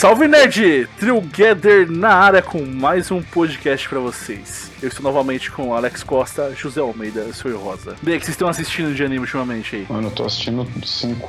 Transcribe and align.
Salve 0.00 0.26
Nerd! 0.26 0.88
Together 0.98 1.86
na 1.90 2.14
área 2.14 2.40
com 2.40 2.64
mais 2.64 3.10
um 3.10 3.20
podcast 3.20 3.86
pra 3.86 3.98
vocês. 3.98 4.70
Eu 4.80 4.88
estou 4.88 5.02
novamente 5.02 5.50
com 5.50 5.74
Alex 5.74 6.02
Costa, 6.02 6.54
José 6.56 6.80
Almeida, 6.80 7.20
eu 7.20 7.34
sou 7.34 7.50
o 7.50 7.58
Rosa. 7.58 7.94
Bem, 8.00 8.16
o 8.16 8.18
que 8.18 8.24
vocês 8.24 8.34
estão 8.34 8.48
assistindo 8.48 8.94
de 8.94 9.04
anime 9.04 9.20
ultimamente 9.20 9.76
aí? 9.76 9.86
Mano, 9.90 10.06
eu 10.08 10.10
tô 10.10 10.24
assistindo 10.24 10.66
cinco. 10.86 11.28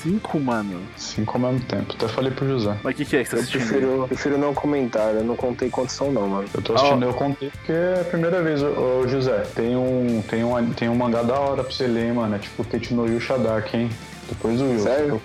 Cinco, 0.00 0.38
mano? 0.38 0.80
Cinco 0.96 1.32
ao 1.38 1.40
mesmo 1.52 1.66
tempo. 1.66 1.92
Até 1.92 2.06
falei 2.06 2.30
pro 2.30 2.46
José. 2.46 2.76
Mas 2.84 2.94
o 2.94 2.96
que, 2.96 3.04
que 3.04 3.16
é 3.16 3.24
que 3.24 3.30
você 3.30 3.34
tá 3.34 3.36
Eu 3.38 3.42
assistindo? 3.42 3.68
prefiro, 3.68 4.06
prefiro 4.06 4.38
não 4.38 4.54
comentar, 4.54 5.12
eu 5.12 5.24
não 5.24 5.34
contei 5.34 5.68
quantos 5.70 5.96
são 5.96 6.12
não, 6.12 6.28
mano. 6.28 6.48
Eu 6.54 6.62
tô 6.62 6.74
assistindo, 6.74 7.04
Ah. 7.04 7.08
eu 7.08 7.14
contei 7.14 7.50
porque 7.50 7.72
é 7.72 7.98
a 8.00 8.04
primeira 8.04 8.40
vez, 8.44 8.62
ô, 8.62 9.08
José. 9.08 9.42
Tem 9.56 9.74
um, 9.74 10.22
tem, 10.30 10.44
um, 10.44 10.72
tem 10.72 10.88
um 10.88 10.94
mangá 10.94 11.22
da 11.24 11.34
hora 11.34 11.64
pra 11.64 11.72
você 11.72 11.88
ler, 11.88 12.04
hein, 12.06 12.12
mano. 12.12 12.32
É 12.36 12.38
tipo 12.38 12.62
Tetsuno 12.62 13.08
Yusha 13.08 13.36
Dark, 13.38 13.74
hein? 13.74 13.90
Depois 14.28 14.60
o 14.60 14.64
Will. 14.66 14.78
Sério? 14.78 15.22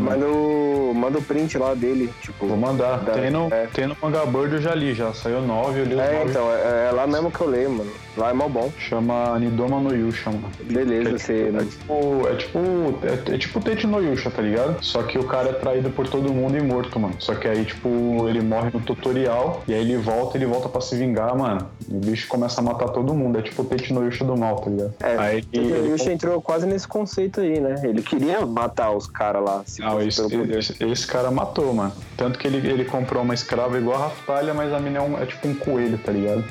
Manda 0.00 0.26
o, 0.26 0.92
manda 0.94 1.18
o 1.18 1.22
print 1.22 1.58
lá 1.58 1.74
dele, 1.74 2.12
tipo. 2.22 2.46
Vou 2.46 2.56
mandar. 2.56 2.98
Da- 3.00 3.12
Tem 3.12 3.30
no, 3.30 3.48
é. 3.52 3.66
tem 3.66 3.86
no 3.86 3.96
Manga 4.02 4.24
Bird 4.26 4.54
eu 4.54 4.60
já 4.62 4.74
li, 4.74 4.94
já 4.94 5.12
saiu 5.12 5.40
nove, 5.42 5.80
eu 5.80 5.84
li 5.84 5.94
os 5.94 6.00
É, 6.00 6.18
nove. 6.18 6.30
então, 6.30 6.50
é, 6.52 6.88
é 6.88 6.92
lá 6.92 7.06
mesmo 7.06 7.30
que 7.30 7.40
eu 7.40 7.48
leio, 7.48 7.70
mano. 7.70 7.90
Lá 8.16 8.30
é 8.30 8.32
mó 8.32 8.48
bom. 8.48 8.72
Chama 8.78 9.38
Nidoma 9.38 9.78
no 9.80 9.94
Yusha, 9.94 10.30
mano. 10.30 10.50
Beleza, 10.64 11.10
É, 11.10 11.12
você. 11.18 11.52
é 11.54 11.64
tipo, 11.64 12.28
é 12.28 12.34
tipo, 12.36 12.58
é, 13.30 13.34
é 13.34 13.38
tipo 13.38 13.60
Tete 13.60 13.86
no 13.86 14.02
Yusha, 14.02 14.28
tá 14.30 14.42
ligado? 14.42 14.76
Só 14.84 15.02
que 15.04 15.18
o 15.18 15.24
cara 15.24 15.50
é 15.50 15.52
traído 15.52 15.90
por 15.90 16.08
todo 16.08 16.32
mundo 16.32 16.56
e 16.56 16.60
morto, 16.60 16.98
mano. 16.98 17.14
Só 17.20 17.34
que 17.36 17.46
aí, 17.46 17.64
tipo, 17.64 18.26
ele 18.28 18.40
morre 18.40 18.70
no 18.74 18.80
tutorial 18.80 19.62
e 19.68 19.74
aí 19.74 19.80
ele 19.80 19.96
volta, 19.98 20.36
ele 20.36 20.46
volta 20.46 20.68
pra 20.68 20.80
se 20.80 20.96
vingar, 20.96 21.36
mano. 21.36 21.68
E 21.88 21.94
o 21.94 21.98
bicho 22.00 22.26
começa 22.26 22.60
a 22.60 22.64
matar 22.64 22.88
todo 22.88 23.14
mundo. 23.14 23.38
É 23.38 23.42
tipo 23.42 23.62
o 23.62 23.64
Tete 23.64 23.92
no 23.92 24.04
Yusha 24.04 24.24
do 24.24 24.36
mal, 24.36 24.56
tá 24.56 24.70
ligado? 24.70 24.94
É, 25.00 25.16
aí 25.16 25.40
o 25.40 25.56
ele, 25.56 25.88
Yusha 25.90 26.12
entrou 26.12 26.40
quase 26.42 26.66
nesse 26.66 26.88
conceito 26.88 27.40
aí, 27.40 27.60
né? 27.60 27.80
Ele 27.84 28.02
queria 28.02 28.44
matar 28.44 28.90
os 28.90 29.06
caras 29.06 29.44
lá. 29.44 29.57
Não, 29.78 29.90
fosse 29.92 30.08
esse, 30.08 30.52
esse, 30.52 30.84
esse 30.84 31.06
cara 31.06 31.30
matou, 31.30 31.72
mano. 31.74 31.92
Tanto 32.16 32.38
que 32.38 32.46
ele, 32.46 32.66
ele 32.68 32.84
comprou 32.84 33.22
uma 33.22 33.34
escrava 33.34 33.78
igual 33.78 33.96
a 33.96 34.04
Raftalha, 34.08 34.52
mas 34.54 34.72
a 34.72 34.78
mina 34.80 34.98
é, 34.98 35.02
um- 35.02 35.18
é 35.20 35.26
tipo 35.26 35.46
um 35.48 35.54
coelho, 35.54 35.98
tá 35.98 36.12
ligado? 36.12 36.44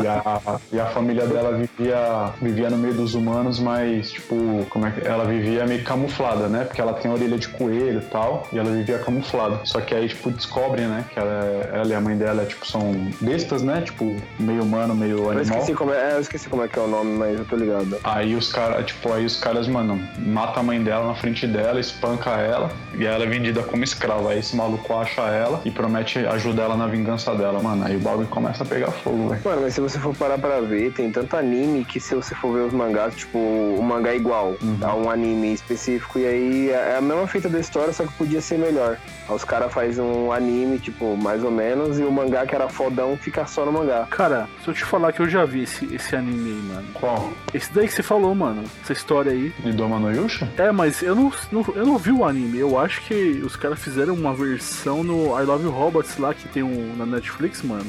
E 0.00 0.06
a, 0.06 0.58
e 0.72 0.80
a 0.80 0.86
família 0.86 1.26
dela 1.26 1.52
vivia, 1.56 2.32
vivia 2.40 2.70
no 2.70 2.78
meio 2.78 2.94
dos 2.94 3.14
humanos, 3.14 3.58
mas, 3.58 4.10
tipo, 4.12 4.64
como 4.70 4.86
é 4.86 4.90
que. 4.90 5.06
Ela 5.06 5.24
vivia 5.24 5.66
meio 5.66 5.82
camuflada, 5.84 6.48
né? 6.48 6.64
Porque 6.64 6.80
ela 6.80 6.94
tem 6.94 7.10
a 7.10 7.14
orelha 7.14 7.38
de 7.38 7.48
coelho 7.48 8.00
e 8.00 8.04
tal, 8.04 8.46
e 8.52 8.58
ela 8.58 8.70
vivia 8.70 8.98
camuflada. 8.98 9.60
Só 9.64 9.80
que 9.80 9.94
aí, 9.94 10.08
tipo, 10.08 10.30
descobrem, 10.30 10.86
né? 10.86 11.04
Que 11.12 11.18
ela, 11.18 11.30
é- 11.44 11.70
ela 11.80 11.88
e 11.88 11.94
a 11.94 12.00
mãe 12.00 12.16
dela, 12.16 12.44
tipo, 12.44 12.66
são 12.66 12.92
bestas, 13.20 13.62
né? 13.62 13.80
Tipo, 13.82 14.16
meio 14.38 14.62
humano, 14.62 14.94
meio 14.94 15.18
Eu 15.18 15.30
animal. 15.30 15.42
esqueci, 15.42 15.74
como 15.74 15.92
é, 15.92 16.12
é, 16.12 16.14
eu 16.14 16.20
esqueci 16.20 16.48
como 16.48 16.62
é 16.62 16.68
que 16.68 16.78
é 16.78 16.82
o 16.82 16.86
nome, 16.88 17.16
mas 17.18 17.38
eu 17.38 17.44
tô 17.44 17.56
ligado. 17.56 17.96
Aí 18.04 18.34
os 18.34 18.52
caras, 18.52 18.86
tipo, 18.86 19.12
aí 19.12 19.24
os 19.24 19.36
caras, 19.36 19.66
mano, 19.68 20.00
mata 20.18 20.60
a 20.60 20.62
mãe 20.62 20.82
dela 20.82 21.06
na 21.08 21.14
frente 21.14 21.46
dela, 21.46 21.80
espanca 21.80 22.27
ela, 22.36 22.70
e 22.94 23.04
ela 23.06 23.24
é 23.24 23.26
vendida 23.26 23.62
como 23.62 23.82
escrava. 23.84 24.30
Aí 24.30 24.38
esse 24.40 24.54
maluco 24.56 24.94
acha 24.94 25.22
ela 25.22 25.60
e 25.64 25.70
promete 25.70 26.18
ajudar 26.20 26.64
ela 26.64 26.76
na 26.76 26.86
vingança 26.86 27.34
dela, 27.34 27.60
mano. 27.62 27.84
Aí 27.86 27.96
o 27.96 28.00
bagulho 28.00 28.26
começa 28.28 28.62
a 28.62 28.66
pegar 28.66 28.90
fogo, 28.90 29.28
velho. 29.30 29.40
Mano, 29.44 29.62
mas 29.62 29.74
se 29.74 29.80
você 29.80 29.98
for 29.98 30.14
parar 30.14 30.38
pra 30.38 30.60
ver, 30.60 30.92
tem 30.92 31.10
tanto 31.10 31.36
anime 31.36 31.84
que 31.84 32.00
se 32.00 32.14
você 32.14 32.34
for 32.34 32.52
ver 32.52 32.60
os 32.66 32.72
mangás, 32.72 33.14
tipo, 33.14 33.38
o 33.38 33.82
mangá 33.82 34.10
é 34.10 34.16
igual 34.16 34.54
a 34.82 34.94
um 34.94 35.10
anime 35.10 35.52
específico, 35.54 36.18
e 36.18 36.26
aí 36.26 36.70
é 36.70 36.96
a 36.96 37.00
mesma 37.00 37.26
fita 37.26 37.48
da 37.48 37.58
história, 37.60 37.92
só 37.92 38.04
que 38.04 38.12
podia 38.14 38.40
ser 38.40 38.58
melhor. 38.58 38.96
Aí 39.28 39.34
os 39.34 39.44
caras 39.44 39.72
fazem 39.72 40.02
um 40.04 40.32
anime, 40.32 40.78
tipo, 40.78 41.16
mais 41.16 41.42
ou 41.44 41.50
menos, 41.50 41.98
e 41.98 42.02
o 42.02 42.10
mangá 42.10 42.46
que 42.46 42.54
era 42.54 42.68
fodão 42.68 43.16
fica 43.16 43.46
só 43.46 43.64
no 43.64 43.72
mangá. 43.72 44.06
Cara, 44.10 44.48
se 44.62 44.68
eu 44.68 44.74
te 44.74 44.84
falar 44.84 45.12
que 45.12 45.20
eu 45.20 45.28
já 45.28 45.44
vi 45.44 45.62
esse, 45.62 45.84
esse 45.94 46.16
anime 46.16 46.50
aí, 46.50 46.62
mano. 46.74 46.88
Qual? 46.94 47.30
Esse 47.54 47.72
daí 47.72 47.86
que 47.86 47.92
você 47.94 48.02
falou, 48.02 48.34
mano. 48.34 48.64
Essa 48.82 48.92
história 48.92 49.32
aí. 49.32 49.52
Nidoma 49.64 49.98
no 49.98 50.10
Yusha? 50.10 50.48
É, 50.56 50.70
mas 50.72 51.02
eu 51.02 51.14
não, 51.14 51.32
não- 51.52 51.64
eu 51.74 51.86
não 51.86 51.98
vi 51.98 52.10
o 52.18 52.24
anime. 52.24 52.58
Eu 52.58 52.78
acho 52.78 53.00
que 53.02 53.14
os 53.44 53.56
caras 53.56 53.78
fizeram 53.78 54.14
uma 54.14 54.34
versão 54.34 55.02
no 55.04 55.38
I 55.40 55.44
Love 55.44 55.66
Robots 55.68 56.16
lá 56.18 56.34
que 56.34 56.48
tem 56.48 56.62
um, 56.62 56.94
na 56.96 57.06
Netflix, 57.06 57.62
mano. 57.62 57.86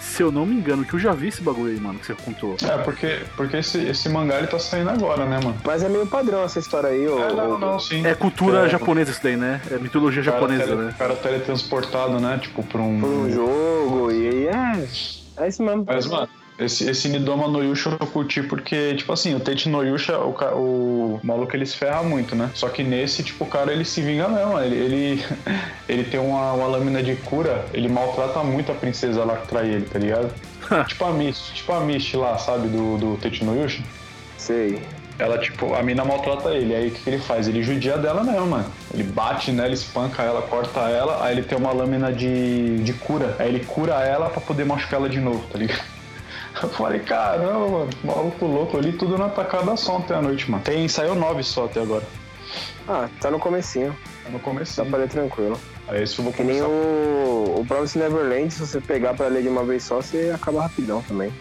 Se 0.00 0.22
eu 0.22 0.32
não 0.32 0.44
me 0.44 0.54
engano, 0.56 0.84
que 0.84 0.94
eu 0.94 0.98
já 0.98 1.12
vi 1.12 1.28
esse 1.28 1.40
bagulho 1.42 1.70
aí, 1.72 1.78
mano, 1.78 1.98
que 1.98 2.06
você 2.06 2.14
contou. 2.14 2.56
É, 2.64 2.78
porque, 2.78 3.20
porque 3.36 3.58
esse, 3.58 3.78
esse 3.86 4.08
mangá 4.08 4.38
ele 4.38 4.46
tá 4.48 4.58
saindo 4.58 4.90
agora, 4.90 5.24
né, 5.24 5.38
mano? 5.42 5.56
Mas 5.64 5.82
é 5.82 5.88
meio 5.88 6.06
padrão 6.06 6.42
essa 6.42 6.58
história 6.58 6.88
aí, 6.88 7.06
ô. 7.06 7.18
É, 7.18 7.32
não, 7.32 7.58
não, 7.58 7.78
sim. 7.78 8.04
É 8.04 8.14
cultura 8.14 8.66
É. 8.66 8.68
japonesa 8.68 9.10
isso 9.12 9.20
daí, 9.22 9.36
né? 9.36 9.60
É 9.70 9.76
mitologia 9.78 10.20
O 10.20 10.24
cara 10.24 10.36
japonesa, 10.36 10.64
tele- 10.64 10.76
né? 10.82 10.90
O 10.94 10.98
cara 10.98 11.14
teletransportado, 11.16 12.18
né? 12.18 12.38
Tipo, 12.42 12.62
pra 12.64 12.80
um. 12.80 12.98
por 13.00 13.08
um 13.08 13.30
jogo, 13.30 14.10
e 14.10 14.28
aí 14.28 14.46
é. 14.48 14.88
É 15.44 15.48
isso 15.48 15.62
mesmo. 15.62 15.84
Mas, 15.86 16.06
mano, 16.06 16.28
esse, 16.60 16.88
esse 16.88 17.08
Nidoma 17.08 17.48
no 17.48 17.62
Yusha 17.62 17.96
eu 17.98 18.06
curti 18.06 18.42
porque, 18.42 18.94
tipo 18.94 19.12
assim, 19.12 19.34
o 19.34 19.40
Tete 19.40 19.68
no 19.68 19.82
Yusha, 19.82 20.18
o, 20.18 20.34
o 20.54 21.20
maluco 21.22 21.56
ele 21.56 21.64
se 21.64 21.76
ferra 21.76 22.02
muito, 22.02 22.36
né? 22.36 22.50
Só 22.54 22.68
que 22.68 22.82
nesse, 22.82 23.22
tipo, 23.22 23.44
o 23.44 23.46
cara 23.46 23.72
ele 23.72 23.84
se 23.84 24.02
vinga 24.02 24.28
mesmo. 24.28 24.58
Ele, 24.60 24.76
ele, 24.76 25.24
ele 25.88 26.04
tem 26.04 26.20
uma, 26.20 26.52
uma 26.52 26.66
lâmina 26.66 27.02
de 27.02 27.16
cura, 27.16 27.64
ele 27.72 27.88
maltrata 27.88 28.42
muito 28.42 28.70
a 28.70 28.74
princesa 28.74 29.24
lá 29.24 29.36
que 29.36 29.48
trai 29.48 29.68
ele, 29.68 29.86
tá 29.86 29.98
ligado? 29.98 30.32
tipo 30.86 31.04
a 31.04 31.12
Mist, 31.12 31.54
tipo 31.54 31.72
a 31.72 31.80
Mist 31.80 32.14
lá, 32.14 32.36
sabe, 32.36 32.68
do, 32.68 32.98
do 32.98 33.16
Tete 33.16 33.42
no 33.44 33.60
Yusha. 33.60 33.82
Sei. 34.36 34.82
Ela, 35.18 35.36
tipo, 35.36 35.74
a 35.74 35.82
mina 35.82 36.02
maltrata 36.02 36.48
ele. 36.50 36.74
Aí 36.74 36.88
o 36.88 36.90
que, 36.90 37.00
que 37.02 37.10
ele 37.10 37.18
faz? 37.18 37.46
Ele 37.46 37.62
judia 37.62 37.98
dela 37.98 38.24
mesmo, 38.24 38.46
mano. 38.46 38.72
Ele 38.92 39.02
bate 39.02 39.52
nela, 39.52 39.72
espanca 39.72 40.22
ela, 40.22 40.40
corta 40.40 40.80
ela, 40.80 41.22
aí 41.22 41.34
ele 41.34 41.42
tem 41.42 41.58
uma 41.58 41.72
lâmina 41.72 42.10
de, 42.10 42.78
de 42.78 42.92
cura. 42.94 43.36
Aí 43.38 43.48
ele 43.48 43.64
cura 43.64 43.94
ela 44.02 44.30
pra 44.30 44.40
poder 44.40 44.64
machucar 44.64 44.98
ela 44.98 45.10
de 45.10 45.20
novo, 45.20 45.44
tá 45.52 45.58
ligado? 45.58 45.99
Eu 46.62 46.68
falei, 46.70 47.00
caramba, 47.00 47.68
mano, 47.68 47.90
maluco 48.04 48.44
louco 48.46 48.76
ali, 48.78 48.92
tudo 48.92 49.16
na 49.16 49.28
tacada 49.28 49.76
só 49.76 49.96
ontem 49.96 50.14
à 50.14 50.20
noite, 50.22 50.50
mano. 50.50 50.62
Tem, 50.62 50.86
saiu 50.88 51.14
nove 51.14 51.42
só 51.42 51.64
até 51.66 51.80
agora. 51.80 52.04
Ah, 52.88 53.08
tá 53.20 53.30
no 53.30 53.38
comecinho. 53.38 53.96
No 54.30 54.38
começo. 54.40 54.76
Dá 54.82 54.88
pra 54.88 54.98
ler 54.98 55.08
tranquilo. 55.08 55.58
Aí 55.88 56.02
esse 56.02 56.18
eu 56.18 56.24
vou 56.24 56.32
Que 56.32 56.42
nem 56.42 56.60
começar. 56.60 56.68
o, 56.68 57.60
o 57.60 57.64
Promise 57.66 57.98
Neverland, 57.98 58.52
se 58.52 58.60
você 58.60 58.80
pegar 58.80 59.14
pra 59.14 59.28
ler 59.28 59.42
de 59.42 59.48
uma 59.48 59.64
vez 59.64 59.82
só, 59.84 59.96
você 60.02 60.32
acaba 60.34 60.62
rapidão 60.62 61.02
também. 61.02 61.32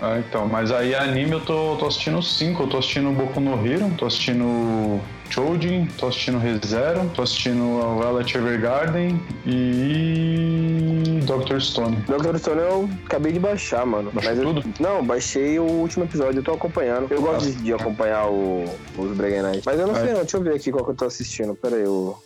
Ah, 0.00 0.18
então, 0.18 0.46
mas 0.48 0.72
aí 0.72 0.94
anime 0.94 1.32
eu 1.32 1.40
tô, 1.40 1.76
tô 1.76 1.86
assistindo 1.86 2.22
cinco. 2.22 2.62
Eu 2.62 2.68
tô 2.68 2.78
assistindo 2.78 3.10
Boku 3.12 3.38
no 3.40 3.54
Hero, 3.66 3.90
tô 3.98 4.06
assistindo 4.06 4.98
Choujin, 5.28 5.86
tô 5.98 6.06
assistindo 6.08 6.38
ReZero, 6.38 7.10
tô 7.14 7.22
assistindo 7.22 7.98
Violet 8.00 8.36
Evergarden 8.38 9.20
e 9.44 11.09
Dr. 11.20 11.60
Stone. 11.60 11.96
Dr. 12.06 12.36
Stone 12.38 12.60
eu 12.60 12.88
acabei 13.06 13.32
de 13.32 13.38
baixar, 13.38 13.84
mano. 13.86 14.10
Baixou 14.12 14.32
eu, 14.34 14.42
tudo? 14.54 14.64
Não, 14.80 15.04
baixei 15.04 15.58
o 15.58 15.64
último 15.64 16.04
episódio, 16.04 16.38
eu 16.40 16.42
tô 16.42 16.52
acompanhando. 16.52 17.06
Eu 17.10 17.20
gosto 17.22 17.46
de, 17.50 17.52
de 17.62 17.72
acompanhar 17.72 18.26
o, 18.28 18.64
os 18.98 19.16
Bregan 19.16 19.42
Knight. 19.50 19.62
Mas 19.64 19.78
eu 19.78 19.86
não 19.86 19.96
É. 19.96 20.00
sei 20.00 20.12
não, 20.12 20.20
deixa 20.20 20.36
eu 20.36 20.42
ver 20.42 20.54
aqui 20.54 20.70
qual 20.72 20.84
que 20.84 20.90
eu 20.90 20.94
tô 20.96 21.04
assistindo. 21.04 21.54
Pera 21.54 21.76
aí, 21.76 21.84
o... 21.86 22.16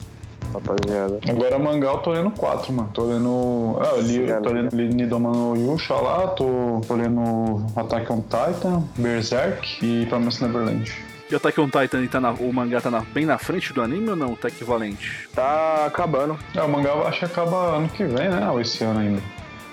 rapaziada. 0.52 1.18
Agora 1.28 1.58
mangá 1.58 1.88
eu 1.88 1.98
tô 1.98 2.10
lendo 2.12 2.30
quatro, 2.30 2.72
mano. 2.72 2.90
Tô 2.94 3.04
lendo. 3.04 3.76
Ah, 3.80 3.94
eu 3.96 4.02
li, 4.02 4.26
Sim, 4.26 4.42
tô 4.42 4.50
né? 4.50 4.62
lendo 4.62 4.76
li 4.76 4.88
Nidoma 4.94 5.30
no 5.32 5.56
Yusha 5.56 5.94
lá, 5.94 6.28
tô, 6.28 6.80
tô 6.86 6.94
lendo 6.94 7.64
Attack 7.76 8.12
on 8.12 8.22
Titan, 8.22 8.82
Berserk 8.96 9.78
e 9.84 10.06
Promise 10.06 10.42
Neverland. 10.44 10.92
E 11.30 11.34
o 11.34 11.36
Attack 11.38 11.58
on 11.60 11.68
Titan, 11.68 12.06
tá 12.06 12.20
na- 12.20 12.32
o 12.32 12.52
mangá 12.52 12.80
tá 12.80 12.90
na- 12.90 13.00
bem 13.00 13.24
na 13.24 13.38
frente 13.38 13.72
do 13.72 13.80
anime 13.82 14.10
ou 14.10 14.16
não? 14.16 14.34
Tá 14.36 14.48
equivalente? 14.48 15.28
Tá 15.34 15.86
acabando. 15.86 16.38
É, 16.54 16.62
o 16.62 16.68
mangá 16.68 16.90
eu 16.90 17.06
acho 17.06 17.20
que 17.20 17.24
acaba 17.24 17.76
ano 17.76 17.88
que 17.88 18.04
vem, 18.04 18.28
né? 18.28 18.48
Ou 18.50 18.60
esse 18.60 18.84
ano 18.84 19.00
ainda. 19.00 19.22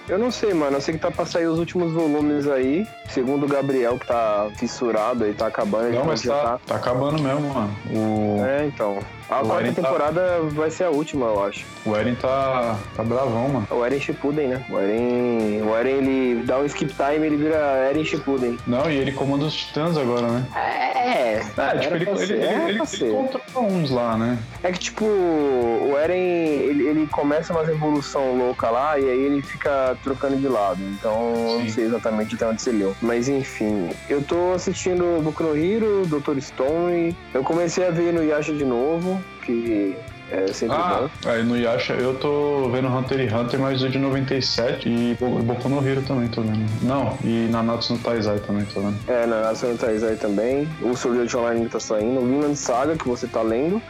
Eu 0.09 0.17
não 0.17 0.31
sei, 0.31 0.53
mano. 0.53 0.77
Eu 0.77 0.81
sei 0.81 0.95
que 0.95 0.99
tá 0.99 1.11
pra 1.11 1.25
sair 1.25 1.45
os 1.47 1.59
últimos 1.59 1.91
volumes 1.93 2.47
aí. 2.47 2.87
Segundo 3.09 3.45
o 3.45 3.49
Gabriel, 3.49 3.97
que 3.99 4.07
tá 4.07 4.49
fissurado 4.57 5.23
aí, 5.23 5.33
tá 5.33 5.47
acabando. 5.47 5.91
Não, 5.91 6.05
mas 6.05 6.21
já 6.21 6.33
tá, 6.33 6.59
tá 6.65 6.75
acabando 6.75 7.21
mesmo, 7.21 7.53
mano. 7.53 7.75
O, 7.91 8.43
É, 8.45 8.65
então. 8.65 8.99
A 9.31 9.45
quarta 9.45 9.67
tá- 9.69 9.81
temporada 9.81 10.39
vai 10.49 10.69
ser 10.69 10.83
a 10.83 10.89
última, 10.89 11.27
eu 11.27 11.43
acho. 11.45 11.65
o 11.85 11.95
Eren 11.95 12.15
tá, 12.15 12.77
tá 12.95 13.01
bravão, 13.01 13.47
mano. 13.47 13.67
O 13.71 13.85
Eren 13.85 13.99
Shippuden, 13.99 14.49
né? 14.49 14.65
O 14.69 14.77
Eren, 14.77 15.61
o 15.63 15.73
Eren, 15.75 15.89
ele 15.99 16.43
dá 16.43 16.59
um 16.59 16.65
skip 16.65 16.93
time, 16.93 17.25
ele 17.27 17.37
vira 17.37 17.55
Eren 17.89 18.03
Shippuden. 18.03 18.57
Não, 18.67 18.91
e 18.91 18.97
ele 18.97 19.13
comanda 19.13 19.45
os 19.45 19.55
titãs 19.55 19.97
agora, 19.97 20.27
né? 20.27 20.45
É, 20.53 21.31
É, 21.57 21.77
tipo, 21.79 22.21
ele, 22.21 22.33
ele, 22.33 22.45
ele, 22.45 22.69
ele, 22.71 22.81
ele 23.01 23.11
controla 23.11 23.67
uns 23.67 23.89
lá, 23.89 24.17
né? 24.17 24.37
É 24.63 24.71
que, 24.71 24.79
tipo, 24.79 25.05
o 25.05 25.95
Eren, 25.97 26.13
ele, 26.19 26.87
ele 26.87 27.07
começa 27.07 27.53
uma 27.53 27.63
revolução 27.63 28.37
louca 28.37 28.69
lá 28.69 28.99
e 28.99 29.09
aí 29.09 29.19
ele 29.21 29.41
fica 29.41 29.97
trocando 30.03 30.35
de 30.35 30.47
lado. 30.49 30.79
Então, 30.81 31.33
eu 31.35 31.59
não 31.59 31.61
Sim. 31.61 31.69
sei 31.69 31.85
exatamente 31.85 32.35
até 32.35 32.45
onde 32.47 32.61
você 32.61 32.71
leu. 32.71 32.93
Mas, 33.01 33.29
enfim, 33.29 33.89
eu 34.09 34.21
tô 34.21 34.51
assistindo 34.53 35.21
Boku 35.23 35.41
no 35.43 35.55
Hero, 35.57 36.05
Dr. 36.05 36.39
Stone. 36.41 37.15
Eu 37.33 37.43
comecei 37.43 37.87
a 37.87 37.91
ver 37.91 38.11
no 38.13 38.21
Yasha 38.23 38.53
de 38.53 38.65
novo, 38.65 39.20
que 39.51 39.97
é 40.31 40.47
sempre 40.53 40.77
Ah, 40.79 41.09
bom. 41.23 41.29
aí 41.29 41.43
no 41.43 41.57
Yasha 41.57 41.93
eu 41.93 42.13
tô 42.17 42.69
vendo 42.71 42.87
Hunter 42.87 43.19
x 43.19 43.33
Hunter, 43.33 43.59
mas 43.59 43.83
o 43.83 43.89
de 43.89 43.99
97 43.99 44.87
e 44.87 45.17
Bo- 45.19 45.39
Boku 45.39 45.67
no 45.67 45.85
Hero 45.85 46.01
também 46.03 46.29
tô 46.29 46.41
vendo. 46.41 46.65
Não, 46.83 47.17
e 47.23 47.47
Nanatsu 47.51 47.93
no 47.93 47.99
Taizai 47.99 48.39
também 48.39 48.63
tô 48.65 48.79
vendo. 48.81 48.95
É, 49.07 49.25
na 49.25 49.41
Nação 49.41 49.75
Taizai 49.75 50.15
também. 50.15 50.67
O 50.81 50.95
Sword 50.95 51.35
Online 51.35 51.67
tá 51.67 51.79
saindo. 51.79 52.21
O 52.21 52.25
Vinland 52.25 52.55
Saga, 52.55 52.95
que 52.95 53.07
você 53.07 53.27
tá 53.27 53.41
lendo. 53.41 53.81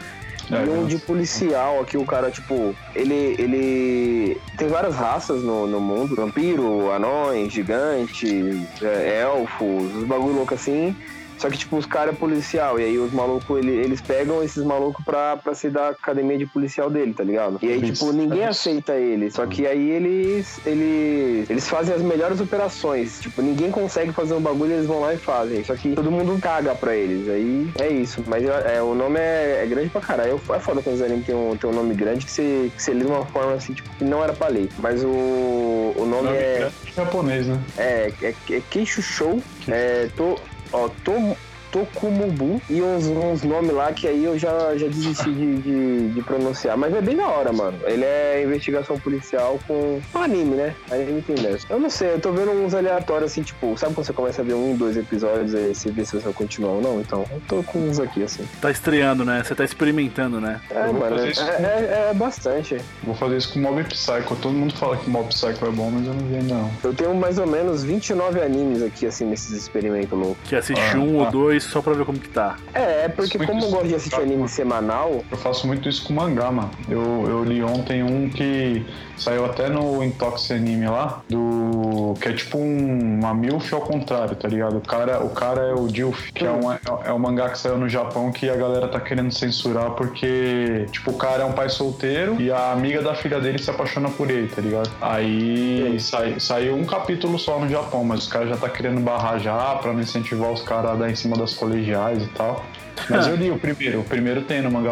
É, 0.51 0.65
e 0.65 0.69
um 0.69 0.85
de 0.85 0.97
policial 0.97 1.79
aqui, 1.79 1.95
o 1.97 2.05
cara, 2.05 2.29
tipo, 2.31 2.75
ele. 2.95 3.35
ele 3.39 4.37
tem 4.57 4.67
várias 4.67 4.95
raças 4.95 5.43
no, 5.43 5.65
no 5.67 5.79
mundo: 5.79 6.15
vampiro, 6.15 6.91
anões, 6.91 7.53
gigantes, 7.53 8.61
é, 8.81 9.21
elfos, 9.21 9.95
os 9.95 10.03
bagulho 10.03 10.33
louco 10.35 10.53
assim. 10.55 10.95
Só 11.41 11.49
que, 11.49 11.57
tipo, 11.57 11.75
os 11.75 11.87
caras 11.87 12.13
é 12.13 12.17
policial. 12.17 12.79
E 12.79 12.83
aí 12.83 12.97
os 12.99 13.11
malucos, 13.11 13.57
ele, 13.57 13.71
eles 13.71 13.99
pegam 13.99 14.43
esses 14.43 14.63
malucos 14.63 15.03
pra, 15.03 15.37
pra 15.37 15.55
ser 15.55 15.71
da 15.71 15.89
academia 15.89 16.37
de 16.37 16.45
policial 16.45 16.89
dele, 16.89 17.13
tá 17.13 17.23
ligado? 17.23 17.57
E 17.61 17.67
aí, 17.67 17.81
Isso, 17.81 17.93
tipo, 18.05 18.13
ninguém 18.13 18.43
é 18.43 18.47
aceita 18.47 18.93
ele. 18.93 19.31
Só 19.31 19.45
que 19.45 19.65
aí 19.65 19.89
eles, 19.89 20.59
eles. 20.65 21.49
Eles 21.49 21.67
fazem 21.67 21.95
as 21.95 22.01
melhores 22.01 22.39
operações. 22.39 23.19
Tipo, 23.19 23.41
ninguém 23.41 23.71
consegue 23.71 24.11
fazer 24.13 24.35
um 24.35 24.39
bagulho, 24.39 24.73
eles 24.73 24.85
vão 24.85 25.01
lá 25.01 25.13
e 25.13 25.17
fazem. 25.17 25.63
Só 25.63 25.75
que 25.75 25.93
todo 25.93 26.11
mundo 26.11 26.39
caga 26.39 26.75
pra 26.75 26.95
eles. 26.95 27.27
Aí 27.27 27.71
é 27.79 27.89
isso. 27.89 28.23
Mas 28.27 28.43
é, 28.45 28.81
o 28.81 28.93
nome 28.93 29.19
é, 29.19 29.63
é 29.63 29.65
grande 29.65 29.89
pra 29.89 29.99
caralho. 29.99 30.39
É 30.53 30.59
foda 30.59 30.81
quando 30.81 30.95
os 30.95 31.01
animes 31.01 31.25
tem 31.25 31.35
um, 31.35 31.57
tem 31.57 31.69
um 31.69 31.73
nome 31.73 31.95
grande 31.95 32.25
que 32.25 32.31
você, 32.31 32.71
que 32.75 32.81
você 32.81 32.93
lê 32.93 33.01
de 33.01 33.07
uma 33.07 33.25
forma 33.25 33.53
assim, 33.53 33.73
tipo, 33.73 33.89
que 33.97 34.03
não 34.03 34.23
era 34.23 34.33
pra 34.33 34.47
ler. 34.47 34.69
Mas 34.77 35.03
o, 35.03 35.07
o 35.09 36.05
nome 36.05 36.21
Nome 36.21 36.37
é. 36.37 36.57
grande 36.59 36.75
japonês, 36.95 37.47
né? 37.47 37.59
É, 37.77 38.13
é, 38.21 38.35
é 38.51 38.61
Keishu 38.69 39.01
Show, 39.01 39.41
é, 39.67 40.09
to, 40.15 40.37
ó, 40.71 40.89
to, 41.03 41.35
Tokumubu 41.71 42.61
e 42.69 42.81
uns, 42.81 43.05
uns 43.07 43.43
nomes 43.43 43.71
lá 43.73 43.91
que 43.91 44.07
aí 44.07 44.23
eu 44.23 44.37
já, 44.37 44.75
já 44.77 44.87
desisti 44.87 45.31
de, 45.31 45.55
de, 45.57 46.09
de 46.09 46.21
pronunciar. 46.21 46.77
Mas 46.77 46.93
é 46.93 47.01
bem 47.01 47.15
da 47.15 47.27
hora, 47.27 47.51
mano. 47.51 47.77
Ele 47.85 48.03
é 48.03 48.43
investigação 48.43 48.99
policial 48.99 49.59
com 49.67 49.99
um 50.13 50.21
anime, 50.21 50.55
né? 50.55 50.75
Anime 50.91 51.21
tem 51.21 51.35
dessa. 51.35 51.65
Eu 51.69 51.79
não 51.79 51.89
sei, 51.89 52.13
eu 52.13 52.19
tô 52.19 52.31
vendo 52.31 52.51
uns 52.51 52.73
aleatórios 52.73 53.31
assim, 53.31 53.41
tipo, 53.41 53.77
sabe 53.77 53.93
quando 53.93 54.05
você 54.05 54.13
começa 54.13 54.41
a 54.41 54.45
ver 54.45 54.53
um, 54.53 54.75
dois 54.75 54.97
episódios 54.97 55.53
aí 55.55 55.73
você 55.73 55.91
vê 55.91 56.05
se 56.05 56.11
você 56.11 56.23
vai 56.25 56.33
continuar 56.33 56.73
ou 56.73 56.81
não? 56.81 56.99
Então, 57.01 57.25
eu 57.31 57.41
tô 57.47 57.63
com 57.63 57.79
uns 57.79 57.99
aqui 57.99 58.23
assim. 58.23 58.43
Tá 58.59 58.69
estreando, 58.71 59.23
né? 59.25 59.41
Você 59.43 59.55
tá 59.55 59.63
experimentando, 59.63 60.39
né? 60.39 60.59
É, 60.69 60.91
mano, 60.91 61.17
é, 61.17 61.29
é, 61.29 62.07
é 62.09 62.13
bastante. 62.13 62.77
Vou 63.03 63.15
fazer 63.15 63.37
isso 63.37 63.53
com 63.53 63.59
Mob 63.59 63.83
Psycho. 63.83 64.35
Todo 64.41 64.53
mundo 64.53 64.73
fala 64.75 64.97
que 64.97 65.09
Mob 65.09 65.27
Psycho 65.29 65.65
é 65.65 65.69
bom, 65.71 65.89
mas 65.91 66.05
eu 66.07 66.13
não 66.13 66.25
vi 66.27 66.35
ainda 66.35 66.53
não. 66.55 66.71
Eu 66.83 66.93
tenho 66.93 67.13
mais 67.15 67.37
ou 67.37 67.47
menos 67.47 67.83
29 67.83 68.41
animes 68.41 68.81
aqui, 68.83 69.05
assim, 69.05 69.25
nesses 69.25 69.51
experimentos 69.51 70.11
loucos. 70.17 70.37
Que 70.47 70.55
assiste 70.55 70.95
Ah, 70.95 70.99
um 70.99 71.17
tá. 71.19 71.25
ou 71.25 71.31
dois 71.31 71.60
só 71.69 71.81
pra 71.81 71.93
ver 71.93 72.05
como 72.05 72.19
que 72.19 72.29
tá. 72.29 72.55
É, 72.73 73.05
é 73.05 73.09
porque 73.09 73.37
Muito 73.37 73.49
como 73.49 73.63
eu 73.63 73.69
gosto 73.69 73.87
de 73.87 73.95
assistir 73.95 74.11
chato, 74.15 74.21
anime 74.21 74.37
mano. 74.37 74.49
semanal, 74.49 75.23
Eu 75.31 75.37
faço 75.37 75.67
muito 75.67 75.87
isso 75.87 76.03
com 76.05 76.13
mangá, 76.13 76.51
mano. 76.51 76.71
Eu, 76.89 77.25
eu 77.27 77.43
li 77.43 77.63
ontem 77.63 78.03
um 78.03 78.29
que 78.29 78.85
saiu 79.17 79.45
até 79.45 79.69
no 79.69 80.03
Intox 80.03 80.49
Anime 80.51 80.87
lá, 80.87 81.21
do. 81.29 82.15
que 82.19 82.29
é 82.29 82.33
tipo 82.33 82.57
um, 82.57 83.19
uma 83.19 83.33
MILF 83.33 83.73
ao 83.73 83.81
contrário, 83.81 84.35
tá 84.35 84.47
ligado? 84.47 84.77
O 84.77 84.81
cara, 84.81 85.23
o 85.23 85.29
cara 85.29 85.61
é 85.61 85.73
o 85.73 85.87
Dilf, 85.87 86.31
que 86.33 86.43
é 86.45 86.51
um, 86.51 86.71
é, 86.71 86.79
é 87.05 87.13
um 87.13 87.19
mangá 87.19 87.49
que 87.49 87.57
saiu 87.59 87.77
no 87.77 87.87
Japão 87.87 88.31
que 88.31 88.49
a 88.49 88.55
galera 88.55 88.87
tá 88.87 88.99
querendo 88.99 89.31
censurar 89.31 89.91
porque, 89.91 90.87
tipo, 90.91 91.11
o 91.11 91.17
cara 91.17 91.43
é 91.43 91.45
um 91.45 91.51
pai 91.51 91.69
solteiro 91.69 92.41
e 92.41 92.51
a 92.51 92.71
amiga 92.71 93.01
da 93.01 93.13
filha 93.13 93.39
dele 93.39 93.59
se 93.59 93.69
apaixona 93.69 94.09
por 94.09 94.29
ele, 94.29 94.47
tá 94.47 94.61
ligado? 94.61 94.89
Aí 95.01 95.99
sai, 95.99 96.39
saiu 96.39 96.75
um 96.75 96.85
capítulo 96.85 97.37
só 97.37 97.59
no 97.59 97.69
Japão, 97.69 98.03
mas 98.03 98.21
os 98.23 98.27
caras 98.27 98.49
já 98.49 98.57
tá 98.57 98.69
querendo 98.69 98.99
barrar 99.01 99.37
já 99.39 99.75
pra 99.75 99.93
não 99.93 100.01
incentivar 100.01 100.51
os 100.51 100.61
caras 100.63 100.91
a 100.91 100.95
dar 100.95 101.09
em 101.11 101.15
cima 101.15 101.37
das 101.37 101.50
colegiais 101.53 102.23
e 102.23 102.27
tal. 102.29 102.65
Mas 103.09 103.27
eu 103.27 103.35
li 103.35 103.51
o 103.51 103.57
primeiro, 103.57 104.01
o 104.01 104.03
primeiro 104.03 104.41
tem 104.41 104.61
no 104.61 104.71
Manga. 104.71 104.91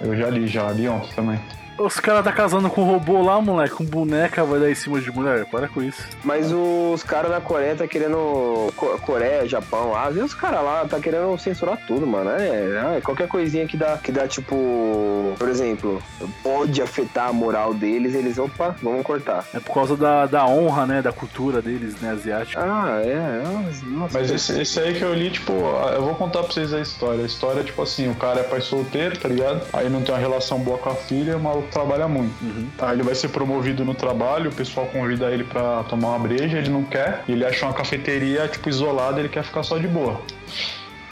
Eu 0.00 0.16
já 0.16 0.28
li, 0.28 0.46
já 0.46 0.70
li 0.70 0.88
ontem 0.88 1.10
também. 1.14 1.40
Os 1.80 1.98
caras 1.98 2.22
tá 2.24 2.30
casando 2.32 2.68
com 2.68 2.82
robô 2.84 3.22
lá, 3.22 3.40
moleque, 3.40 3.74
com 3.76 3.84
boneca, 3.84 4.44
vai 4.44 4.60
dar 4.60 4.70
em 4.70 4.74
cima 4.74 5.00
de 5.00 5.10
mulher. 5.10 5.46
Para 5.46 5.66
com 5.68 5.82
isso. 5.82 6.02
Mas 6.22 6.52
os 6.52 7.02
caras 7.02 7.30
da 7.30 7.40
Coreia 7.40 7.74
tá 7.74 7.86
querendo. 7.86 8.70
Co- 8.76 8.98
Coreia, 8.98 9.46
Japão, 9.48 9.96
Ásia, 9.96 10.24
os 10.24 10.34
caras 10.34 10.62
lá 10.62 10.84
tá 10.84 11.00
querendo 11.00 11.36
censurar 11.38 11.78
tudo, 11.86 12.06
mano. 12.06 12.30
É, 12.30 12.96
é, 12.96 13.00
qualquer 13.00 13.28
coisinha 13.28 13.66
que 13.66 13.76
dá, 13.76 13.96
que 13.96 14.12
dá, 14.12 14.28
tipo. 14.28 15.34
Por 15.38 15.48
exemplo, 15.48 16.02
pode 16.42 16.82
afetar 16.82 17.28
a 17.28 17.32
moral 17.32 17.72
deles, 17.72 18.14
eles, 18.14 18.38
opa, 18.38 18.76
vamos 18.82 19.02
cortar. 19.02 19.44
É 19.54 19.60
por 19.60 19.72
causa 19.72 19.96
da, 19.96 20.26
da 20.26 20.46
honra, 20.46 20.84
né? 20.86 21.00
Da 21.02 21.12
cultura 21.12 21.62
deles, 21.62 21.98
né? 22.00 22.10
Asiática. 22.10 22.60
Ah, 22.62 23.00
é. 23.04 23.42
Nossa, 23.86 24.18
Mas 24.18 24.30
esse, 24.30 24.60
esse 24.60 24.78
aí 24.80 24.94
que 24.94 25.02
eu 25.02 25.14
li, 25.14 25.30
tipo, 25.30 25.52
eu 25.52 26.02
vou 26.02 26.14
contar 26.14 26.42
pra 26.42 26.52
vocês 26.52 26.74
a 26.74 26.80
história. 26.80 27.22
A 27.22 27.26
história 27.26 27.60
é 27.60 27.64
tipo 27.64 27.80
assim, 27.82 28.10
o 28.10 28.14
cara 28.14 28.40
é 28.40 28.42
pai 28.42 28.60
solteiro, 28.60 29.16
tá 29.18 29.28
ligado? 29.28 29.62
Aí 29.72 29.88
não 29.88 30.02
tem 30.02 30.14
uma 30.14 30.20
relação 30.20 30.58
boa 30.58 30.76
com 30.76 30.90
a 30.90 30.94
filha, 30.94 31.36
o 31.36 31.40
maluco 31.40 31.69
trabalha 31.70 32.06
muito. 32.08 32.32
Aí 32.78 32.92
ele 32.94 33.02
vai 33.02 33.14
ser 33.14 33.28
promovido 33.28 33.84
no 33.84 33.94
trabalho, 33.94 34.50
o 34.50 34.54
pessoal 34.54 34.86
convida 34.86 35.26
ele 35.30 35.44
pra 35.44 35.82
tomar 35.84 36.08
uma 36.08 36.18
breja, 36.18 36.58
ele 36.58 36.68
não 36.70 36.82
quer, 36.84 37.24
e 37.28 37.32
ele 37.32 37.44
acha 37.44 37.64
uma 37.66 37.74
cafeteria, 37.74 38.48
tipo, 38.48 38.68
isolada, 38.68 39.20
ele 39.20 39.28
quer 39.28 39.42
ficar 39.44 39.62
só 39.62 39.78
de 39.78 39.88
boa. 39.88 40.20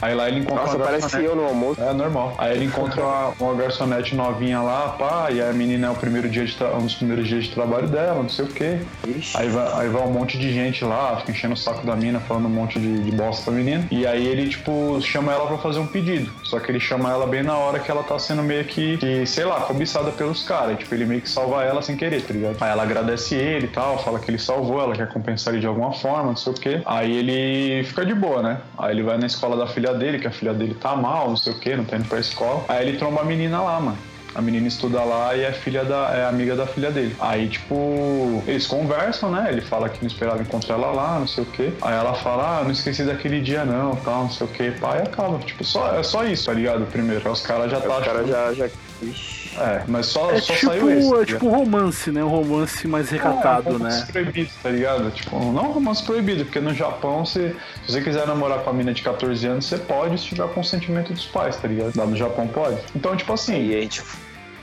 Aí 0.00 0.14
lá 0.14 0.28
ele 0.28 0.38
encontra 0.38 0.62
Nossa, 0.62 0.76
uma 0.76 0.84
parece 0.86 1.16
eu 1.24 1.34
no 1.34 1.44
almoço. 1.44 1.82
É 1.82 1.92
normal. 1.92 2.32
Aí 2.38 2.54
ele 2.54 2.66
encontra 2.66 3.02
uma, 3.02 3.32
uma 3.40 3.54
garçonete 3.54 4.14
novinha 4.14 4.60
lá, 4.60 4.90
pá, 4.90 5.26
e 5.32 5.40
a 5.42 5.52
menina 5.52 5.88
é 5.88 5.90
o 5.90 5.94
primeiro 5.96 6.28
dia 6.28 6.44
de 6.46 6.54
tra- 6.54 6.72
um 6.76 6.82
dos 6.82 6.94
primeiros 6.94 7.26
dias 7.26 7.44
de 7.46 7.50
trabalho 7.50 7.88
dela, 7.88 8.22
não 8.22 8.28
sei 8.28 8.44
o 8.44 8.48
quê. 8.48 8.78
Ixi. 9.04 9.36
Aí 9.36 9.48
vai, 9.48 9.72
aí 9.72 9.88
vai 9.88 10.02
um 10.02 10.12
monte 10.12 10.38
de 10.38 10.52
gente 10.52 10.84
lá, 10.84 11.16
fica 11.16 11.32
enchendo 11.32 11.54
o 11.54 11.56
saco 11.56 11.84
da 11.84 11.96
mina, 11.96 12.20
falando 12.20 12.46
um 12.46 12.50
monte 12.50 12.78
de, 12.78 13.02
de 13.02 13.10
bosta 13.10 13.50
da 13.50 13.56
menina. 13.56 13.88
E 13.90 14.06
aí 14.06 14.24
ele, 14.24 14.48
tipo, 14.48 15.00
chama 15.02 15.32
ela 15.32 15.48
pra 15.48 15.58
fazer 15.58 15.80
um 15.80 15.86
pedido. 15.88 16.30
Só 16.48 16.58
que 16.58 16.70
ele 16.70 16.80
chama 16.80 17.10
ela 17.10 17.26
bem 17.26 17.42
na 17.42 17.58
hora 17.58 17.78
que 17.78 17.90
ela 17.90 18.02
tá 18.02 18.18
sendo 18.18 18.42
meio 18.42 18.64
que, 18.64 18.96
que 18.96 19.26
sei 19.26 19.44
lá, 19.44 19.60
cobiçada 19.60 20.10
pelos 20.10 20.42
caras. 20.42 20.78
Tipo, 20.78 20.94
ele 20.94 21.04
meio 21.04 21.20
que 21.20 21.28
salva 21.28 21.62
ela 21.62 21.82
sem 21.82 21.94
querer, 21.94 22.22
tá 22.22 22.32
ligado? 22.32 22.56
Aí 22.58 22.70
ela 22.70 22.84
agradece 22.84 23.34
ele 23.34 23.66
e 23.66 23.68
tal, 23.68 23.98
fala 23.98 24.18
que 24.18 24.30
ele 24.30 24.38
salvou, 24.38 24.80
ela 24.80 24.94
quer 24.94 25.12
compensar 25.12 25.52
ele 25.52 25.60
de 25.60 25.66
alguma 25.66 25.92
forma, 25.92 26.28
não 26.28 26.36
sei 26.36 26.52
o 26.52 26.56
quê. 26.56 26.80
Aí 26.86 27.14
ele 27.14 27.84
fica 27.84 28.02
de 28.06 28.14
boa, 28.14 28.42
né? 28.42 28.60
Aí 28.78 28.94
ele 28.94 29.02
vai 29.02 29.18
na 29.18 29.26
escola 29.26 29.58
da 29.58 29.66
filha 29.66 29.92
dele, 29.92 30.18
que 30.18 30.26
a 30.26 30.30
filha 30.30 30.54
dele 30.54 30.74
tá 30.74 30.96
mal, 30.96 31.28
não 31.28 31.36
sei 31.36 31.52
o 31.52 31.58
quê, 31.58 31.76
não 31.76 31.84
tá 31.84 31.98
indo 31.98 32.08
pra 32.08 32.18
escola. 32.18 32.64
Aí 32.66 32.88
ele 32.88 32.96
tromba 32.96 33.20
a 33.20 33.24
menina 33.24 33.60
lá, 33.60 33.78
mano. 33.78 33.98
A 34.34 34.42
menina 34.42 34.68
estuda 34.68 35.02
lá 35.02 35.34
e 35.36 35.42
é 35.42 35.52
filha 35.52 35.84
da 35.84 36.10
é 36.14 36.24
amiga 36.26 36.54
da 36.54 36.66
filha 36.66 36.90
dele. 36.90 37.16
Aí, 37.18 37.48
tipo, 37.48 38.42
eles 38.46 38.66
conversam, 38.66 39.30
né? 39.30 39.46
Ele 39.50 39.60
fala 39.60 39.88
que 39.88 40.00
não 40.00 40.06
esperava 40.06 40.40
encontrar 40.42 40.74
ela 40.76 40.92
lá, 40.92 41.18
não 41.18 41.26
sei 41.26 41.44
o 41.44 41.46
quê. 41.46 41.72
Aí 41.82 41.94
ela 41.94 42.14
fala, 42.14 42.58
ah, 42.58 42.64
não 42.64 42.70
esqueci 42.70 43.04
daquele 43.04 43.40
dia 43.40 43.64
não, 43.64 43.96
tal, 43.96 44.22
não 44.24 44.30
sei 44.30 44.46
o 44.46 44.50
quê. 44.50 44.72
Pai, 44.80 45.02
acaba. 45.02 45.38
Tipo, 45.38 45.64
só, 45.64 45.94
é 45.98 46.02
só 46.02 46.24
isso, 46.24 46.46
tá 46.46 46.52
ligado? 46.52 46.86
Primeiro. 46.86 47.22
Aí 47.24 47.32
os 47.32 47.40
caras 47.40 47.70
já 47.70 47.80
tá 47.80 47.86
O 47.86 48.00
cara 48.04 48.12
achando- 48.20 48.28
já. 48.28 48.52
já... 48.52 48.70
Ixi. 49.02 49.37
É, 49.60 49.82
mas 49.88 50.06
só, 50.06 50.30
É 50.30 50.40
só 50.40 50.54
tipo, 50.54 50.66
saiu 50.66 50.90
esse. 50.90 51.10
tá 51.10 51.20
é 51.20 51.24
tipo 51.24 51.46
um 51.46 51.50
romance, 51.50 52.10
né? 52.10 52.22
Um 52.24 52.28
romance 52.28 52.86
mais 52.88 53.10
recatado, 53.10 53.68
é, 53.68 53.72
um 53.72 53.78
romance 53.78 54.00
né? 54.00 54.06
proibido, 54.12 54.50
tá 54.62 54.70
ligado? 54.70 55.10
Tipo, 55.10 55.36
não 55.52 55.72
romance 55.72 56.02
proibido, 56.02 56.44
porque 56.44 56.60
no 56.60 56.74
Japão, 56.74 57.24
se, 57.26 57.54
se 57.86 57.92
você 57.92 58.00
quiser 58.00 58.26
namorar 58.26 58.60
com 58.60 58.70
a 58.70 58.72
mina 58.72 58.92
de 58.92 59.02
14 59.02 59.46
anos, 59.46 59.66
você 59.66 59.78
pode 59.78 60.18
se 60.18 60.26
tiver 60.26 60.48
consentimento 60.48 61.12
dos 61.12 61.26
pais, 61.26 61.56
tá 61.56 61.66
ligado? 61.68 61.96
Lá 61.96 62.06
no 62.06 62.16
Japão 62.16 62.46
pode. 62.46 62.78
Então, 62.94 63.16
tipo 63.16 63.32
assim, 63.32 63.68
E 63.68 63.76
a 63.76 63.80
gente, 63.80 64.00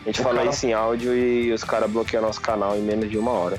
a 0.04 0.08
gente 0.08 0.22
fala 0.22 0.36
cara- 0.40 0.50
isso 0.50 0.66
em 0.66 0.74
áudio 0.74 1.16
e 1.16 1.52
os 1.52 1.64
caras 1.64 1.90
bloqueiam 1.92 2.22
nosso 2.24 2.42
canal 2.42 2.76
em 2.76 2.82
menos 2.82 3.10
de 3.10 3.18
uma 3.18 3.32
hora. 3.32 3.58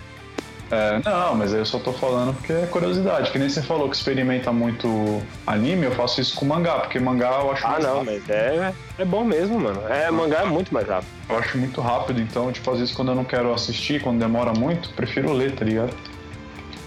É, 0.71 1.01
não, 1.05 1.35
mas 1.37 1.55
aí 1.55 1.61
eu 1.61 1.65
só 1.67 1.79
tô 1.79 1.93
falando 1.93 2.35
porque 2.35 2.53
é 2.53 2.67
curiosidade. 2.67 3.31
Que 3.31 3.39
nem 3.39 3.49
você 3.49 3.63
falou 3.63 3.89
que 3.89 3.95
experimenta 3.95 4.51
muito 4.53 5.23
anime, 5.47 5.87
eu 5.87 5.93
faço 5.93 6.21
isso 6.21 6.35
com 6.37 6.45
mangá, 6.45 6.81
porque 6.81 6.99
mangá 6.99 7.39
eu 7.41 7.53
acho, 7.53 7.65
Ah, 7.67 7.79
não, 7.79 7.99
rápido, 7.99 8.05
mas 8.27 8.31
é, 8.31 8.75
é 8.99 9.05
bom 9.05 9.23
mesmo, 9.25 9.61
mano. 9.61 9.81
É, 9.89 10.11
mangá 10.11 10.39
é 10.41 10.45
muito 10.45 10.75
mais 10.75 10.89
rápido. 10.89 11.09
eu 11.29 11.39
acho 11.39 11.57
muito 11.57 11.81
rápido, 11.81 12.21
então, 12.21 12.51
tipo, 12.51 12.69
às 12.71 12.79
vezes 12.81 12.93
quando 12.95 13.13
eu 13.13 13.15
não 13.15 13.25
quero 13.25 13.53
assistir, 13.55 14.03
quando 14.03 14.19
demora 14.19 14.53
muito, 14.53 14.91
prefiro 14.95 15.33
ler, 15.33 15.53
tá 15.55 15.65
ligado? 15.65 15.95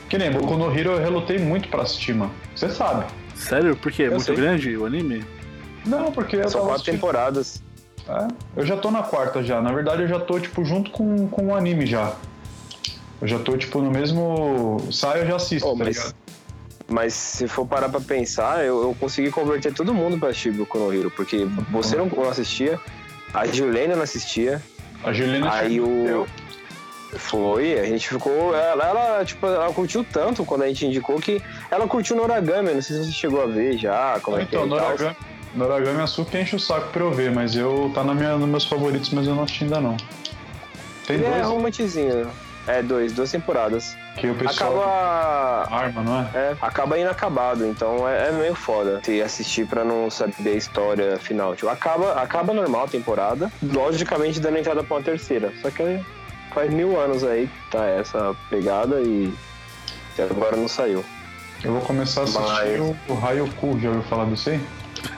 Que 0.09 0.17
nem 0.17 0.29
Boku 0.31 0.55
no 0.57 0.77
Hero 0.77 0.91
eu 0.91 0.99
relutei 0.99 1.37
muito 1.37 1.69
pra 1.69 1.83
assistir, 1.83 2.13
mano. 2.15 2.31
Você 2.55 2.69
sabe. 2.69 3.05
Sério? 3.35 3.75
Por 3.77 3.91
quê? 3.91 4.03
É 4.03 4.07
Eu 4.07 4.11
muito 4.11 4.25
sei. 4.25 4.35
grande 4.35 4.75
o 4.75 4.85
anime? 4.85 5.23
Não, 5.85 6.11
porque 6.11 6.35
eu 6.35 6.49
São 6.49 6.61
quatro 6.61 6.75
assistindo- 6.75 6.95
temporadas. 6.95 7.61
É, 8.09 8.27
eu 8.57 8.65
já 8.65 8.75
tô 8.75 8.89
na 8.91 9.03
quarta 9.03 9.41
já. 9.43 9.61
Na 9.61 9.71
verdade, 9.71 10.01
eu 10.01 10.07
já 10.07 10.19
tô, 10.19 10.39
tipo, 10.39 10.65
junto 10.65 10.89
com, 10.91 11.27
com 11.29 11.47
o 11.47 11.55
anime 11.55 11.85
já. 11.85 12.13
Eu 13.21 13.27
já 13.27 13.39
tô, 13.39 13.57
tipo, 13.57 13.81
no 13.81 13.91
mesmo. 13.91 14.77
Sai, 14.91 15.21
eu 15.21 15.27
já 15.27 15.35
assisto, 15.35 15.67
Oh, 15.67 15.77
tá 15.77 15.83
mas, 15.85 15.97
ligado? 15.97 16.15
mas 16.87 17.13
se 17.13 17.47
for 17.47 17.65
parar 17.65 17.89
pra 17.89 17.99
pensar, 17.99 18.63
eu, 18.63 18.81
eu 18.81 18.95
consegui 18.99 19.29
converter 19.29 19.73
todo 19.73 19.93
mundo 19.93 20.17
pra 20.17 20.29
assistir 20.29 20.51
Boku 20.51 20.77
no 20.79 20.93
Hero, 20.93 21.11
porque 21.11 21.45
você 21.69 21.95
não, 21.97 22.05
não 22.05 22.29
assistia, 22.29 22.79
a 23.33 23.45
Juliana 23.45 23.95
não 23.97 24.03
assistia, 24.03 24.61
A 25.03 25.11
Juliana 25.11 25.51
aí 25.53 25.79
o. 25.81 26.07
eu- 26.07 26.27
Foi, 27.17 27.77
a 27.79 27.85
gente 27.85 28.07
ficou. 28.07 28.55
Ela, 28.55 28.85
ela, 28.87 29.25
tipo, 29.25 29.45
ela 29.47 29.73
curtiu 29.73 30.03
tanto 30.03 30.45
quando 30.45 30.61
a 30.61 30.67
gente 30.67 30.85
indicou 30.85 31.19
que 31.19 31.41
ela 31.71 31.87
curtiu 31.87 32.15
Noragami. 32.15 32.71
Não 32.71 32.81
sei 32.83 32.97
se 32.97 33.05
você 33.05 33.11
chegou 33.11 33.41
a 33.41 33.47
ver 33.47 33.77
já, 33.79 34.19
como 34.21 34.37
é 34.37 34.45
que 34.45 34.55
é. 34.55 34.59
Então, 34.59 34.69
tal. 34.77 34.89
Noragami, 34.91 35.15
Noragami 35.55 36.01
Açúcar 36.01 36.39
enche 36.41 36.55
o 36.55 36.59
saco 36.59 36.89
pra 36.91 37.01
eu 37.01 37.11
ver, 37.11 37.31
mas 37.31 37.55
eu 37.55 37.91
tá 37.95 38.03
na 38.03 38.13
minha, 38.13 38.37
nos 38.37 38.47
meus 38.47 38.65
favoritos, 38.65 39.09
mas 39.09 39.25
eu 39.25 39.33
não 39.33 39.41
assisti 39.43 39.63
ainda 39.63 39.81
não. 39.81 39.97
Tem 41.07 41.15
Ele 41.17 41.25
é 41.25 41.31
dois 41.31 41.47
romantizinho. 41.47 42.29
É, 42.69 42.83
dois, 42.83 43.13
duas 43.13 43.31
temporadas. 43.31 43.97
que 44.15 44.27
o 44.29 44.35
pessoal 44.35 44.71
Acaba. 45.63 45.75
arma, 45.75 46.03
não 46.03 46.19
é? 46.19 46.29
É, 46.37 46.55
acaba 46.61 46.99
inacabado, 46.99 47.65
então 47.65 48.07
é, 48.07 48.27
é 48.27 48.31
meio 48.31 48.53
foda 48.53 49.01
se 49.03 49.19
assistir 49.21 49.65
pra 49.65 49.83
não 49.83 50.09
saber 50.11 50.49
a 50.49 50.53
história 50.55 51.17
final. 51.17 51.55
Tipo, 51.55 51.69
acaba, 51.69 52.13
acaba 52.21 52.53
normal 52.53 52.83
a 52.83 52.87
temporada, 52.87 53.51
logicamente 53.63 54.39
dando 54.39 54.57
entrada 54.59 54.83
pra 54.83 54.97
uma 54.97 55.03
terceira. 55.03 55.51
Só 55.63 55.71
que 55.71 55.99
faz 56.53 56.71
mil 56.71 56.99
anos 56.99 57.23
aí 57.23 57.47
que 57.47 57.71
tá 57.71 57.85
essa 57.87 58.35
pegada 58.51 59.01
e 59.01 59.33
até 60.13 60.23
agora 60.23 60.55
não 60.55 60.67
saiu. 60.67 61.03
Eu 61.63 61.71
vou 61.73 61.81
começar 61.81 62.21
a 62.21 62.23
assistir 62.25 62.39
Mas- 62.47 62.79
o, 62.81 62.95
o 63.07 63.13
Raioku, 63.15 63.79
já 63.79 63.89
ouviu 63.89 64.03
falar 64.03 64.25
disso 64.25 64.51
aí? 64.51 64.59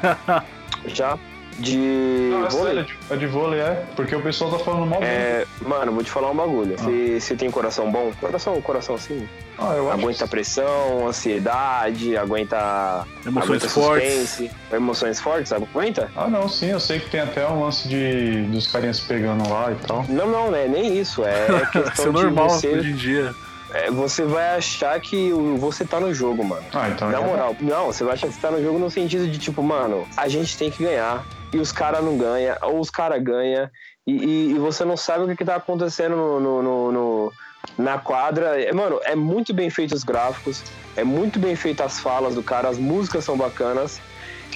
Já, 0.87 1.17
De 1.59 1.77
Não, 1.77 2.45
é 2.45 2.49
vôlei? 2.49 2.73
sério, 2.75 2.95
é 3.09 3.15
de 3.15 3.27
vôlei, 3.27 3.59
é. 3.59 3.83
Porque 3.95 4.15
o 4.15 4.21
pessoal 4.21 4.51
tá 4.51 4.59
falando 4.59 4.85
mal 4.87 4.99
bem. 4.99 5.09
É, 5.09 5.45
mano, 5.61 5.91
vou 5.91 6.03
te 6.03 6.09
falar 6.09 6.31
um 6.31 6.35
bagulho. 6.35 6.75
Você 6.77 7.19
você 7.19 7.35
tem 7.35 7.51
coração 7.51 7.91
bom? 7.91 8.11
Coração, 8.19 8.59
coração 8.61 8.95
assim. 8.95 9.27
Ah, 9.59 9.73
eu 9.75 9.91
acho 9.91 9.99
Aguenta 10.01 10.23
que- 10.23 10.29
pressão, 10.31 11.07
ansiedade, 11.07 12.17
aguenta. 12.17 13.05
Emoções 13.25 13.45
aguenta 13.49 13.69
fortes. 13.69 14.13
suspense. 14.29 14.51
Emoções 14.71 15.19
fortes, 15.19 15.51
aguenta? 15.53 16.09
Ah, 16.15 16.27
não, 16.27 16.47
sim, 16.49 16.67
eu 16.71 16.79
sei 16.79 16.99
que 16.99 17.09
tem 17.09 17.19
até 17.21 17.47
um 17.47 17.63
lance 17.63 17.87
de 17.87 18.43
dos 18.43 18.65
carinhas 18.67 18.97
se 18.97 19.03
pegando 19.07 19.47
lá 19.49 19.71
e 19.71 19.75
tal. 19.85 20.05
Não, 20.09 20.27
não, 20.27 20.49
né? 20.51 20.67
Nem 20.67 20.97
isso. 20.97 21.23
É 21.25 21.45
Isso 21.71 21.77
é 21.77 21.81
questão 21.83 22.11
normal 22.11 22.47
de 22.47 22.67
hoje 22.67 22.81
você. 22.81 22.89
em 22.89 22.95
dia. 22.95 23.35
é, 23.73 23.91
você 23.91 24.23
vai 24.23 24.55
achar 24.57 24.99
que 24.99 25.31
você 25.59 25.85
tá 25.85 25.99
no 25.99 26.11
jogo, 26.13 26.43
mano. 26.43 26.63
Ah, 26.73 26.89
então 26.89 27.09
Na 27.11 27.19
já- 27.19 27.25
moral, 27.27 27.55
não, 27.61 27.85
você 27.87 28.03
vai 28.03 28.13
achar 28.13 28.27
que 28.27 28.33
você 28.33 28.41
tá 28.41 28.49
no 28.49 28.61
jogo 28.63 28.79
no 28.79 28.89
sentido 28.89 29.27
de 29.27 29.37
tipo, 29.37 29.61
mano, 29.61 30.07
a 30.17 30.27
gente 30.27 30.57
tem 30.57 30.71
que 30.71 30.83
ganhar. 30.83 31.23
E 31.53 31.57
os 31.59 31.71
caras 31.71 32.03
não 32.03 32.17
ganham, 32.17 32.55
ou 32.61 32.79
os 32.79 32.89
caras 32.89 33.21
ganham, 33.21 33.69
e, 34.07 34.11
e- 34.13 34.51
e 34.51 34.53
você 34.59 34.85
não 34.85 34.95
sabe 34.95 35.25
o 35.25 35.27
que, 35.27 35.35
que 35.35 35.45
tá 35.45 35.55
acontecendo 35.55 36.15
no, 36.15 36.39
no- 36.63 36.91
no- 36.91 37.33
na 37.77 37.97
quadra. 37.99 38.61
É, 38.61 38.71
Mano, 38.71 38.99
é 39.03 39.15
muito 39.15 39.53
bem 39.53 39.69
feito 39.69 39.93
os 39.93 40.03
gráficos, 40.03 40.63
é 40.95 41.03
muito 41.03 41.39
bem 41.39 41.55
feito 41.55 41.81
as 41.83 41.99
falas 41.99 42.35
do 42.35 42.43
cara, 42.43 42.69
as 42.69 42.77
músicas 42.77 43.23
são 43.25 43.37
bacanas. 43.37 43.99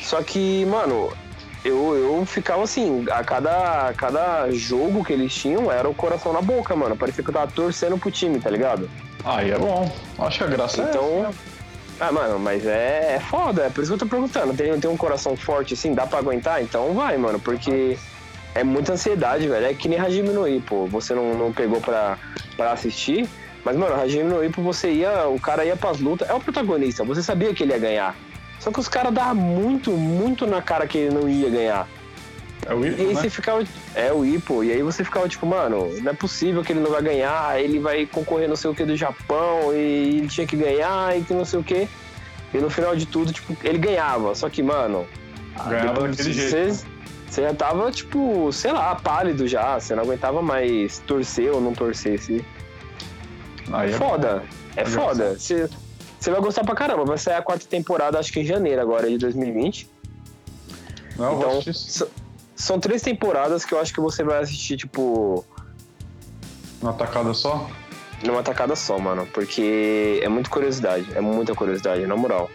Só 0.01 0.21
que, 0.23 0.65
mano, 0.65 1.11
eu, 1.65 1.95
eu 1.97 2.25
ficava 2.25 2.63
assim, 2.63 3.05
a 3.11 3.23
cada, 3.23 3.89
a 3.89 3.93
cada 3.93 4.49
jogo 4.51 5.03
que 5.03 5.11
eles 5.13 5.33
tinham 5.33 5.71
era 5.71 5.89
o 5.89 5.95
coração 5.95 6.31
na 6.31 6.41
boca, 6.41 6.75
mano. 6.75 6.95
Parecia 6.95 7.23
que 7.23 7.29
eu 7.29 7.33
tava 7.33 7.51
torcendo 7.51 7.97
pro 7.97 8.11
time, 8.11 8.39
tá 8.39 8.49
ligado? 8.49 8.89
Aí 9.23 9.51
é 9.51 9.57
bom. 9.57 9.91
Acho 10.19 10.37
que 10.37 10.43
a 10.43 10.47
graça 10.47 10.81
é. 10.81 10.89
Então. 10.89 11.33
Ah, 11.99 12.11
mano, 12.11 12.37
mas 12.37 12.65
é, 12.65 13.15
é 13.15 13.19
foda, 13.19 13.63
é 13.63 13.69
por 13.69 13.81
isso 13.81 13.91
que 13.91 14.03
eu 14.03 14.07
tô 14.07 14.07
perguntando. 14.07 14.53
Tem, 14.53 14.77
tem 14.79 14.89
um 14.89 14.97
coração 14.97 15.35
forte 15.35 15.73
assim, 15.73 15.93
dá 15.93 16.05
pra 16.05 16.19
aguentar? 16.19 16.61
Então 16.61 16.93
vai, 16.93 17.17
mano, 17.17 17.39
porque 17.39 17.97
é 18.53 18.63
muita 18.63 18.93
ansiedade, 18.93 19.47
velho. 19.47 19.65
É 19.65 19.73
que 19.73 19.87
nem 19.87 19.99
Hajime 19.99 20.29
no 20.29 20.47
Ippo. 20.47 20.87
Você 20.87 21.13
não, 21.13 21.33
não 21.35 21.53
pegou 21.53 21.79
pra, 21.79 22.17
pra 22.57 22.73
assistir, 22.73 23.27
mas, 23.63 23.77
mano, 23.77 23.95
Hajime 23.95 24.29
no 24.29 24.43
Ippo, 24.43 24.61
você 24.61 24.91
ia. 24.91 25.27
O 25.27 25.39
cara 25.39 25.63
ia 25.63 25.77
pras 25.77 25.99
lutas, 25.99 26.29
é 26.29 26.33
o 26.33 26.39
protagonista, 26.39 27.03
você 27.03 27.23
sabia 27.23 27.53
que 27.53 27.63
ele 27.63 27.71
ia 27.71 27.79
ganhar. 27.79 28.15
Só 28.59 28.71
que 28.71 28.79
os 28.79 28.87
caras 28.87 29.13
davam 29.13 29.35
muito, 29.35 29.91
muito 29.91 30.45
na 30.45 30.61
cara 30.61 30.87
que 30.87 30.97
ele 30.97 31.15
não 31.15 31.29
ia 31.29 31.49
ganhar. 31.49 31.87
É 32.67 32.73
o 32.73 32.83
E 32.85 32.89
Ipo, 32.89 33.01
aí 33.01 33.07
né? 33.13 33.21
você 33.21 33.29
ficava. 33.29 33.63
É 33.93 34.11
o 34.11 34.25
Ipo. 34.25 34.63
E 34.63 34.71
aí 34.71 34.81
você 34.81 35.03
ficava 35.03 35.27
tipo, 35.29 35.45
mano, 35.45 35.89
não 36.01 36.11
é 36.11 36.15
possível 36.15 36.63
que 36.63 36.71
ele 36.73 36.79
não 36.79 36.91
vai 36.91 37.01
ganhar. 37.01 37.59
Ele 37.61 37.79
vai 37.79 38.05
concorrer 38.05 38.47
não 38.49 38.55
sei 38.55 38.71
o 38.71 38.75
que 38.75 38.83
do 38.83 38.95
Japão. 38.95 39.73
E 39.73 40.17
ele 40.17 40.27
tinha 40.27 40.47
que 40.47 40.55
ganhar 40.55 41.17
e 41.17 41.21
que 41.23 41.33
não 41.33 41.45
sei 41.45 41.59
o 41.59 41.63
que. 41.63 41.87
E 42.53 42.57
no 42.57 42.69
final 42.69 42.95
de 42.95 43.05
tudo, 43.05 43.31
tipo, 43.31 43.55
ele 43.63 43.77
ganhava. 43.77 44.33
Só 44.33 44.49
que, 44.49 44.63
mano. 44.63 45.05
Ganhava 45.67 46.07
daquele 46.07 46.33
jeito. 46.33 46.49
Você, 46.49 46.85
você 47.29 47.41
já 47.43 47.53
tava, 47.53 47.91
tipo, 47.91 48.51
sei 48.51 48.71
lá, 48.71 48.95
pálido 48.95 49.47
já. 49.47 49.79
Você 49.79 49.93
não 49.93 50.03
aguentava 50.03 50.41
mais 50.41 50.99
torcer 50.99 51.51
ou 51.51 51.61
não 51.61 51.73
torcer. 51.73 52.15
Assim. 52.19 52.41
Aí 53.71 53.91
é 53.91 53.93
foda. 53.93 54.43
É 54.75 54.81
É 54.81 54.85
foda. 54.85 55.37
Você, 55.37 55.69
você 56.19 56.31
vai 56.31 56.41
gostar 56.41 56.63
pra 56.63 56.73
caramba. 56.75 57.05
Vai 57.05 57.17
sair 57.17 57.35
a 57.35 57.41
quarta 57.41 57.65
temporada, 57.67 58.17
acho 58.17 58.31
que 58.33 58.39
em 58.39 58.45
janeiro 58.45 58.81
agora, 58.81 59.07
de 59.09 59.17
2020. 59.17 59.89
Não, 61.17 61.37
Então, 61.37 61.61
são 62.55 62.79
três 62.79 63.01
temporadas 63.01 63.65
que 63.65 63.73
eu 63.73 63.79
acho 63.79 63.93
que 63.93 63.99
você 63.99 64.23
vai 64.23 64.39
assistir, 64.41 64.77
tipo, 64.77 65.45
uma 66.81 66.93
tacada 66.93 67.33
só. 67.33 67.69
numa 68.23 68.43
tacada 68.43 68.75
só, 68.75 68.97
mano. 68.97 69.27
Porque 69.33 70.19
é 70.21 70.29
muita 70.29 70.49
curiosidade. 70.49 71.05
É 71.15 71.21
muita 71.21 71.53
curiosidade, 71.53 72.05
na 72.07 72.15
moral. 72.15 72.49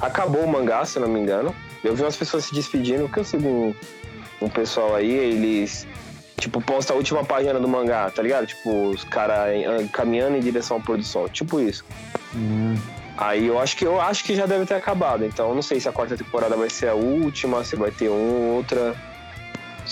Acabou 0.00 0.42
o 0.42 0.48
mangá, 0.48 0.84
se 0.84 0.98
eu 0.98 1.02
não 1.02 1.08
me 1.08 1.20
engano. 1.20 1.54
Eu 1.84 1.94
vi 1.94 2.02
umas 2.02 2.16
pessoas 2.16 2.44
se 2.44 2.54
despedindo, 2.54 3.04
porque 3.04 3.20
eu 3.20 3.24
sigo 3.24 3.48
um, 3.48 3.74
um 4.40 4.48
pessoal 4.48 4.94
aí, 4.94 5.10
eles. 5.10 5.86
Tipo, 6.38 6.60
posta 6.60 6.92
a 6.92 6.96
última 6.96 7.24
página 7.24 7.60
do 7.60 7.68
mangá, 7.68 8.10
tá 8.10 8.20
ligado? 8.22 8.46
Tipo, 8.46 8.88
os 8.88 9.04
caras 9.04 9.50
caminhando 9.92 10.36
em 10.36 10.40
direção 10.40 10.78
ao 10.78 10.82
pôr 10.82 10.96
do 10.96 11.04
sol. 11.04 11.28
Tipo 11.28 11.60
isso. 11.60 11.84
Hum. 12.34 12.76
Aí 13.16 13.46
eu 13.46 13.58
acho 13.60 13.76
que 13.76 13.84
eu 13.84 14.00
acho 14.00 14.24
que 14.24 14.34
já 14.34 14.46
deve 14.46 14.66
ter 14.66 14.74
acabado. 14.74 15.24
Então 15.24 15.50
eu 15.50 15.54
não 15.54 15.62
sei 15.62 15.78
se 15.78 15.88
a 15.88 15.92
quarta 15.92 16.16
temporada 16.16 16.56
vai 16.56 16.70
ser 16.70 16.88
a 16.88 16.94
última, 16.94 17.62
se 17.62 17.76
vai 17.76 17.90
ter 17.90 18.08
uma 18.08 18.54
outra. 18.56 18.96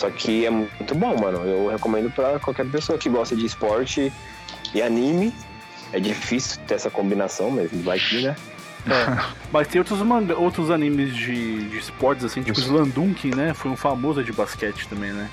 Só 0.01 0.09
que 0.09 0.47
é 0.47 0.51
muito 0.51 0.95
bom, 0.95 1.15
mano. 1.21 1.45
Eu 1.47 1.69
recomendo 1.69 2.11
pra 2.11 2.39
qualquer 2.39 2.65
pessoa 2.71 2.97
que 2.97 3.07
gosta 3.11 3.37
de 3.37 3.45
esporte 3.45 4.11
e 4.75 4.81
anime. 4.81 5.31
É 5.93 6.01
difícil 6.01 6.59
ter 6.67 6.75
essa 6.77 6.89
combinação, 6.89 7.51
mas 7.51 7.71
vai 7.85 7.99
que, 7.99 8.23
né? 8.23 8.35
Mas 9.53 9.69
tem 9.69 9.79
outros, 9.79 10.01
manga, 10.01 10.35
outros 10.39 10.71
animes 10.71 11.15
de, 11.15 11.69
de 11.69 11.77
esportes, 11.77 12.25
assim, 12.25 12.43
tipo 12.43 12.59
Isso. 12.59 12.71
Slandunkin, 12.71 13.35
né? 13.35 13.53
Foi 13.53 13.71
um 13.71 13.77
famoso 13.77 14.25
de 14.25 14.33
basquete 14.33 14.89
também, 14.89 15.13
né? 15.13 15.29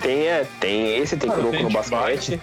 Tem, 0.00 0.20
é, 0.26 0.46
tem 0.58 0.96
esse, 0.96 1.18
tem 1.18 1.28
Cara, 1.28 1.42
Kuroko 1.42 1.62
no 1.64 1.70
basquete, 1.70 2.40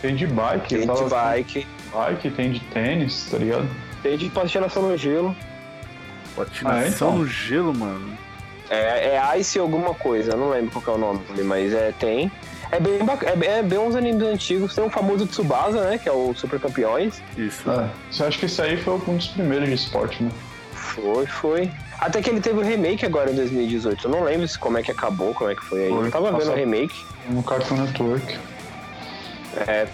Tem 0.00 0.14
de 0.14 0.24
bike, 0.28 0.68
tem 0.68 0.80
de 0.82 0.86
tava- 0.86 1.08
bike, 1.08 1.66
bike, 1.92 2.30
tem 2.30 2.52
de 2.52 2.60
tênis, 2.60 3.26
tá 3.28 3.38
ligado? 3.38 3.68
tem 4.04 4.16
de 4.16 4.30
patinação 4.30 4.82
no 4.88 4.96
gelo. 4.96 5.34
Patinação 6.36 6.78
Ah, 6.78 6.88
então. 6.88 7.18
no 7.18 7.26
gelo, 7.26 7.74
mano. 7.74 8.16
É, 8.68 9.16
é 9.16 9.38
Ice 9.38 9.58
alguma 9.58 9.94
coisa, 9.94 10.32
eu 10.32 10.36
não 10.36 10.50
lembro 10.50 10.70
qual 10.72 10.82
que 10.84 10.90
é 10.90 10.92
o 10.94 10.98
nome, 10.98 11.20
mas 11.44 11.72
é, 11.72 11.92
tem. 11.98 12.30
É 12.72 12.80
bem, 12.80 12.98
é, 13.24 13.36
bem- 13.36 13.48
é 13.48 13.62
bem 13.62 13.78
uns 13.78 13.94
animes 13.94 14.22
antigos. 14.26 14.74
Tem 14.74 14.82
o 14.84 14.90
famoso 14.90 15.24
Tsubasa, 15.26 15.88
né? 15.88 15.98
Que 15.98 16.08
é 16.08 16.12
o 16.12 16.34
Super 16.34 16.58
Campeões. 16.58 17.22
Isso. 17.36 17.70
É. 17.70 17.88
Você 18.10 18.24
acha 18.24 18.38
que 18.38 18.46
esse 18.46 18.60
aí 18.60 18.76
foi 18.76 18.94
um 18.94 19.16
dos 19.16 19.28
primeiros 19.28 19.68
de 19.68 19.74
esporte, 19.74 20.20
né? 20.24 20.30
Foi, 20.72 21.26
foi. 21.26 21.70
Até 22.00 22.20
que 22.20 22.28
ele 22.28 22.40
teve 22.40 22.58
o 22.58 22.62
remake 22.62 23.06
agora 23.06 23.30
em 23.30 23.36
2018. 23.36 24.06
Eu 24.06 24.10
não 24.10 24.24
lembro 24.24 24.48
se- 24.48 24.58
como 24.58 24.78
é 24.78 24.82
que 24.82 24.90
acabou, 24.90 25.32
como 25.32 25.48
é 25.48 25.54
que 25.54 25.64
foi 25.64 25.84
aí. 25.84 25.90
Foi, 25.90 26.06
Eu 26.06 26.10
tava 26.10 26.32
vendo 26.32 26.50
o 26.50 26.54
remake. 26.56 27.06
No 27.30 27.42
Cartoon 27.44 27.76
Network. 27.76 28.36
É, 29.66 29.86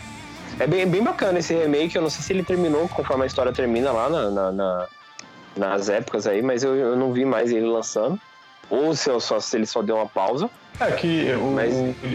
é 0.58 0.66
bem, 0.66 0.86
bem 0.86 1.02
bacana 1.02 1.38
esse 1.40 1.52
remake. 1.54 1.94
Eu 1.96 2.02
não 2.02 2.10
sei 2.10 2.22
se 2.22 2.32
ele 2.32 2.42
terminou 2.42 2.88
conforme 2.88 3.24
a 3.24 3.26
história 3.26 3.52
termina 3.52 3.92
lá 3.92 4.08
na, 4.08 4.30
na- 4.30 4.52
na- 4.52 4.86
nas 5.56 5.88
épocas 5.90 6.26
aí, 6.26 6.40
mas 6.40 6.64
eu, 6.64 6.74
eu 6.74 6.96
não 6.96 7.12
vi 7.12 7.24
mais 7.26 7.52
ele 7.52 7.66
lançando. 7.66 8.18
Ou 8.70 8.94
se, 8.94 9.10
só, 9.20 9.38
se 9.40 9.56
ele 9.56 9.66
só 9.66 9.82
deu 9.82 9.96
uma 9.96 10.06
pausa. 10.06 10.48
É 10.80 10.90
que 10.92 11.32
o, 11.34 11.52
Mas- 11.52 11.74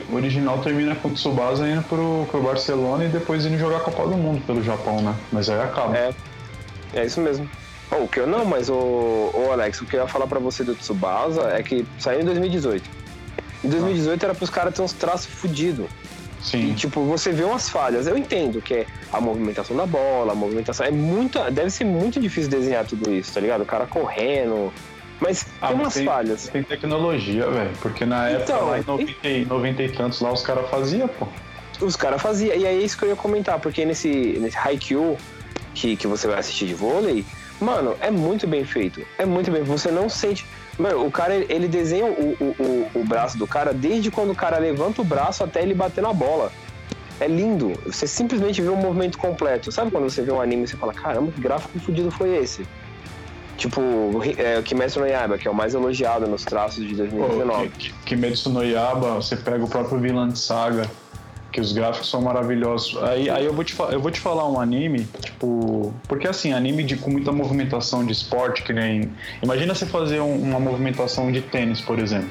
o 0.10 0.16
original 0.16 0.58
termina 0.60 0.96
com 0.96 1.10
o 1.10 1.12
Tsubasa 1.13 1.68
indo 1.70 1.84
pro, 1.84 2.25
pro 2.30 2.42
Barcelona 2.42 3.06
e 3.06 3.08
depois 3.08 3.46
indo 3.46 3.58
jogar 3.58 3.77
a 3.77 3.82
Copa 3.82 4.08
do 4.08 4.18
Mundo 4.18 4.42
pelo 4.46 4.63
Japão, 4.63 5.01
né? 5.01 5.16
Mas 5.32 5.50
aí 5.50 5.62
acaba. 5.62 5.96
É, 5.96 6.13
é 6.96 7.06
isso 7.06 7.22
mesmo. 7.22 7.50
Oh, 7.92 8.04
o 8.04 8.08
que 8.08 8.20
eu 8.20 8.27
não, 8.27 8.44
mas 8.44 8.70
o, 8.70 8.74
o 8.74 9.50
Alex, 9.51 9.80
o 9.82 9.86
que 9.86 9.96
eu 9.96 10.01
ia 10.01 10.08
falar 10.08 10.27
pra 10.27 10.39
você 10.39 10.63
do 10.63 10.75
Tsubasa 10.75 11.50
é 11.51 11.63
que 11.63 11.86
saiu 12.00 12.22
em 12.22 12.25
2018. 12.25 12.89
Em 13.63 13.70
2018 13.70 14.24
era 14.25 14.36
pros 14.36 14.50
caras 14.50 14.74
ter 14.74 14.82
uns 14.82 14.94
traços 14.94 15.27
fudidos. 15.27 15.86
E, 16.42 16.44
Sim. 16.44 16.74
tipo, 16.74 17.01
você 17.04 17.32
vê 17.32 17.44
umas 17.44 17.70
falhas. 17.70 18.08
Eu 18.08 18.18
entendo 18.18 18.62
que 18.62 18.74
é 18.74 18.86
a 19.12 19.20
movimentação 19.22 19.75
da 19.75 19.86
bola, 19.86 20.34
a 20.34 20.36
movimentação. 20.36 20.86
É 20.86 20.92
muita. 20.92 21.50
Deve 21.50 21.70
ser 21.70 21.84
muito 21.86 22.20
difícil 22.20 22.50
desenhar 22.50 22.86
tudo 22.86 23.12
isso, 23.13 23.34
tá 23.34 23.39
ligado? 23.39 23.62
O 23.62 23.66
cara 23.66 23.86
correndo. 23.86 24.72
Mas 25.19 25.47
Ah, 25.62 25.67
tem 25.67 25.75
mas 25.77 25.86
umas 25.86 25.93
tem- 25.95 26.05
falhas. 26.05 26.47
Tem 26.50 26.63
tecnologia, 26.63 27.50
velho. 27.50 27.71
Porque 27.81 28.05
na 28.05 28.29
época, 28.29 28.43
Então, 28.53 28.67
lá 28.69 28.79
em 28.79 28.83
90, 28.86 29.27
e- 29.27 29.45
90 29.45 29.83
e 29.83 29.89
tantos, 29.89 30.21
lá 30.21 30.31
os 30.31 30.41
caras 30.43 30.69
faziam, 30.69 31.07
pô. 31.07 31.27
Os 31.81 31.95
caras 31.95 32.21
faziam. 32.21 32.55
E 32.55 32.65
aí 32.65 32.77
é 32.77 32.79
isso 32.83 32.97
que 32.97 33.03
eu 33.05 33.09
ia 33.09 33.15
comentar, 33.15 33.59
porque 33.59 33.83
nesse, 33.86 34.09
nesse 34.39 34.57
Haikyuu 34.57 35.17
que, 35.74 35.95
que 35.95 36.07
você 36.07 36.27
vai 36.27 36.39
assistir 36.39 36.65
de 36.67 36.74
vôlei, 36.74 37.25
mano, 37.59 37.95
é 38.00 38.09
muito 38.12 38.47
bem 38.47 38.63
feito. 38.63 39.01
É 39.17 39.25
muito 39.25 39.51
bem. 39.51 39.63
Você 39.63 39.91
não 39.91 40.07
sente. 40.09 40.45
Mano, 40.77 41.05
o 41.05 41.12
cara, 41.12 41.33
ele 41.36 41.67
desenha 41.67 42.05
o, 42.05 42.38
o, 42.39 42.55
o, 42.59 42.91
o 43.01 43.03
braço 43.03 43.38
do 43.38 43.47
cara 43.47 43.74
desde 43.74 44.12
quando 44.12 44.31
o 44.31 44.36
cara 44.36 44.57
levanta 44.59 45.01
o 45.01 45.05
braço 45.05 45.43
até 45.43 45.62
ele 45.63 45.74
bater 45.74 46.01
na 46.01 46.13
bola. 46.13 46.51
É 47.19 47.27
lindo. 47.27 47.74
Você 47.88 48.05
simplesmente 48.05 48.62
vê 48.62 48.69
o 48.69 48.75
movimento 48.75 49.17
completo. 49.17 49.71
Sabe 49.71 49.89
quando 49.89 50.07
você 50.07 50.21
vê 50.21 50.31
um 50.31 50.39
anime 50.39 50.63
e 50.63 50.67
você 50.67 50.77
fala, 50.77 50.93
caramba, 50.93 51.31
que 51.31 51.41
gráfico 51.41 51.79
fudido 51.79 52.12
foi 52.12 52.36
esse? 52.38 52.67
Tipo, 53.57 53.81
é, 54.37 54.59
o 54.59 54.63
Kimetsu 54.63 54.99
no 54.99 55.07
Yaiba, 55.07 55.37
que 55.37 55.47
é 55.47 55.51
o 55.51 55.55
mais 55.55 55.73
elogiado 55.73 56.27
nos 56.27 56.45
traços 56.45 56.87
de 56.87 56.93
Pô, 56.95 57.27
2019. 57.27 57.69
que, 57.69 57.89
que, 57.91 57.93
Kimetsu 58.05 58.49
no 58.51 58.63
Yaba, 58.63 59.15
você 59.15 59.35
pega 59.35 59.63
o 59.63 59.67
próprio 59.67 59.99
Vinland 59.99 60.37
Saga, 60.37 60.87
que 61.51 61.59
os 61.59 61.71
gráficos 61.71 62.09
são 62.09 62.21
maravilhosos. 62.21 63.01
Aí, 63.03 63.29
aí 63.31 63.45
eu, 63.45 63.53
vou 63.53 63.63
te, 63.63 63.75
eu 63.91 63.99
vou 63.99 64.11
te 64.11 64.19
falar 64.19 64.47
um 64.47 64.59
anime, 64.59 65.07
tipo. 65.21 65.91
Porque 66.07 66.27
assim, 66.27 66.53
anime 66.53 66.83
de, 66.83 66.97
com 66.97 67.09
muita 67.09 67.31
movimentação 67.31 68.05
de 68.05 68.11
esporte, 68.11 68.61
que 68.61 68.71
nem. 68.71 69.11
Imagina 69.41 69.73
você 69.73 69.85
fazer 69.87 70.19
um- 70.19 70.39
uma 70.41 70.59
movimentação 70.59 71.31
de 71.31 71.41
tênis, 71.41 71.81
por 71.81 71.97
exemplo. 71.97 72.29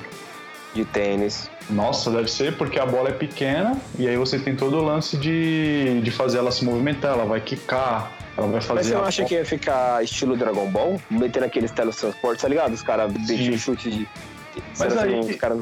De 0.74 0.84
tênis. 0.84 1.50
Nossa, 1.68 2.10
deve 2.10 2.30
ser 2.30 2.56
porque 2.56 2.78
a 2.78 2.86
bola 2.86 3.08
é 3.08 3.12
pequena 3.12 3.76
e 3.98 4.06
aí 4.06 4.16
você 4.16 4.38
tem 4.38 4.54
todo 4.54 4.76
o 4.76 4.84
lance 4.84 5.16
de, 5.16 6.00
de 6.02 6.10
fazer 6.12 6.38
ela 6.38 6.52
se 6.52 6.64
movimentar, 6.64 7.14
ela 7.14 7.24
vai 7.24 7.40
quicar, 7.40 8.12
ela 8.36 8.46
vai 8.48 8.60
fazer. 8.60 8.74
Mas 8.74 8.86
você 8.86 8.94
não 8.94 9.04
acha 9.04 9.24
que 9.24 9.34
ia 9.34 9.44
ficar 9.44 10.02
estilo 10.04 10.36
Dragon 10.36 10.68
Ball? 10.70 11.00
Metendo 11.10 11.46
aqueles 11.46 11.70
teletransportes, 11.70 12.42
tá 12.42 12.48
ligado? 12.48 12.72
Os 12.72 12.82
caras 12.82 13.12
metiam 13.12 13.56
chute 13.58 13.90
de. 13.90 14.08
Mas 14.78 14.92
Será 14.92 15.02
aí- 15.02 15.20
os 15.20 15.36
caras- 15.36 15.60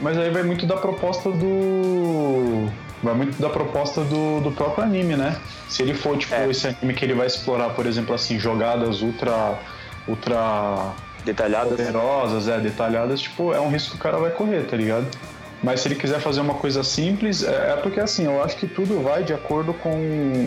Mas 0.00 0.16
aí 0.18 0.30
vai 0.30 0.42
muito 0.42 0.66
da 0.66 0.76
proposta 0.76 1.30
do. 1.30 2.68
Vai 3.02 3.14
muito 3.14 3.40
da 3.40 3.48
proposta 3.48 4.02
do, 4.02 4.40
do 4.40 4.52
próprio 4.52 4.84
anime, 4.84 5.16
né? 5.16 5.36
Se 5.68 5.82
ele 5.82 5.94
for, 5.94 6.16
tipo, 6.18 6.34
É. 6.34 6.48
esse 6.48 6.66
anime 6.68 6.92
que 6.94 7.04
ele 7.04 7.14
vai 7.14 7.26
explorar, 7.26 7.70
por 7.70 7.86
exemplo, 7.86 8.14
assim, 8.14 8.38
jogadas 8.38 9.00
ultra. 9.02 9.58
ultra. 10.08 10.92
Detalhadas. 11.24 11.76
poderosas, 11.76 12.48
é, 12.48 12.58
detalhadas, 12.58 13.20
tipo, 13.20 13.52
é 13.52 13.60
um 13.60 13.68
risco 13.70 13.90
que 13.90 13.96
o 13.96 13.98
cara 14.00 14.16
vai 14.16 14.30
correr, 14.30 14.62
tá 14.62 14.74
ligado? 14.74 15.06
Mas 15.62 15.80
se 15.80 15.88
ele 15.88 15.94
quiser 15.94 16.20
fazer 16.20 16.40
uma 16.40 16.54
coisa 16.54 16.82
simples, 16.82 17.42
é, 17.42 17.72
é 17.72 17.76
porque 17.82 18.00
assim, 18.00 18.24
eu 18.24 18.42
acho 18.42 18.56
que 18.56 18.66
tudo 18.66 19.02
vai 19.02 19.22
de 19.22 19.34
acordo 19.34 19.74
com 19.74 19.90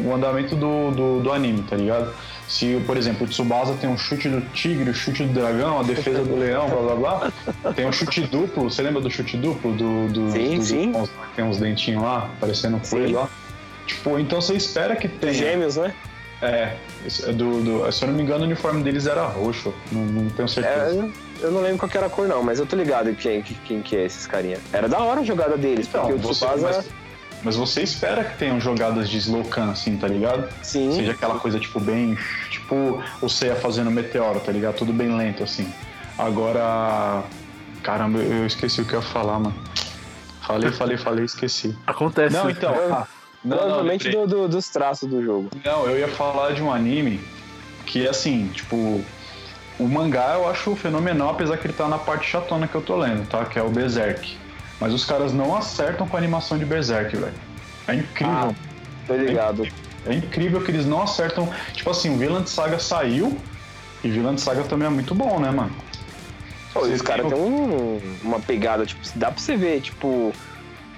o 0.05 0.13
andamento 0.13 0.55
do, 0.55 0.89
do, 0.91 1.19
do 1.21 1.31
anime, 1.31 1.61
tá 1.63 1.75
ligado? 1.75 2.11
Se, 2.47 2.81
por 2.85 2.97
exemplo, 2.97 3.25
o 3.25 3.29
Tsubasa 3.29 3.75
tem 3.79 3.89
um 3.89 3.97
chute 3.97 4.27
do 4.27 4.41
tigre, 4.53 4.89
o 4.89 4.93
chute 4.93 5.23
do 5.23 5.33
dragão, 5.33 5.79
a 5.79 5.83
defesa 5.83 6.23
do 6.23 6.35
leão, 6.35 6.67
blá 6.67 6.95
blá 6.95 6.95
blá. 7.61 7.73
Tem 7.73 7.85
um 7.87 7.91
chute 7.91 8.21
duplo, 8.21 8.69
você 8.69 8.81
lembra 8.81 9.01
do 9.01 9.09
chute 9.09 9.37
duplo? 9.37 9.71
Do, 9.73 10.07
do, 10.09 10.31
Sim, 10.31 10.57
do, 10.57 10.63
sim. 10.63 10.91
do- 10.91 11.09
tem 11.35 11.45
uns 11.45 11.57
dentinhos 11.57 12.01
lá, 12.03 12.29
parecendo 12.39 12.77
um 12.77 12.79
coelho 12.79 13.15
lá. 13.19 13.29
Tipo, 13.85 14.17
então 14.19 14.41
você 14.41 14.53
espera 14.55 14.95
que 14.95 15.07
tenha. 15.07 15.33
Gêmeos, 15.33 15.75
né? 15.77 15.93
É, 16.41 16.75
do, 17.33 17.61
do- 17.63 17.91
se 17.91 18.03
eu 18.03 18.09
não 18.09 18.15
me 18.15 18.23
engano, 18.23 18.41
o 18.41 18.45
uniforme 18.45 18.83
deles 18.83 19.05
era 19.07 19.23
roxo, 19.25 19.73
não, 19.91 20.01
não 20.01 20.29
tenho 20.29 20.45
É, 20.45 20.47
certeza. 20.49 21.09
Eu 21.43 21.51
não 21.51 21.61
lembro 21.61 21.77
qual 21.79 21.89
que 21.89 21.97
era 21.97 22.07
a 22.07 22.09
cor, 22.09 22.27
não, 22.27 22.41
mas 22.41 22.59
eu 22.59 22.65
tô 22.65 22.75
ligado 22.75 23.13
quem, 23.15 23.41
quem 23.43 23.81
que 23.81 23.95
é 23.95 24.05
esses 24.05 24.25
carinha. 24.25 24.57
Era 24.71 24.87
da 24.89 24.99
hora 24.99 25.21
a 25.21 25.23
jogada 25.23 25.57
deles, 25.57 25.87
Então, 25.87 26.01
porque 26.07 26.15
o 26.15 26.19
você, 26.19 26.45
Tsubasa. 26.45 26.63
mas, 26.77 26.89
mas 27.43 27.55
você 27.55 27.81
espera 27.81 28.23
que 28.23 28.37
tenham 28.37 28.59
jogadas 28.59 29.09
de 29.09 29.17
Slowcan, 29.17 29.71
assim, 29.71 29.97
tá 29.97 30.07
ligado? 30.07 30.47
Sim. 30.63 30.91
Seja 30.93 31.11
aquela 31.11 31.37
coisa, 31.39 31.59
tipo, 31.59 31.79
bem. 31.79 32.17
Tipo, 32.49 33.03
o 33.21 33.29
Seiya 33.29 33.55
fazendo 33.55 33.91
meteoro, 33.91 34.39
tá 34.39 34.51
ligado? 34.51 34.75
Tudo 34.75 34.93
bem 34.93 35.15
lento, 35.15 35.43
assim. 35.43 35.71
Agora. 36.17 37.23
Caramba, 37.83 38.19
eu 38.19 38.45
esqueci 38.45 38.81
o 38.81 38.85
que 38.85 38.93
eu 38.93 38.99
ia 39.01 39.05
falar, 39.05 39.39
mano. 39.39 39.55
Falei, 40.47 40.71
falei, 40.71 40.97
falei, 40.97 41.25
esqueci. 41.25 41.75
Acontece. 41.85 42.33
Não, 42.35 42.49
então. 42.49 42.73
ah, 42.73 43.05
não, 43.43 43.57
Provavelmente 43.57 44.09
do, 44.09 44.25
do- 44.25 44.47
dos 44.47 44.69
traços 44.69 45.09
do 45.09 45.21
jogo. 45.21 45.49
Não, 45.65 45.85
eu 45.85 45.99
ia 45.99 46.07
falar 46.07 46.53
de 46.53 46.61
um 46.61 46.71
anime 46.71 47.19
que, 47.85 48.07
assim, 48.07 48.47
tipo. 48.53 49.03
O 49.79 49.87
mangá 49.87 50.33
eu 50.35 50.47
acho 50.49 50.75
fenomenal, 50.75 51.29
apesar 51.31 51.57
que 51.57 51.65
ele 51.67 51.73
tá 51.73 51.87
na 51.87 51.97
parte 51.97 52.29
chatona 52.29 52.67
que 52.67 52.75
eu 52.75 52.81
tô 52.81 52.95
lendo, 52.95 53.27
tá? 53.27 53.43
Que 53.45 53.57
é 53.57 53.63
o 53.63 53.69
Berserk. 53.69 54.37
Mas 54.79 54.93
os 54.93 55.03
caras 55.05 55.33
não 55.33 55.55
acertam 55.55 56.07
com 56.07 56.15
a 56.15 56.19
animação 56.19 56.57
de 56.57 56.65
Berserk, 56.65 57.15
velho. 57.15 57.33
É 57.87 57.95
incrível. 57.95 58.55
Tô 59.07 59.15
ligado. 59.15 59.67
É 60.05 60.13
incrível 60.13 60.61
que 60.61 60.71
eles 60.71 60.85
não 60.85 61.01
acertam. 61.01 61.49
Tipo 61.73 61.89
assim, 61.89 62.13
o 62.13 62.17
Villand 62.17 62.49
Saga 62.49 62.77
saiu 62.79 63.37
e 64.03 64.09
Villand 64.09 64.39
Saga 64.39 64.63
também 64.63 64.87
é 64.87 64.91
muito 64.91 65.15
bom, 65.15 65.39
né, 65.39 65.49
mano? 65.49 65.71
Pô, 66.73 66.81
Você 66.81 66.93
os 66.93 67.01
caras 67.01 67.27
têm 67.27 67.35
um- 67.39 67.99
uma 68.23 68.39
pegada, 68.39 68.85
tipo, 68.85 69.01
dá 69.15 69.31
pra 69.31 69.39
você 69.39 69.55
ver, 69.55 69.81
tipo. 69.81 70.33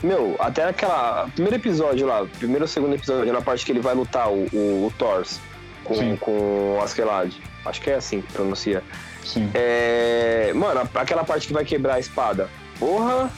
Meu, 0.03 0.36
até 0.39 0.67
aquela. 0.67 1.27
Primeiro 1.34 1.55
episódio 1.55 2.05
lá, 2.08 2.25
primeiro 2.38 2.63
ou 2.63 2.67
segundo 2.67 2.96
episódio, 2.96 3.32
na 3.32 3.41
parte 3.41 3.65
que 3.65 3.72
ele 3.72 3.79
vai 3.82 3.94
lutar, 3.96 4.29
o, 4.29 4.48
o, 4.53 4.88
o 4.88 4.94
Thors 4.98 5.39
com, 5.84 5.96
Sim. 5.96 6.15
com 6.17 6.77
o 6.77 6.82
Askeladd. 6.84 7.36
Acho 7.65 7.81
que 7.81 7.89
é 7.89 7.95
assim 7.95 8.22
que 8.22 8.31
pronuncia. 8.34 8.84
Sim. 9.24 9.50
É. 9.53 10.51
Mano, 10.53 10.88
aquela 10.93 11.24
parte 11.24 11.48
que 11.48 11.53
vai 11.53 11.65
quebrar 11.65 11.95
a 11.95 12.00
espada. 12.00 12.50
Porra! 12.79 13.29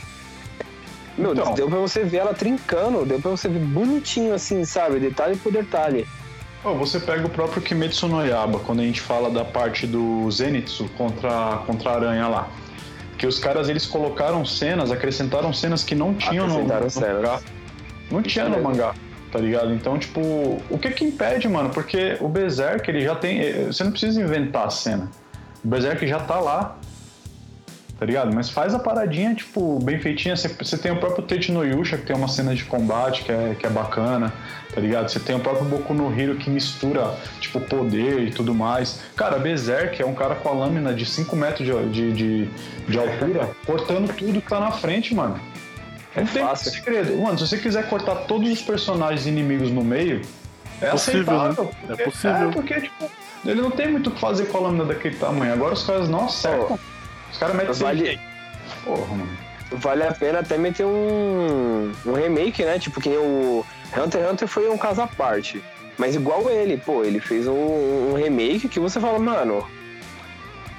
Meu, 1.17 1.31
Então. 1.34 1.53
deu 1.55 1.67
pra 1.69 1.79
você 1.79 2.03
ver 2.03 2.17
ela 2.17 2.34
trincando, 2.34 3.03
deu 3.05 3.19
pra 3.19 3.31
você 3.31 3.48
ver 3.48 3.60
bonitinho 3.60 4.34
assim, 4.34 4.63
sabe? 4.65 5.00
Detalhe 5.00 5.36
por 5.38 5.51
detalhe. 5.51 6.07
Ó, 6.63 6.74
você 6.74 7.00
pega 7.00 7.25
o 7.25 7.29
próprio 7.29 7.62
Kimetsu 7.62 8.07
no 8.07 8.24
Yaba, 8.25 8.60
quando 8.60 8.81
a 8.81 8.84
gente 8.84 9.00
fala 9.01 9.29
da 9.29 9.46
parte 9.46 9.88
do 9.88 10.29
Zenitsu 10.29 10.88
contra, 10.98 11.57
contra 11.65 11.91
a 11.91 11.96
aranha 11.96 12.27
lá. 12.27 12.48
Que 13.17 13.25
os 13.25 13.39
caras 13.39 13.67
eles 13.69 13.86
colocaram 13.86 14.46
cenas, 14.46 14.91
acrescentaram 14.91 15.51
cenas 15.53 15.84
que 15.84 15.96
não 15.96 16.13
tinham 16.13 16.48
no, 16.48 16.63
no 16.63 16.72
Acrescentaram 16.74 16.89
cenas. 16.89 17.15
mangá. 17.15 17.39
Não 18.12 18.22
tinha 18.22 18.46
no 18.46 18.51
mesmo. 18.51 18.63
mangá, 18.69 18.93
tá 19.31 19.39
ligado? 19.39 19.74
Então, 19.74 19.98
tipo, 19.98 20.19
o 20.69 20.77
que 20.79 20.91
que 20.91 21.05
impede, 21.05 21.48
mano? 21.48 21.69
Porque 21.69 22.17
o 22.19 22.27
Berserk, 22.27 22.89
ele 22.89 23.01
já 23.01 23.15
tem. 23.15 23.39
eh, 23.39 23.65
Você 23.67 23.84
não 23.84 23.91
precisa 23.91 24.22
inventar 24.22 24.67
a 24.67 24.69
cena. 24.69 25.10
O 25.63 25.67
Berserk 25.67 26.05
já 26.07 26.19
tá 26.19 26.39
lá. 26.39 26.77
Tá 28.00 28.05
ligado? 28.05 28.31
Mas 28.31 28.48
faz 28.48 28.75
a 28.75 28.79
paradinha, 28.79 29.34
tipo, 29.34 29.79
bem 29.79 30.00
feitinha. 30.00 30.36
Você, 30.36 30.77
tem 30.77 30.91
o 30.91 30.98
próprio 30.98 31.25
Tete 31.25 31.51
no 31.51 31.65
Yusha, 31.65 31.98
que 31.98 32.05
tem 32.05 32.15
uma 32.15 32.27
cena 32.27 32.53
de 32.53 32.63
combate 32.63 33.24
que 33.24 33.31
é, 33.31 33.55
que 33.60 33.65
é 33.65 33.69
bacana, 33.72 34.31
tá 34.72 34.79
ligado? 34.79 35.10
Você 35.10 35.19
tem 35.19 35.36
o 35.36 35.39
próprio 35.39 35.66
Boku 35.66 35.96
no 35.96 36.13
Hero 36.16 36.35
que 36.35 36.48
mistura, 36.48 37.16
tipo, 37.40 37.59
poder 37.59 38.20
e 38.20 38.29
tudo 38.29 38.53
mais. 38.53 39.01
Cara, 39.16 39.40
Berserk 39.40 40.00
é 40.00 40.05
um 40.05 40.13
cara 40.13 40.35
com 40.35 40.48
a 40.48 40.51
lâmina 40.51 40.94
de 40.94 41.07
5 41.07 41.35
metros 41.35 41.68
de, 41.68 41.90
de, 41.90 42.13
de, 42.13 42.50
de 42.87 43.00
altura, 43.00 43.50
cortando 43.66 44.13
tudo 44.16 44.40
que 44.42 44.48
tá 44.48 44.59
na 44.59 44.70
frente, 44.70 45.16
mano. 45.16 45.40
É 46.18 46.22
Não 46.22 46.27
tem 46.27 46.44
fácil. 46.44 46.72
segredo. 46.72 47.16
Mano, 47.22 47.38
se 47.38 47.48
você 47.48 47.58
quiser 47.58 47.88
cortar 47.90 48.16
todos 48.25 48.50
os 48.51 48.62
personagens 48.62 49.25
inimigos 49.27 49.70
no 49.72 49.84
meio, 49.84 50.22
é 50.82 50.90
Possível, 50.90 51.22
né? 51.34 51.50
aceitável. 51.50 51.72
É 51.84 51.88
porque- 51.88 52.03
possível. 52.03 52.50
É, 52.50 52.51
porque, 52.51 52.82
tipo, 52.82 53.12
ele 53.46 53.62
não 53.62 53.72
tem 53.72 53.88
muito 53.92 54.10
o 54.10 54.12
que 54.12 54.20
fazer 54.20 54.46
com 54.48 54.58
a 54.58 54.62
lâmina 54.62 54.86
daquele 54.86 55.16
tamanho. 55.16 55.53
Agora 55.53 55.74
os 55.75 55.84
caras 55.86 56.10
não 56.10 56.25
acertam. 56.25 56.80
Os 57.32 57.38
caras 57.38 57.56
metem 57.56 57.74
Vale-. 57.74 58.20
Porra, 58.84 59.16
mano. 59.16 59.38
Vale 59.74 60.03
a 60.03 60.14
pena 60.14 60.40
até 60.40 60.58
meter 60.58 60.86
um, 60.86 61.92
um 62.06 62.14
remake, 62.14 62.64
né? 62.64 62.80
Tipo, 62.80 63.00
que 63.01 63.10
nem 63.10 63.18
o 63.18 63.66
Hunter 63.96 64.22
x 64.24 64.32
Hunter 64.32 64.48
foi 64.48 64.70
um 64.70 64.77
caso 64.77 65.01
à 65.01 65.08
parte. 65.08 65.62
Mas 65.98 66.16
igual 66.16 66.50
ele, 66.50 66.77
pô, 66.77 67.03
ele 67.03 67.20
fez 67.20 67.48
um, 67.48 67.53
um 67.53 68.14
remake 68.16 68.70
que 68.70 68.80
você 68.80 69.00
fala, 69.00 69.20
mano, 69.20 69.66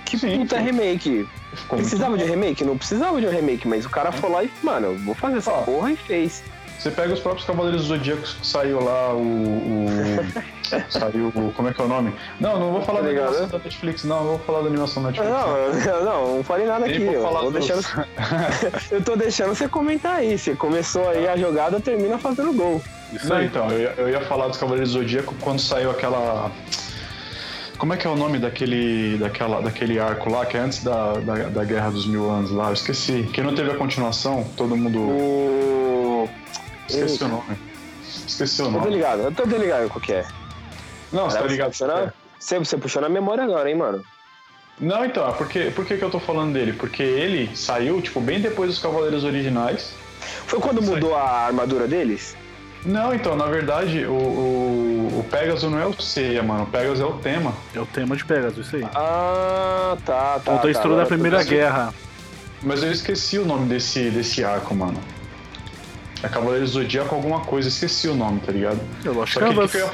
que 0.06 0.18
Sim, 0.18 0.38
puta 0.40 0.56
sim. 0.56 0.62
remake. 0.64 1.28
Ficou 1.54 1.78
precisava 1.78 2.16
de 2.18 2.24
um 2.24 2.26
remake? 2.26 2.64
Não 2.64 2.76
precisava 2.76 3.20
de 3.20 3.26
um 3.26 3.30
remake, 3.30 3.66
mas 3.66 3.84
o 3.84 3.90
cara 3.90 4.12
foi 4.12 4.30
lá 4.30 4.44
e, 4.44 4.50
mano, 4.62 4.88
eu 4.88 4.96
vou 4.98 5.14
fazer 5.14 5.38
essa 5.38 5.50
Ó. 5.52 5.62
porra 5.62 5.92
e 5.92 5.96
fez. 5.96 6.42
Você 6.78 6.92
pega 6.92 7.12
os 7.12 7.18
próprios 7.18 7.44
Cavaleiros 7.44 7.82
do 7.82 7.88
Zodíacos 7.88 8.34
que 8.34 8.46
saiu 8.46 8.80
lá, 8.84 9.12
o. 9.12 9.18
o- 9.18 9.88
saiu 10.90 11.32
o. 11.34 11.52
Como 11.56 11.68
é 11.68 11.74
que 11.74 11.80
é 11.80 11.84
o 11.84 11.88
nome? 11.88 12.14
Não, 12.38 12.60
não 12.60 12.70
vou 12.70 12.82
falar 12.82 13.00
Tá 13.00 13.06
da 13.06 13.10
ligado? 13.10 13.28
animação 13.30 13.58
da 13.58 13.64
Netflix, 13.64 14.04
não, 14.04 14.16
não 14.18 14.24
vou 14.30 14.38
falar 14.40 14.60
da 14.60 14.66
animação 14.68 15.02
da 15.02 15.08
Netflix. 15.10 15.32
Não, 15.34 15.56
eu- 15.56 16.04
não, 16.04 16.36
não 16.36 16.44
falei 16.44 16.66
nada 16.66 16.86
Nem 16.86 16.94
aqui. 16.94 17.04
vou 17.06 17.14
Eu, 17.14 17.22
tô 17.22 17.50
dos- 17.50 17.52
deixando, 17.66 18.06
eu 18.92 19.02
tô 19.02 19.16
deixando 19.16 19.48
você 19.56 19.66
comentar 19.68 20.16
aí. 20.18 20.38
Você 20.38 20.54
começou 20.54 21.08
aí 21.08 21.26
a 21.26 21.36
jogada, 21.36 21.80
termina 21.80 22.16
fazendo 22.16 22.52
gol. 22.52 22.80
Isso 23.12 23.28
Não, 23.28 23.36
aí. 23.36 23.46
então, 23.46 23.68
eu 23.70 23.78
ia, 23.80 23.94
eu 23.96 24.08
ia 24.10 24.20
falar 24.20 24.46
dos 24.46 24.56
Cavaleiros 24.58 24.92
do 24.92 25.00
Zodíaco 25.00 25.34
quando 25.40 25.60
saiu 25.60 25.90
aquela. 25.90 26.52
Como 27.78 27.94
é 27.94 27.96
que 27.96 28.06
é 28.06 28.10
o 28.10 28.16
nome 28.16 28.38
daquele, 28.38 29.16
daquela, 29.18 29.62
daquele 29.62 30.00
arco 30.00 30.28
lá, 30.28 30.44
que 30.44 30.56
é 30.56 30.60
antes 30.60 30.82
da, 30.82 31.12
da, 31.14 31.34
da 31.48 31.64
Guerra 31.64 31.90
dos 31.90 32.06
Mil 32.06 32.28
Anos 32.28 32.50
lá? 32.50 32.68
Eu 32.68 32.72
esqueci. 32.72 33.22
Que 33.32 33.40
não 33.40 33.54
teve 33.54 33.70
a 33.70 33.76
continuação, 33.76 34.44
todo 34.56 34.76
mundo. 34.76 34.98
O. 34.98 36.28
Esqueci 36.88 37.22
o 37.22 37.28
nome. 37.28 37.56
Esqueci 38.26 38.62
o 38.62 38.64
Eu 38.64 38.72
tô 38.72 38.78
nome. 38.78 38.90
ligado, 38.90 39.20
eu 39.22 39.32
tô 39.32 39.44
ligado 39.44 39.88
qual 39.90 40.00
que 40.00 40.12
é. 40.12 40.26
Não, 41.12 41.30
você 41.30 41.38
tá 41.38 41.44
ligado? 41.44 41.72
Você 41.72 41.84
puxou, 41.84 42.04
na, 42.04 42.12
você, 42.38 42.58
você 42.58 42.76
puxou 42.76 43.02
na 43.02 43.08
memória 43.08 43.44
agora, 43.44 43.70
hein, 43.70 43.76
mano? 43.76 44.02
Não, 44.80 45.04
então, 45.04 45.28
é 45.28 45.32
porque, 45.32 45.70
por 45.70 45.84
que, 45.84 45.96
que 45.96 46.04
eu 46.04 46.10
tô 46.10 46.20
falando 46.20 46.52
dele? 46.52 46.72
Porque 46.72 47.02
ele 47.02 47.54
saiu, 47.56 48.00
tipo, 48.00 48.20
bem 48.20 48.40
depois 48.40 48.70
dos 48.70 48.78
Cavaleiros 48.78 49.24
originais. 49.24 49.92
Foi 50.46 50.60
quando 50.60 50.82
mudou 50.82 51.14
a 51.14 51.46
armadura 51.46 51.86
deles? 51.86 52.36
Não, 52.84 53.12
então, 53.12 53.34
na 53.34 53.46
verdade, 53.46 54.04
o, 54.06 54.12
o, 54.12 54.97
o 55.08 55.24
Pegasus 55.24 55.70
não 55.70 55.78
é 55.78 55.86
o 55.86 55.92
Seiya, 56.00 56.42
mano. 56.42 56.64
O 56.64 56.66
Pegasus 56.66 57.00
é 57.00 57.04
o 57.04 57.12
tema. 57.14 57.52
É 57.74 57.80
o 57.80 57.86
tema 57.86 58.16
de 58.16 58.24
Pegasus, 58.24 58.66
isso 58.66 58.76
aí. 58.76 58.84
Ah, 58.94 59.96
tá, 60.04 60.34
tá. 60.34 60.40
Conta 60.44 60.58
a 60.58 60.62
tá, 60.62 60.70
história 60.70 60.96
da 60.96 61.02
eu 61.02 61.06
tô 61.06 61.08
Primeira. 61.14 61.42
Guerra. 61.44 61.94
Mas 62.62 62.82
eu 62.82 62.90
esqueci 62.90 63.38
o 63.38 63.44
nome 63.44 63.68
desse, 63.68 64.10
desse 64.10 64.44
arco, 64.44 64.74
mano. 64.74 64.98
É 66.22 66.28
Cavaleiros 66.28 66.72
do 66.72 66.80
Zodíaco 66.82 67.14
alguma 67.14 67.40
coisa, 67.40 67.68
esqueci 67.68 68.08
o 68.08 68.14
nome, 68.14 68.40
tá 68.40 68.50
ligado? 68.50 68.80
É 69.04 69.08
Lost 69.10 69.34
Só 69.34 69.40
que 69.40 69.46
o 69.46 69.48
que 69.50 69.54
Canvas. 69.54 69.70
que 69.70 69.78
eu 69.78 69.90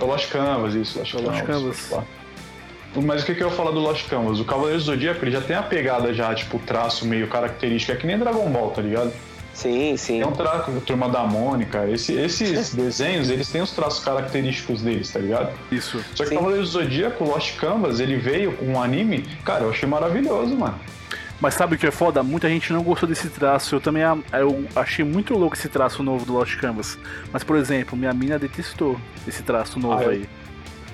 É 0.00 0.04
o 0.04 0.06
Lost 0.06 0.30
Canvas, 0.30 0.74
isso, 0.74 0.98
Lost 1.00 1.14
É 1.14 1.18
Lost 1.18 1.42
Canvas. 1.42 1.80
Canvas. 1.80 1.90
Tá. 1.90 3.00
Mas 3.02 3.22
o 3.22 3.26
que, 3.26 3.34
que 3.34 3.42
eu 3.42 3.48
ia 3.48 3.54
falar 3.54 3.72
do 3.72 3.80
Lost 3.80 4.08
Canvas? 4.08 4.38
O 4.38 4.44
Cavaleiros 4.44 4.84
do 4.84 4.92
Zodíaco, 4.92 5.24
ele 5.24 5.32
já 5.32 5.40
tem 5.40 5.56
a 5.56 5.62
pegada 5.62 6.14
já, 6.14 6.32
tipo, 6.34 6.58
traço 6.60 7.04
meio 7.04 7.26
característico, 7.28 7.92
é 7.92 7.96
que 7.96 8.06
nem 8.06 8.16
Dragon 8.18 8.48
Ball, 8.50 8.70
tá 8.70 8.80
ligado? 8.80 9.12
Sim, 9.58 9.96
sim. 9.96 10.20
É 10.20 10.26
um 10.26 10.30
traço, 10.30 10.70
Turma 10.86 11.08
da 11.08 11.24
Mônica, 11.24 11.84
esse- 11.88 12.12
esses 12.14 12.72
desenhos, 12.76 13.28
eles 13.28 13.48
têm 13.50 13.60
os 13.60 13.72
traços 13.72 14.04
característicos 14.04 14.82
deles, 14.82 15.10
tá 15.10 15.18
ligado? 15.18 15.50
Isso. 15.72 15.98
Só 16.14 16.22
que 16.22 16.28
Sim. 16.30 16.36
Cavaleiros 16.36 16.70
do 16.72 16.80
Zodíaco, 16.80 17.24
Lost 17.24 17.56
Canvas, 17.56 17.98
ele 17.98 18.16
veio 18.16 18.52
com 18.52 18.66
um 18.66 18.80
anime, 18.80 19.26
cara, 19.44 19.64
eu 19.64 19.70
achei 19.70 19.88
maravilhoso, 19.88 20.56
mano. 20.56 20.78
Mas 21.40 21.54
sabe 21.54 21.74
o 21.74 21.78
que 21.78 21.86
é 21.86 21.90
foda? 21.90 22.22
Muita 22.22 22.48
gente 22.48 22.72
não 22.72 22.82
gostou 22.82 23.08
desse 23.08 23.28
traço. 23.28 23.74
Eu 23.74 23.80
também 23.80 24.02
eu 24.32 24.64
achei 24.76 25.04
muito 25.04 25.34
louco 25.34 25.56
esse 25.56 25.68
traço 25.68 26.02
novo 26.02 26.24
do 26.24 26.32
Lost 26.32 26.56
Canvas. 26.56 26.98
Mas, 27.32 27.44
por 27.44 27.56
exemplo, 27.56 27.96
minha 27.96 28.12
mina 28.12 28.38
detestou 28.40 28.98
esse 29.26 29.42
traço 29.44 29.78
novo 29.78 29.98
Ah, 29.98 30.02
eu- 30.04 30.10
aí. 30.10 30.28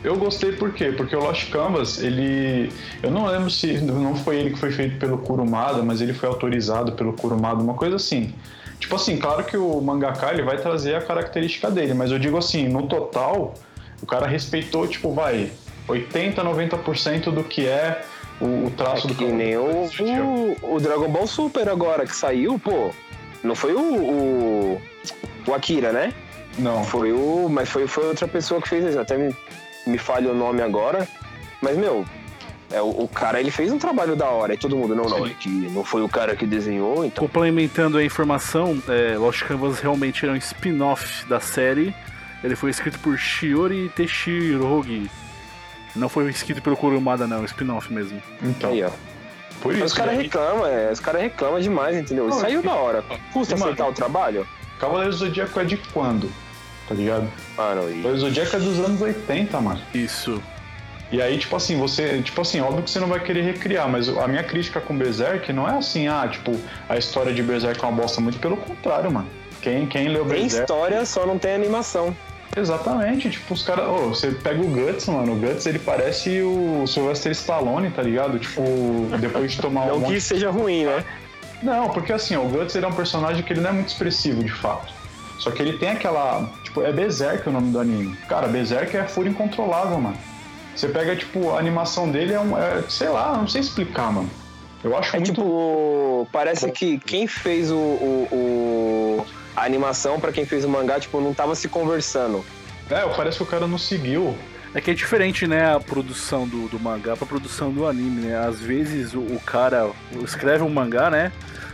Eu 0.04 0.16
gostei 0.16 0.52
por 0.52 0.72
quê? 0.74 0.92
Porque 0.92 1.16
o 1.16 1.20
Lost 1.20 1.50
Canvas, 1.50 2.02
ele. 2.02 2.70
Eu 3.02 3.10
não 3.10 3.26
lembro 3.26 3.50
se 3.50 3.72
não 3.80 4.14
foi 4.14 4.36
ele 4.36 4.50
que 4.50 4.58
foi 4.58 4.70
feito 4.70 4.98
pelo 4.98 5.16
Kurumada, 5.16 5.82
mas 5.82 6.02
ele 6.02 6.12
foi 6.12 6.28
autorizado 6.28 6.92
pelo 6.92 7.14
Kurumada, 7.14 7.62
uma 7.62 7.72
coisa 7.72 7.96
assim. 7.96 8.34
Tipo 8.78 8.96
assim, 8.96 9.16
claro 9.16 9.42
que 9.44 9.56
o 9.56 9.80
mangaka 9.80 10.30
ele 10.30 10.42
vai 10.42 10.58
trazer 10.58 10.94
a 10.94 11.00
característica 11.00 11.70
dele, 11.70 11.94
mas 11.94 12.10
eu 12.10 12.18
digo 12.18 12.36
assim, 12.36 12.68
no 12.68 12.86
total, 12.86 13.54
o 14.02 14.04
cara 14.04 14.26
respeitou, 14.26 14.86
tipo, 14.86 15.10
vai, 15.10 15.50
80, 15.88 16.44
90% 16.44 17.30
do 17.30 17.42
que 17.42 17.66
é 17.66 18.04
o, 18.42 18.66
o 18.66 18.72
traço 18.76 19.08
do 19.08 19.14
Que 19.14 19.24
nem 19.24 19.56
o, 19.56 19.88
o, 20.60 20.74
o 20.74 20.80
Dragon 20.80 21.08
Ball 21.08 21.26
Super 21.26 21.66
agora 21.70 22.04
que 22.04 22.14
saiu, 22.14 22.58
pô. 22.58 22.90
Não 23.42 23.54
foi 23.54 23.72
o, 23.72 23.80
o, 23.80 24.82
o 25.46 25.54
Akira, 25.54 25.92
né? 25.92 26.12
Não, 26.58 26.84
Foi 26.84 27.12
o. 27.12 27.48
Mas 27.48 27.68
foi, 27.68 27.86
foi 27.86 28.06
outra 28.06 28.28
pessoa 28.28 28.60
que 28.60 28.68
fez 28.68 28.84
isso. 28.84 28.98
Até 28.98 29.16
me, 29.16 29.34
me 29.86 29.98
falha 29.98 30.30
o 30.30 30.34
nome 30.34 30.62
agora. 30.62 31.06
Mas, 31.60 31.76
meu, 31.76 32.04
É, 32.72 32.80
o, 32.80 32.88
o 33.04 33.08
cara, 33.08 33.38
ele 33.38 33.50
fez 33.50 33.70
um 33.70 33.78
trabalho 33.78 34.16
da 34.16 34.26
hora. 34.28 34.54
E 34.54 34.56
todo 34.56 34.76
mundo, 34.76 34.94
não, 34.96 35.04
não, 35.04 35.26
é 35.26 35.30
que 35.30 35.48
não 35.48 35.84
foi 35.84 36.02
o 36.02 36.08
cara 36.08 36.34
que 36.34 36.44
desenhou, 36.46 37.04
então... 37.04 37.22
Complementando 37.24 37.98
a 37.98 38.02
informação, 38.04 38.82
é, 38.88 39.16
Lost 39.16 39.42
Canvas 39.44 39.78
realmente 39.80 40.24
era 40.24 40.32
um 40.34 40.36
spin-off 40.36 41.24
da 41.26 41.38
série. 41.38 41.94
Ele 42.42 42.56
foi 42.56 42.70
escrito 42.70 42.98
por 42.98 43.16
Shiori 43.18 43.90
Teshirogi. 43.94 45.08
Não 45.94 46.08
foi 46.08 46.28
escrito 46.30 46.60
pelo 46.62 46.76
Kurumada, 46.76 47.26
não, 47.26 47.42
é 47.42 47.44
spin-off 47.44 47.92
mesmo. 47.92 48.20
Então, 48.42 48.70
Aí, 48.70 48.82
ó. 48.82 48.90
por 49.60 49.68
Mas 49.72 49.76
isso. 49.76 49.84
os 49.86 49.92
caras 49.92 50.16
né? 50.16 50.22
reclamam, 50.22 50.66
é, 50.66 50.90
os 50.90 51.00
caras 51.00 51.22
reclamam 51.22 51.60
demais, 51.60 51.96
entendeu? 51.96 52.26
Não, 52.26 52.40
Saiu 52.40 52.58
é 52.58 52.62
que- 52.62 52.68
da 52.68 52.74
hora. 52.74 53.04
Custa 53.32 53.54
aceitar 53.54 53.86
o 53.86 53.92
trabalho? 53.92 54.46
Cavaleiros 54.80 55.20
do 55.20 55.26
Zodíaco 55.26 55.60
é 55.60 55.64
de 55.64 55.76
quando? 55.92 56.28
Tá 56.88 56.94
ligado? 56.94 57.24
E... 57.24 57.56
Cavaleiros 57.56 58.02
do 58.02 58.18
Zodíaco 58.18 58.56
é 58.56 58.58
dos 58.58 58.78
anos 58.78 59.00
80, 59.00 59.60
mano. 59.60 59.80
Isso. 59.94 60.42
E 61.10 61.22
aí, 61.22 61.38
tipo 61.38 61.54
assim, 61.54 61.78
você. 61.78 62.20
Tipo 62.22 62.40
assim, 62.40 62.60
óbvio 62.60 62.82
que 62.82 62.90
você 62.90 62.98
não 62.98 63.08
vai 63.08 63.20
querer 63.20 63.42
recriar, 63.42 63.88
mas 63.88 64.08
a 64.08 64.26
minha 64.26 64.42
crítica 64.42 64.80
com 64.80 64.96
Berserk 64.96 65.52
não 65.52 65.68
é 65.68 65.76
assim, 65.76 66.08
ah, 66.08 66.26
tipo, 66.28 66.58
a 66.88 66.96
história 66.96 67.32
de 67.32 67.42
Berserk 67.42 67.82
é 67.82 67.88
uma 67.88 68.02
bosta, 68.02 68.20
muito 68.20 68.38
pelo 68.38 68.56
contrário, 68.56 69.10
mano. 69.10 69.28
Quem, 69.62 69.86
quem 69.86 70.08
leu 70.08 70.24
tem 70.24 70.40
Berserk. 70.40 70.62
história, 70.62 71.06
só 71.06 71.26
não 71.26 71.38
tem 71.38 71.54
animação. 71.54 72.14
Exatamente, 72.56 73.30
tipo, 73.30 73.54
os 73.54 73.62
caras. 73.62 73.88
Ô, 73.88 74.08
você 74.08 74.30
pega 74.30 74.60
o 74.60 74.66
Guts, 74.66 75.06
mano. 75.06 75.32
O 75.32 75.36
Guts 75.36 75.66
ele 75.66 75.78
parece 75.78 76.40
o 76.42 76.86
Sylvester 76.86 77.32
Stallone, 77.32 77.90
tá 77.90 78.02
ligado? 78.02 78.38
Tipo, 78.38 78.62
depois 79.20 79.52
de 79.52 79.60
tomar 79.60 79.86
um 79.86 79.88
Não 79.88 80.00
monte 80.00 80.14
que 80.14 80.20
seja 80.20 80.50
ruim, 80.50 80.84
né? 80.84 81.04
Não, 81.62 81.88
porque 81.90 82.12
assim, 82.12 82.36
ó, 82.36 82.42
o 82.42 82.48
Guts 82.48 82.74
ele 82.76 82.84
é 82.84 82.88
um 82.88 82.92
personagem 82.92 83.42
que 83.42 83.52
ele 83.52 83.60
não 83.60 83.70
é 83.70 83.72
muito 83.72 83.88
expressivo, 83.88 84.42
de 84.42 84.52
fato. 84.52 84.92
Só 85.38 85.50
que 85.50 85.60
ele 85.60 85.78
tem 85.78 85.90
aquela. 85.90 86.48
Tipo, 86.62 86.82
é 86.82 86.92
Berserk 86.92 87.48
o 87.48 87.52
nome 87.52 87.70
do 87.72 87.78
anime. 87.80 88.16
Cara, 88.28 88.46
Berserk 88.48 88.96
é 88.96 89.04
fúria 89.04 89.30
incontrolável, 89.30 89.98
mano. 90.00 90.16
Você 90.74 90.88
pega, 90.88 91.14
tipo, 91.14 91.50
a 91.54 91.58
animação 91.58 92.10
dele 92.10 92.32
é 92.34 92.40
um. 92.40 92.56
é, 92.58 92.82
sei 92.88 93.08
lá, 93.08 93.36
não 93.36 93.46
sei 93.48 93.60
explicar, 93.60 94.12
mano. 94.12 94.30
Eu 94.82 94.96
acho 94.96 95.16
É 95.16 95.18
muito. 95.18 95.32
tipo, 95.32 96.28
parece 96.32 96.70
que 96.70 96.98
quem 96.98 97.26
fez 97.26 97.70
o, 97.70 97.76
o- 97.76 98.28
o- 98.32 99.26
a 99.56 99.64
animação 99.64 100.20
pra 100.20 100.30
quem 100.32 100.44
fez 100.44 100.64
o 100.64 100.68
mangá, 100.68 100.98
tipo, 101.00 101.20
não 101.20 101.32
tava 101.32 101.54
se 101.54 101.68
conversando. 101.68 102.44
É, 102.90 103.00
parece 103.16 103.38
que 103.38 103.42
o 103.42 103.46
cara 103.46 103.66
não 103.66 103.78
seguiu. 103.78 104.36
É 104.74 104.80
que 104.80 104.90
é 104.90 104.94
diferente, 104.94 105.46
né, 105.46 105.72
a 105.72 105.78
produção 105.80 106.46
do, 106.48 106.68
do 106.68 106.78
mangá 106.80 107.16
pra 107.16 107.24
produção 107.26 107.70
do 107.70 107.86
anime, 107.86 108.22
né? 108.26 108.36
Às 108.36 108.58
vezes 108.60 109.14
o, 109.14 109.20
o 109.20 109.40
cara 109.46 109.88
escreve 110.24 110.64
um 110.64 110.68
mangá, 110.68 111.08
né? 111.08 111.30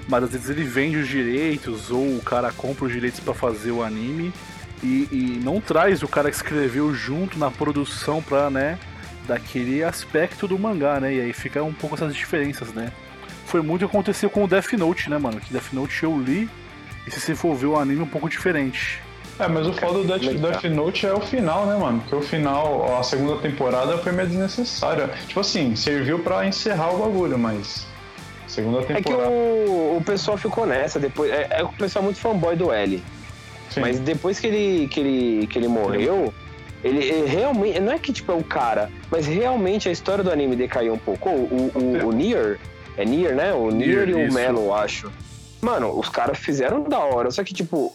Mas 0.08 0.24
às 0.24 0.30
vezes 0.30 0.50
ele 0.50 0.64
vende 0.64 0.96
os 0.96 1.08
direitos 1.08 1.90
ou 1.90 2.16
o 2.16 2.22
cara 2.22 2.50
compra 2.52 2.86
os 2.86 2.92
direitos 2.92 3.20
pra 3.20 3.34
fazer 3.34 3.70
o 3.70 3.82
anime 3.82 4.32
e, 4.82 5.08
e 5.10 5.40
não 5.42 5.60
traz 5.60 6.02
o 6.02 6.08
cara 6.08 6.30
que 6.30 6.36
escreveu 6.36 6.94
junto 6.94 7.38
na 7.38 7.50
produção 7.50 8.22
pra, 8.22 8.50
né, 8.50 8.78
daquele 9.26 9.84
aspecto 9.84 10.48
do 10.48 10.58
mangá, 10.58 10.98
né? 10.98 11.14
E 11.14 11.20
aí 11.20 11.32
fica 11.32 11.62
um 11.62 11.72
pouco 11.72 11.96
essas 11.96 12.14
diferenças, 12.14 12.72
né? 12.72 12.92
Foi 13.46 13.62
muito 13.62 13.84
o 13.84 13.88
que 13.88 13.96
aconteceu 13.96 14.30
com 14.30 14.44
o 14.44 14.48
Death 14.48 14.72
Note, 14.72 15.10
né, 15.10 15.18
mano? 15.18 15.40
Que 15.40 15.52
Death 15.52 15.72
Note 15.72 16.02
eu 16.02 16.18
li 16.18 16.48
e 17.06 17.10
se 17.10 17.20
você 17.20 17.34
for 17.34 17.54
ver 17.54 17.66
o 17.66 17.76
anime 17.78 18.00
é 18.00 18.04
um 18.04 18.08
pouco 18.08 18.28
diferente. 18.28 19.00
É, 19.38 19.48
mas 19.48 19.66
o 19.66 19.72
foda 19.72 20.00
do 20.00 20.04
Death? 20.04 20.36
Death 20.36 20.64
Note 20.64 21.06
é 21.06 21.14
o 21.14 21.20
final, 21.20 21.66
né, 21.66 21.76
mano? 21.76 22.00
Porque 22.00 22.14
o 22.14 22.20
final, 22.20 22.98
a 22.98 23.02
segunda 23.02 23.36
temporada 23.40 23.96
foi 23.98 24.12
meio 24.12 24.28
desnecessária. 24.28 25.08
Tipo 25.26 25.40
assim, 25.40 25.74
serviu 25.74 26.18
pra 26.18 26.46
encerrar 26.46 26.90
o 26.94 26.98
bagulho, 26.98 27.38
mas. 27.38 27.86
Segunda 28.50 28.80
É 28.80 28.84
que 28.84 28.94
temporada. 28.94 29.30
o, 29.30 29.96
o 29.98 30.02
pessoal 30.04 30.36
ficou 30.36 30.66
nessa 30.66 30.98
depois. 30.98 31.30
É, 31.30 31.46
é 31.50 31.62
o 31.62 31.68
pessoal 31.68 32.02
é 32.02 32.04
muito 32.06 32.18
fanboy 32.18 32.56
do 32.56 32.72
L. 32.72 33.02
Sim. 33.70 33.80
Mas 33.80 34.00
depois 34.00 34.40
que 34.40 34.48
ele, 34.48 34.88
que 34.88 34.98
ele, 34.98 35.46
que 35.46 35.56
ele 35.56 35.68
morreu, 35.68 36.34
ele, 36.82 37.04
ele 37.04 37.28
realmente. 37.28 37.78
Não 37.78 37.92
é 37.92 37.98
que 37.98 38.12
tipo 38.12 38.32
é 38.32 38.34
o 38.34 38.42
cara, 38.42 38.90
mas 39.08 39.26
realmente 39.26 39.88
a 39.88 39.92
história 39.92 40.24
do 40.24 40.32
anime 40.32 40.56
decaiu 40.56 40.94
um 40.94 40.98
pouco. 40.98 41.28
O, 41.30 41.70
o, 41.74 41.78
o, 41.78 42.08
o 42.08 42.12
Nier, 42.12 42.58
é 42.96 43.04
Nier, 43.04 43.36
né? 43.36 43.52
O 43.54 43.70
Nier, 43.70 44.06
Nier, 44.06 44.08
e 44.08 44.14
o 44.14 44.26
isso. 44.26 44.34
Melo, 44.34 44.62
eu 44.62 44.74
acho. 44.74 45.12
Mano, 45.60 45.96
os 45.96 46.08
caras 46.08 46.36
fizeram 46.38 46.82
da 46.82 46.98
hora, 46.98 47.30
só 47.30 47.44
que 47.44 47.54
tipo. 47.54 47.94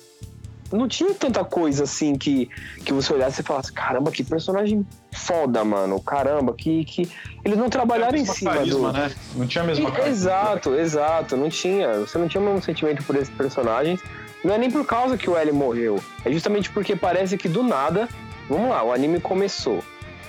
Não 0.72 0.88
tinha 0.88 1.14
tanta 1.14 1.44
coisa 1.44 1.84
assim 1.84 2.16
que, 2.18 2.50
que 2.84 2.92
você 2.92 3.14
olhasse 3.14 3.42
e 3.42 3.44
falasse, 3.44 3.72
caramba, 3.72 4.12
que 4.12 4.24
personagem 4.24 4.86
foda, 5.14 5.64
mano. 5.64 6.00
Caramba, 6.02 6.54
que. 6.54 6.84
que... 6.86 7.10
Eles 7.44 7.58
não 7.58 7.70
trabalharam 7.70 8.16
em 8.18 8.22
Mesma 8.22 8.34
cima 8.34 8.54
carisma, 8.56 8.92
do. 8.92 8.98
né? 8.98 9.12
Não 9.36 9.48
tinha 9.48 9.64
a 9.64 9.68
mesma 9.68 9.88
E- 9.88 9.92
carisma. 9.92 10.10
Exato, 10.12 10.76
exato. 10.76 11.38
Não 11.38 11.50
tinha. 11.50 12.00
Você 12.00 12.18
não 12.18 12.28
tinha 12.28 12.42
o 12.42 12.46
mesmo 12.46 12.62
sentimento 12.62 13.04
por 13.04 13.16
esses 13.16 13.30
personagens. 13.30 14.02
Não 14.44 14.54
é 14.54 14.58
nem 14.58 14.70
por 14.70 14.86
causa 14.86 15.18
que 15.18 15.30
o 15.30 15.38
L 15.38 15.52
morreu. 15.52 16.00
É 16.24 16.32
justamente 16.32 16.70
porque 16.72 16.96
parece 16.96 17.38
que 17.38 17.48
do 17.48 17.64
nada. 17.64 18.08
Vamos 18.50 18.70
lá, 18.70 18.84
o 18.84 18.92
anime 18.92 19.20
começou. 19.20 19.84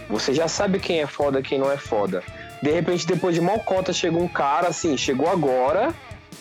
Você 0.08 0.32
já 0.32 0.48
sabe 0.48 0.78
quem 0.78 1.00
é 1.00 1.06
foda 1.06 1.42
quem 1.42 1.58
não 1.58 1.70
é 1.70 1.76
foda. 1.76 2.22
De 2.62 2.70
repente, 2.70 3.06
depois 3.06 3.34
de 3.34 3.40
Malcota, 3.40 3.92
chegou 3.92 4.22
um 4.22 4.28
cara 4.28 4.68
assim, 4.68 4.96
chegou 4.96 5.28
agora. 5.28 5.92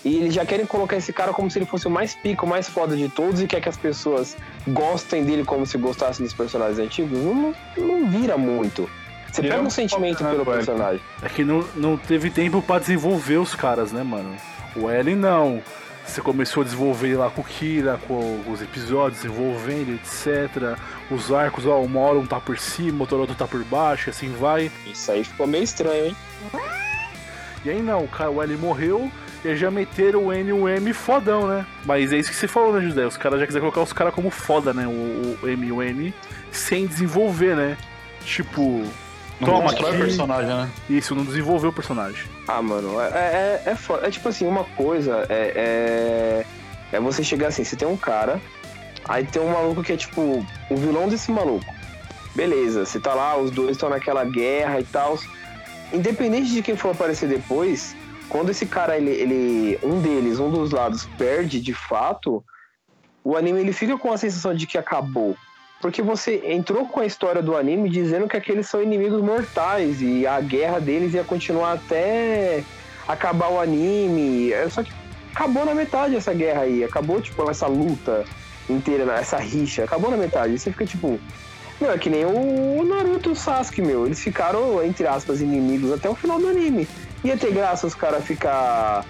E 0.05 0.17
eles 0.17 0.35
já 0.35 0.45
querem 0.45 0.67
colocar 0.67 0.95
esse 0.95 1.11
cara 1.11 1.33
como 1.33 1.49
se 1.49 1.57
ele 1.57 1.65
fosse 1.65 1.87
o 1.87 1.89
mais 1.89 2.13
pico, 2.13 2.45
o 2.45 2.49
mais 2.49 2.69
foda 2.69 2.95
de 2.95 3.09
todos 3.09 3.41
e 3.41 3.47
quer 3.47 3.59
que 3.59 3.67
as 3.67 3.75
pessoas 3.75 4.37
gostem 4.67 5.23
dele 5.25 5.43
como 5.43 5.65
se 5.65 5.79
gostassem 5.79 6.23
dos 6.23 6.33
personagens 6.33 6.77
antigos. 6.77 7.17
Não, 7.17 7.55
não, 7.75 8.07
vira 8.07 8.37
muito. 8.37 8.87
Você 9.31 9.41
pega 9.41 9.59
um 9.59 9.65
um 9.65 9.69
sentimento 9.71 10.23
né, 10.23 10.29
pelo 10.29 10.45
personagem. 10.45 11.01
É 11.23 11.27
que 11.27 11.43
não, 11.43 11.67
não 11.75 11.97
teve 11.97 12.29
tempo 12.29 12.61
pra 12.61 12.77
desenvolver 12.77 13.37
os 13.37 13.55
caras, 13.55 13.91
né, 13.91 14.03
mano? 14.03 14.35
O 14.75 14.91
Ellen 14.91 15.15
não. 15.15 15.59
Você 16.05 16.21
começou 16.21 16.61
a 16.61 16.63
desenvolver 16.63 17.17
lá 17.17 17.31
com 17.31 17.41
o 17.41 17.43
Kira, 17.43 17.99
com 18.07 18.43
os 18.47 18.61
episódios, 18.61 19.23
desenvolvendo, 19.23 19.95
etc. 19.95 20.77
Os 21.09 21.33
arcos, 21.33 21.65
ó, 21.65 21.79
hora 21.79 22.19
um 22.19 22.27
tá 22.27 22.39
por 22.39 22.59
cima, 22.59 23.01
outro 23.01 23.17
outro 23.17 23.35
tá 23.35 23.47
por 23.47 23.63
baixo, 23.63 24.09
e 24.09 24.11
assim 24.11 24.31
vai. 24.33 24.71
Isso 24.85 25.11
aí 25.11 25.23
ficou 25.23 25.47
meio 25.47 25.63
estranho, 25.63 26.05
hein? 26.05 26.15
E 27.65 27.71
aí 27.71 27.81
não, 27.81 28.01
o, 28.03 28.33
o 28.35 28.43
Ellen 28.43 28.57
morreu 28.57 29.11
e 29.45 29.55
já 29.55 29.69
meteram 29.69 30.25
o 30.25 30.33
N 30.33 30.49
e 30.49 30.53
o 30.53 30.67
M 30.67 30.91
fodão, 30.93 31.47
né? 31.47 31.65
Mas 31.85 32.11
é 32.11 32.17
isso 32.17 32.29
que 32.29 32.35
você 32.35 32.47
falou, 32.47 32.73
né, 32.73 32.81
José? 32.81 33.05
Os 33.05 33.15
caras 33.15 33.39
já 33.39 33.45
quiseram 33.45 33.63
colocar 33.63 33.81
os 33.81 33.93
caras 33.93 34.13
como 34.13 34.29
foda, 34.31 34.73
né? 34.73 34.87
O, 34.87 35.37
o 35.43 35.47
M 35.47 35.67
e 35.67 35.71
o 35.71 35.83
N, 35.83 36.13
sem 36.51 36.87
desenvolver, 36.87 37.55
né? 37.55 37.77
Tipo, 38.23 38.83
Não 39.39 39.47
toma 39.47 39.71
aqui. 39.71 39.83
o 39.83 39.97
personagem, 39.99 40.47
né? 40.47 40.69
isso, 40.89 41.13
não 41.13 41.23
desenvolveu 41.23 41.69
o 41.69 41.73
personagem. 41.73 42.25
Ah, 42.47 42.61
mano, 42.61 42.99
é, 42.99 43.05
é, 43.05 43.61
é, 43.67 43.75
foda. 43.75 44.07
É 44.07 44.09
tipo 44.09 44.27
assim, 44.29 44.47
uma 44.47 44.63
coisa 44.63 45.25
é, 45.29 46.45
é, 46.91 46.95
é 46.95 46.99
você 46.99 47.23
chegar 47.23 47.49
assim, 47.49 47.63
você 47.63 47.75
tem 47.75 47.87
um 47.87 47.97
cara, 47.97 48.41
aí 49.07 49.25
tem 49.25 49.41
um 49.41 49.49
maluco 49.49 49.83
que 49.83 49.93
é 49.93 49.97
tipo 49.97 50.45
o 50.69 50.75
vilão 50.75 51.07
desse 51.07 51.31
maluco. 51.31 51.65
Beleza, 52.33 52.85
você 52.85 52.99
tá 52.99 53.13
lá, 53.13 53.37
os 53.37 53.51
dois 53.51 53.71
estão 53.71 53.89
naquela 53.89 54.25
guerra 54.25 54.79
e 54.79 54.83
tal. 54.83 55.17
Independente 55.93 56.51
de 56.51 56.61
quem 56.63 56.75
for 56.75 56.91
aparecer 56.91 57.29
depois, 57.29 57.95
quando 58.29 58.49
esse 58.49 58.65
cara, 58.65 58.97
ele, 58.97 59.11
ele. 59.11 59.79
Um 59.83 60.01
deles, 60.01 60.39
um 60.39 60.49
dos 60.49 60.71
lados, 60.71 61.07
perde 61.17 61.59
de 61.59 61.73
fato, 61.73 62.43
o 63.23 63.35
anime 63.35 63.59
ele 63.59 63.73
fica 63.73 63.97
com 63.97 64.11
a 64.11 64.17
sensação 64.17 64.53
de 64.53 64.67
que 64.67 64.77
acabou. 64.77 65.35
Porque 65.81 66.01
você 66.01 66.41
entrou 66.45 66.87
com 66.87 66.99
a 66.99 67.05
história 67.05 67.41
do 67.41 67.55
anime 67.55 67.89
dizendo 67.89 68.27
que 68.27 68.37
aqueles 68.37 68.67
são 68.67 68.81
inimigos 68.81 69.21
mortais 69.21 70.01
e 70.01 70.25
a 70.25 70.39
guerra 70.39 70.79
deles 70.79 71.13
ia 71.13 71.23
continuar 71.23 71.73
até 71.73 72.63
acabar 73.07 73.49
o 73.49 73.59
anime. 73.59 74.51
É, 74.51 74.67
Só 74.69 74.83
que 74.83 74.91
acabou 75.33 75.65
na 75.65 75.75
metade 75.75 76.15
essa 76.15 76.33
guerra 76.33 76.61
aí. 76.61 76.83
Acabou, 76.83 77.21
tipo, 77.21 77.49
essa 77.49 77.67
luta 77.67 78.25
inteira, 78.69 79.05
né, 79.05 79.19
essa 79.19 79.37
rixa. 79.37 79.83
Acabou 79.83 80.09
na 80.09 80.17
metade. 80.17 80.57
Você 80.57 80.71
fica 80.71 80.85
tipo. 80.85 81.19
Meu, 81.79 81.91
é 81.91 81.97
que 81.97 82.09
nem 82.09 82.23
o 82.25 82.83
Naruto 82.85 83.29
e 83.29 83.31
o 83.33 83.35
Sasuke, 83.35 83.81
meu. 83.81 84.05
Eles 84.05 84.21
ficaram, 84.21 84.81
entre 84.81 85.05
aspas, 85.05 85.41
inimigos 85.41 85.91
até 85.91 86.09
o 86.09 86.15
final 86.15 86.39
do 86.39 86.47
anime. 86.47 86.87
Ia 87.25 87.35
ter 87.37 87.51
graça 87.51 87.87
os 87.87 87.95
caras 87.95 88.23
ficar 88.23 89.03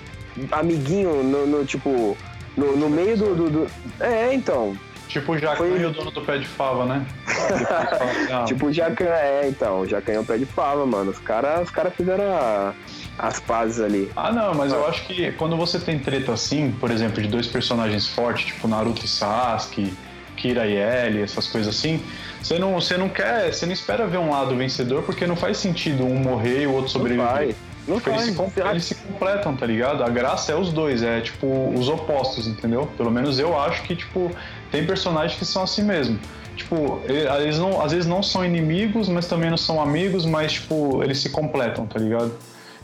amiguinho 0.52 1.22
no, 1.24 1.46
no, 1.46 1.66
tipo. 1.66 2.18
No, 2.58 2.76
no 2.78 2.90
meio 2.90 3.18
do, 3.18 3.36
do- 3.36 3.50
do- 3.50 3.68
É, 4.00 4.34
então. 4.34 4.76
Tipo 5.10 5.34
o 5.34 5.38
Jacan 5.38 5.56
Foi- 5.58 5.80
e 5.80 5.86
o 5.86 5.92
dono 5.92 6.10
do 6.10 6.22
pé 6.22 6.38
de 6.38 6.48
fava, 6.48 6.86
né? 6.86 7.06
Tipo, 8.48 8.68
o 8.68 8.74
Jacan, 8.74 9.06
é, 9.06 9.48
então, 9.48 9.82
o 9.82 9.88
Jacan 9.88 10.14
é 10.14 10.20
o 10.20 10.26
pé 10.26 10.38
de 10.38 10.46
fava, 10.46 10.86
mano. 10.86 11.12
Os 11.12 11.20
caras 11.20 11.64
os 11.64 11.70
cara 11.70 11.92
fizeram 11.92 12.24
a- 12.34 12.74
as 13.20 13.40
pazes 13.40 13.80
ali. 13.82 14.12
Ah, 14.16 14.32
não, 14.32 14.54
mas 14.56 14.72
eu 14.74 14.86
acho 14.88 15.06
que 15.06 15.32
quando 15.34 15.56
você 15.58 15.80
tem 15.80 16.00
treta 16.00 16.34
assim, 16.34 16.72
por 16.80 16.90
exemplo, 16.92 17.22
de 17.22 17.28
dois 17.28 17.46
personagens 17.48 18.08
fortes, 18.08 18.46
tipo 18.48 18.68
Naruto 18.68 19.06
e 19.06 19.08
Sasuke, 19.08 19.94
Kira 20.36 20.66
e 20.66 20.76
Ellie, 20.76 21.22
essas 21.22 21.48
coisas 21.48 21.74
assim, 21.76 22.02
você 22.42 22.58
não, 22.60 22.74
você 22.74 22.98
não 22.98 23.08
quer, 23.08 23.54
você 23.54 23.66
não 23.66 23.74
espera 23.74 24.06
ver 24.08 24.18
um 24.18 24.32
lado 24.32 24.56
vencedor 24.56 25.04
porque 25.04 25.26
não 25.28 25.36
faz 25.36 25.58
sentido 25.58 26.04
um 26.06 26.16
morrer 26.16 26.64
e 26.64 26.68
o 26.68 26.72
outro 26.72 26.84
Não 26.84 26.90
sobreviver. 26.90 27.56
Não 27.88 27.96
eles, 27.98 28.04
faz. 28.04 28.24
se, 28.24 28.34
com- 28.34 28.52
eles 28.70 28.86
se 28.86 28.96
completam, 28.96 29.56
tá 29.56 29.66
ligado? 29.66 30.04
A 30.04 30.10
graça 30.10 30.52
é 30.52 30.56
os 30.56 30.72
dois, 30.74 31.04
é 31.04 31.22
tipo 31.22 31.46
os 31.78 31.88
opostos, 31.88 32.48
entendeu? 32.48 32.88
Pelo 32.98 33.12
menos 33.12 33.38
eu 33.38 33.60
acho 33.60 33.84
que, 33.84 33.96
tipo, 33.96 34.32
tem 34.72 34.86
personagens 34.86 35.38
que 35.38 35.46
são 35.46 35.62
assim 35.64 35.84
mesmo. 35.84 36.20
Tipo, 36.56 37.00
eles 37.06 37.60
não, 37.60 37.82
às 37.82 37.92
vezes 37.92 38.08
não 38.08 38.24
são 38.24 38.44
inimigos, 38.44 39.08
mas 39.10 39.28
também 39.28 39.50
não 39.50 39.58
são 39.58 39.80
amigos, 39.82 40.26
mas, 40.26 40.54
tipo, 40.54 41.04
eles 41.04 41.20
se 41.20 41.30
completam, 41.30 41.86
tá 41.86 42.00
ligado? 42.00 42.32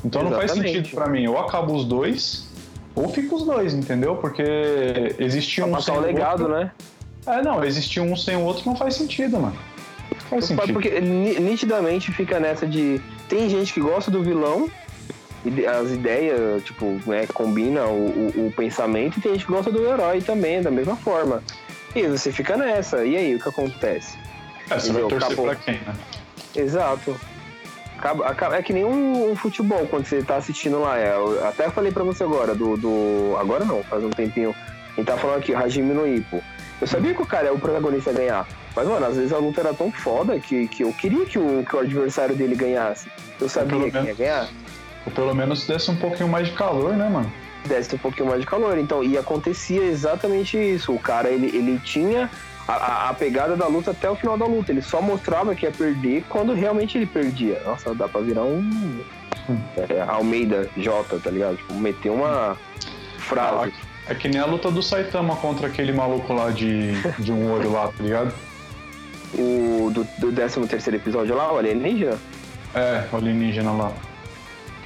Então 0.04 0.22
não 0.24 0.32
faz 0.32 0.52
Exatamente. 0.52 0.76
sentido 0.78 0.96
pra 0.96 1.08
mim. 1.08 1.26
Ou 1.28 1.38
acaba 1.40 1.72
os 1.72 1.86
dois, 1.86 2.48
ou 2.94 3.08
fica 3.10 3.34
os 3.34 3.44
dois, 3.44 3.74
entendeu? 3.74 4.18
Porque 4.18 4.44
existir 5.18 5.62
Pra 5.64 5.78
um 5.78 5.82
sem 5.82 5.96
o 5.96 6.00
legado, 6.02 6.42
outro... 6.44 6.58
né? 6.58 6.72
É, 7.26 7.42
não, 7.42 7.64
existir 7.64 8.00
um 8.02 8.16
sem 8.16 8.36
o 8.36 8.42
outro 8.42 8.64
não 8.66 8.76
faz 8.76 8.96
sentido, 8.96 9.40
mano. 9.40 9.56
Não 10.12 10.20
faz 10.30 10.46
sentido. 10.46 10.74
Porque 10.74 11.00
ni- 11.00 11.40
nitidamente 11.40 12.12
fica 12.12 12.40
nessa 12.40 12.68
de 12.68 13.00
tem 13.30 13.48
gente 13.50 13.72
que 13.74 13.80
gosta 13.80 14.12
do 14.12 14.22
vilão, 14.22 14.70
as 15.68 15.92
ideias, 15.92 16.64
tipo, 16.64 17.00
né, 17.06 17.26
combina 17.34 17.86
o, 17.86 18.08
o, 18.08 18.48
o, 18.48 18.54
pensamento, 18.56 19.18
e 19.18 19.22
tem 19.22 19.34
gente 19.34 19.46
que 19.46 19.52
gosta 19.52 19.72
do 19.72 19.86
herói 19.86 20.22
também, 20.22 20.62
da 20.62 20.70
mesma 20.72 20.96
forma. 20.96 21.44
E 21.96 22.04
você 22.08 22.32
fica 22.32 22.56
nessa, 22.56 23.04
e 23.04 23.18
aí 23.18 23.36
o 23.36 23.40
que 23.40 23.50
acontece? 23.50 24.18
É, 24.70 24.80
você 24.80 24.94
vai 24.94 25.02
torcer 25.04 25.24
Acabou. 25.24 25.46
pra 25.46 25.56
quem, 25.56 25.76
né? 25.76 25.94
Exato. 26.56 27.20
Acaba, 27.98 28.28
acaba, 28.28 28.56
é 28.56 28.64
que 28.64 28.74
nem 28.74 28.84
um, 28.84 29.32
um, 29.32 29.36
futebol 29.36 29.86
quando 29.88 30.06
você 30.06 30.24
tá 30.24 30.38
assistindo 30.38 30.80
lá. 30.80 30.98
É, 30.98 31.16
eu 31.16 31.46
até 31.46 31.70
falei 31.70 31.92
pra 31.92 32.04
você 32.04 32.24
agora, 32.24 32.56
do, 32.56 32.76
do. 32.78 33.36
Agora 33.40 33.64
não, 33.64 33.84
faz 33.84 34.04
um 34.04 34.10
tempinho. 34.10 34.56
Gente 34.96 35.06
tá 35.06 35.18
falando 35.18 35.38
aqui, 35.38 35.54
Hajime 35.54 35.94
no 35.94 36.08
Ippo. 36.08 36.42
Eu 36.82 36.88
sabia 36.88 37.14
que 37.14 37.22
o 37.22 37.26
cara 37.26 37.48
é 37.48 37.52
o 37.52 37.60
protagonista 37.60 38.10
a 38.10 38.14
ganhar. 38.14 38.48
Mas, 38.76 38.88
mano, 38.88 39.06
às 39.06 39.16
vezes 39.16 39.32
a 39.32 39.38
luta 39.38 39.62
era 39.62 39.74
tão 39.74 39.92
foda 39.92 40.40
que, 40.40 40.68
que 40.68 40.84
eu 40.84 40.92
queria 40.92 41.26
que 41.26 41.38
o, 41.38 41.64
que 41.64 41.76
o 41.76 41.80
adversário 41.80 42.36
dele 42.36 42.56
ganhasse. 42.56 43.08
Eu 43.40 43.48
sabia 43.48 43.92
que 43.92 43.98
ia 43.98 44.14
ganhar. 44.16 44.50
Ou 45.06 45.12
pelo 45.12 45.34
menos 45.34 45.66
desse 45.66 45.90
um 45.90 45.96
pouquinho 45.96 46.30
mais 46.30 46.48
de 46.48 46.54
calor, 46.54 46.96
né, 46.96 47.10
mano? 47.10 47.32
Desse 47.66 47.96
um 47.96 47.98
pouquinho 47.98 48.28
mais 48.28 48.42
de 48.42 48.48
calor. 48.48 48.78
Então, 48.78 49.04
e 49.04 49.18
acontecia 49.18 49.84
exatamente 49.84 50.58
isso. 50.58 50.94
O 50.94 51.00
cara, 51.00 51.30
ele, 51.30 51.48
ele 51.56 51.80
tinha 51.80 52.30
a, 52.68 53.10
a, 53.10 53.14
pegada 53.14 53.56
da 53.56 53.68
luta 53.68 53.92
até 53.92 54.10
o 54.10 54.16
final 54.16 54.38
da 54.38 54.46
luta. 54.46 54.72
Ele 54.72 54.82
só 54.82 55.02
mostrava 55.02 55.56
que 55.56 55.66
ia 55.66 55.72
perder 55.72 56.24
quando 56.30 56.54
realmente 56.54 56.98
ele 56.98 57.06
perdia. 57.06 57.62
Nossa, 57.66 57.94
dá 57.94 58.08
pra 58.08 58.22
virar 58.22 58.44
um. 58.44 59.02
É, 59.76 60.02
Almeida 60.02 60.70
J, 60.78 61.20
tá 61.20 61.30
ligado? 61.30 61.58
Tipo, 61.58 61.74
meter 61.74 62.12
uma 62.12 62.58
frase. 63.18 63.74
É 64.08 64.16
que 64.16 64.28
nem 64.28 64.40
a 64.40 64.46
luta 64.46 64.72
do 64.72 64.82
Saitama 64.82 65.36
contra 65.36 65.68
aquele 65.68 65.92
maluco 65.92 66.34
lá 66.34 66.50
de, 66.50 66.94
de 67.20 67.32
um 67.32 67.52
olho 67.52 67.72
lá, 67.72 67.88
tá 67.88 68.04
ligado? 68.04 68.34
O 69.34 69.90
do, 69.94 70.04
do 70.20 70.32
13 70.32 70.68
terceiro 70.68 70.98
episódio 70.98 71.36
lá, 71.36 71.54
o 71.54 71.58
alienígena? 71.58 72.18
É, 72.74 73.06
o 73.12 73.16
alienígena 73.16 73.72
lá. 73.72 73.92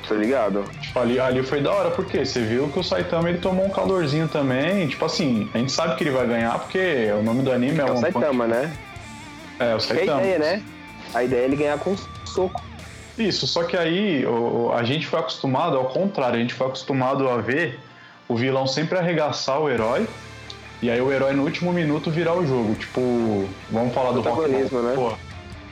Tá 0.08 0.16
ligado? 0.16 0.64
Tipo, 0.82 1.00
ali, 1.00 1.20
ali 1.20 1.42
foi 1.42 1.62
da 1.62 1.72
hora, 1.72 1.92
porque 1.92 2.24
você 2.24 2.42
viu 2.42 2.70
que 2.70 2.80
o 2.80 2.84
Saitama 2.84 3.30
ele 3.30 3.40
tomou 3.40 3.66
um 3.66 3.70
calorzinho 3.70 4.28
também. 4.28 4.88
Tipo 4.88 5.06
assim, 5.06 5.50
a 5.54 5.58
gente 5.58 5.72
sabe 5.72 5.96
que 5.96 6.04
ele 6.04 6.12
vai 6.12 6.28
ganhar, 6.28 6.60
porque 6.60 7.12
o 7.20 7.24
nome 7.24 7.42
do 7.42 7.52
anime 7.52 7.80
é, 7.80 7.82
é 7.82 7.92
o 7.92 7.98
Saitama, 7.98 8.48
né? 8.48 8.74
É, 9.60 9.76
o 9.76 9.80
Saitama. 9.80 10.22
É 10.22 10.24
a 10.24 10.28
ideia, 10.28 10.40
né? 10.40 10.64
A 11.14 11.24
ideia 11.24 11.42
é 11.42 11.46
ele 11.46 11.56
ganhar 11.56 11.80
com 11.80 11.96
soco. 12.26 12.64
Isso, 13.18 13.48
só 13.48 13.64
que 13.64 13.78
aí 13.78 14.26
o, 14.26 14.72
a 14.74 14.84
gente 14.84 15.08
foi 15.08 15.20
acostumado, 15.20 15.78
ao 15.78 15.86
contrário, 15.86 16.36
a 16.36 16.40
gente 16.40 16.54
foi 16.54 16.68
acostumado 16.68 17.30
a 17.30 17.38
ver 17.38 17.80
o 18.28 18.36
vilão 18.36 18.68
sempre 18.68 18.98
arregaçar 18.98 19.60
o 19.60 19.70
herói 19.70 20.08
e 20.82 20.90
aí 20.90 21.00
o 21.00 21.12
herói 21.12 21.34
no 21.34 21.44
último 21.44 21.72
minuto 21.72 22.12
virar 22.12 22.36
o 22.36 22.46
jogo. 22.46 22.76
Tipo, 22.76 23.48
vamos 23.72 23.94
falar 23.94 24.12
do 24.12 24.22
protagonismo, 24.22 24.82
né? 24.82 24.94
Pô, 24.96 25.14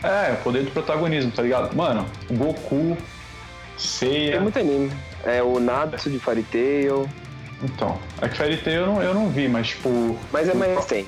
é, 0.08 0.34
o 0.34 0.38
poder 0.44 0.64
do 0.64 0.72
protagonismo, 0.72 1.32
tá 1.32 1.42
ligado? 1.42 1.76
Mano, 1.76 2.06
Goku, 2.32 2.98
Seiya. 3.88 4.32
Tem 4.34 4.42
muito 4.42 4.60
anime. 4.60 4.92
É 5.24 5.42
o 5.42 5.60
Natsu 5.60 6.10
de 6.10 6.20
Fairy 6.20 6.44
Tail. 6.44 7.10
Então, 7.64 7.98
é 8.22 8.28
que 8.28 8.38
Fairy 8.38 8.58
Tail 8.58 8.82
eu 8.82 8.88
não, 8.88 9.02
eu 9.02 9.14
não 9.14 9.30
vi, 9.30 9.48
mas 9.48 9.70
tipo. 9.70 10.18
Mas 10.32 10.50
é 10.50 10.54
mais 10.54 10.86
tem. 10.86 11.06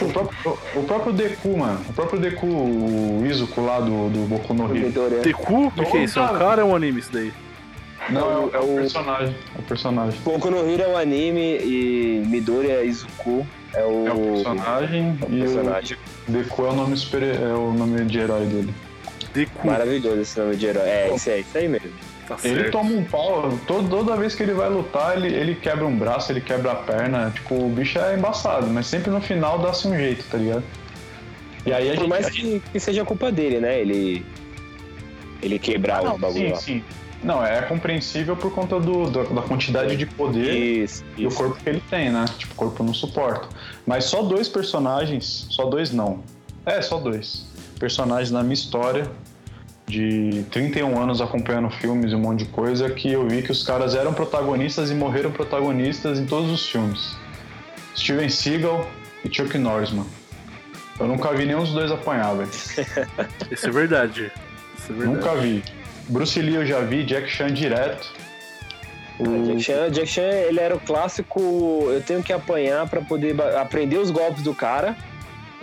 O 0.00 0.12
próprio, 0.12 0.58
o 0.76 0.82
próprio 0.84 1.12
Deku, 1.12 1.56
mano. 1.56 1.80
O 1.88 1.92
próprio 1.94 2.20
Deku, 2.20 2.46
o 2.46 3.24
Izuku 3.24 3.60
lá 3.62 3.80
do, 3.80 4.10
do 4.10 4.28
Boku 4.28 4.52
no 4.52 4.64
Hero. 4.76 5.16
É. 5.16 5.20
Deku? 5.20 5.68
O 5.68 5.70
que 5.70 5.96
é 5.96 6.04
isso? 6.04 6.18
É 6.18 6.22
um 6.22 6.38
cara 6.38 6.64
ou 6.64 6.70
é 6.70 6.72
um 6.72 6.76
anime 6.76 7.00
isso 7.00 7.10
daí? 7.12 7.32
Não, 8.10 8.20
é, 8.20 8.36
o, 8.36 8.50
é 8.52 8.60
o 8.60 8.76
personagem. 8.76 9.36
É 9.56 9.58
o 9.58 9.62
personagem. 9.62 10.20
Boku 10.20 10.50
no 10.50 10.68
Hero 10.68 10.82
é 10.82 10.88
o 10.88 10.96
anime 10.96 11.58
e 11.58 12.22
Midori 12.26 12.70
é 12.70 12.84
Izuku. 12.84 13.46
É 13.72 13.82
o, 13.82 14.06
é 14.06 14.12
o 14.12 14.32
personagem 14.34 15.18
é 15.22 15.24
o 15.24 15.34
e 15.34 15.40
personagem. 15.40 15.96
o 16.28 16.32
Deku 16.32 16.66
é 16.66 16.68
o 16.68 16.74
nome 16.74 16.96
super, 16.96 17.22
é 17.22 17.54
o 17.54 17.72
nome 17.72 18.04
de 18.04 18.18
herói 18.18 18.44
dele. 18.44 18.74
Deku. 19.32 19.66
Maravilhoso 19.66 20.20
esse 20.20 20.38
nome 20.38 20.56
de 20.56 20.66
herói. 20.66 20.86
É, 20.86 21.14
esse 21.14 21.30
é 21.30 21.40
isso 21.40 21.56
aí 21.56 21.68
mesmo. 21.68 22.11
Tá 22.26 22.36
ele 22.44 22.70
toma 22.70 22.90
um 22.90 23.04
pau, 23.04 23.58
todo, 23.66 23.88
toda 23.88 24.16
vez 24.16 24.34
que 24.34 24.42
ele 24.44 24.52
vai 24.52 24.68
lutar, 24.68 25.16
ele, 25.16 25.34
ele 25.34 25.54
quebra 25.56 25.84
um 25.84 25.96
braço, 25.96 26.30
ele 26.30 26.40
quebra 26.40 26.72
a 26.72 26.76
perna. 26.76 27.30
Tipo, 27.34 27.66
o 27.66 27.68
bicho 27.68 27.98
é 27.98 28.16
embaçado, 28.16 28.66
mas 28.68 28.86
sempre 28.86 29.10
no 29.10 29.20
final 29.20 29.58
dá-se 29.58 29.88
um 29.88 29.96
jeito, 29.96 30.24
tá 30.30 30.38
ligado? 30.38 30.62
E 31.66 31.72
aí 31.72 31.90
a 31.90 31.94
Por 31.94 32.00
gente, 32.00 32.08
mais 32.08 32.30
que, 32.30 32.62
que 32.72 32.80
seja 32.80 33.04
culpa 33.04 33.30
dele, 33.30 33.60
né? 33.60 33.80
Ele. 33.80 34.24
Ele 35.42 35.58
quebrar 35.58 35.98
ah, 35.98 36.04
não, 36.04 36.14
os 36.14 36.20
bagulho 36.20 36.46
sim, 36.46 36.52
lá. 36.52 36.56
Sim. 36.56 36.84
Não, 37.22 37.44
é 37.44 37.62
compreensível 37.62 38.36
por 38.36 38.52
conta 38.52 38.80
do, 38.80 39.08
do 39.08 39.34
da 39.34 39.42
quantidade 39.42 39.96
de 39.96 40.06
poder 40.06 40.82
isso, 40.82 41.04
e 41.16 41.24
isso. 41.24 41.34
o 41.34 41.38
corpo 41.38 41.62
que 41.62 41.68
ele 41.68 41.82
tem, 41.88 42.10
né? 42.10 42.24
Tipo, 42.36 42.52
o 42.52 42.56
corpo 42.56 42.82
não 42.82 42.94
suporta. 42.94 43.48
Mas 43.86 44.04
só 44.04 44.22
dois 44.22 44.48
personagens, 44.48 45.46
só 45.50 45.66
dois 45.66 45.92
não. 45.92 46.22
É, 46.66 46.80
só 46.82 46.98
dois. 46.98 47.46
Personagens 47.78 48.30
na 48.30 48.42
minha 48.42 48.54
história 48.54 49.08
de 49.86 50.44
31 50.50 51.00
anos 51.00 51.20
acompanhando 51.20 51.70
filmes 51.70 52.12
e 52.12 52.14
um 52.14 52.20
monte 52.20 52.44
de 52.44 52.50
coisa 52.50 52.90
que 52.90 53.12
eu 53.12 53.28
vi 53.28 53.42
que 53.42 53.50
os 53.50 53.62
caras 53.62 53.94
eram 53.94 54.14
protagonistas 54.14 54.90
e 54.90 54.94
morreram 54.94 55.30
protagonistas 55.30 56.18
em 56.18 56.26
todos 56.26 56.50
os 56.50 56.68
filmes. 56.68 57.16
Steven 57.96 58.28
Seagal 58.28 58.88
e 59.24 59.34
Chuck 59.34 59.56
Norris, 59.58 59.90
mano. 59.90 60.08
Eu 60.98 61.08
nunca 61.08 61.32
vi 61.32 61.44
nenhum 61.44 61.60
dos 61.60 61.72
dois 61.72 61.90
apanhar, 61.90 62.34
velho. 62.34 62.50
Isso 63.50 63.66
é 63.66 63.70
verdade. 63.70 64.32
Isso 64.78 64.92
é 64.92 64.94
verdade. 64.94 65.16
Nunca 65.16 65.34
vi. 65.36 65.62
Bruce 66.08 66.40
Lee 66.40 66.54
eu 66.54 66.66
já 66.66 66.80
vi, 66.80 67.04
Jack 67.04 67.28
Chan 67.28 67.52
direto. 67.52 68.12
O... 69.18 69.46
Jack, 69.46 69.62
Chan, 69.62 69.90
Jack 69.90 70.06
Chan, 70.06 70.22
ele 70.22 70.60
era 70.60 70.74
o 70.74 70.80
clássico, 70.80 71.40
eu 71.90 72.02
tenho 72.02 72.22
que 72.22 72.32
apanhar 72.32 72.88
para 72.88 73.00
poder 73.00 73.40
aprender 73.56 73.98
os 73.98 74.10
golpes 74.10 74.42
do 74.42 74.54
cara. 74.54 74.96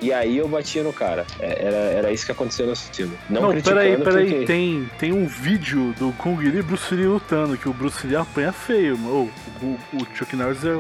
E 0.01 0.13
aí 0.13 0.38
eu 0.38 0.47
batia 0.47 0.83
no 0.83 0.93
cara. 0.93 1.25
É, 1.39 1.65
era, 1.65 1.77
era 1.77 2.12
isso 2.12 2.25
que 2.25 2.31
aconteceu 2.31 2.67
no 2.67 2.75
filme. 2.75 3.17
Não, 3.29 3.41
Não 3.41 3.62
peraí, 3.62 3.97
peraí. 3.97 4.29
Porque... 4.29 4.45
Tem, 4.45 4.89
tem 4.97 5.12
um 5.12 5.25
vídeo 5.25 5.93
do 5.97 6.13
Kung 6.13 6.38
Lee 6.38 6.59
e 6.59 6.62
Bruce 6.62 6.93
Lee 6.93 7.05
lutando, 7.05 7.57
que 7.57 7.67
o 7.67 7.73
Bruce 7.73 8.05
Lee 8.07 8.15
apanha 8.15 8.51
feio. 8.51 8.97
Oh, 9.05 9.27
o, 9.65 9.79
o 9.93 10.07
Chuck 10.15 10.35
Norris 10.35 10.63
é 10.63 10.73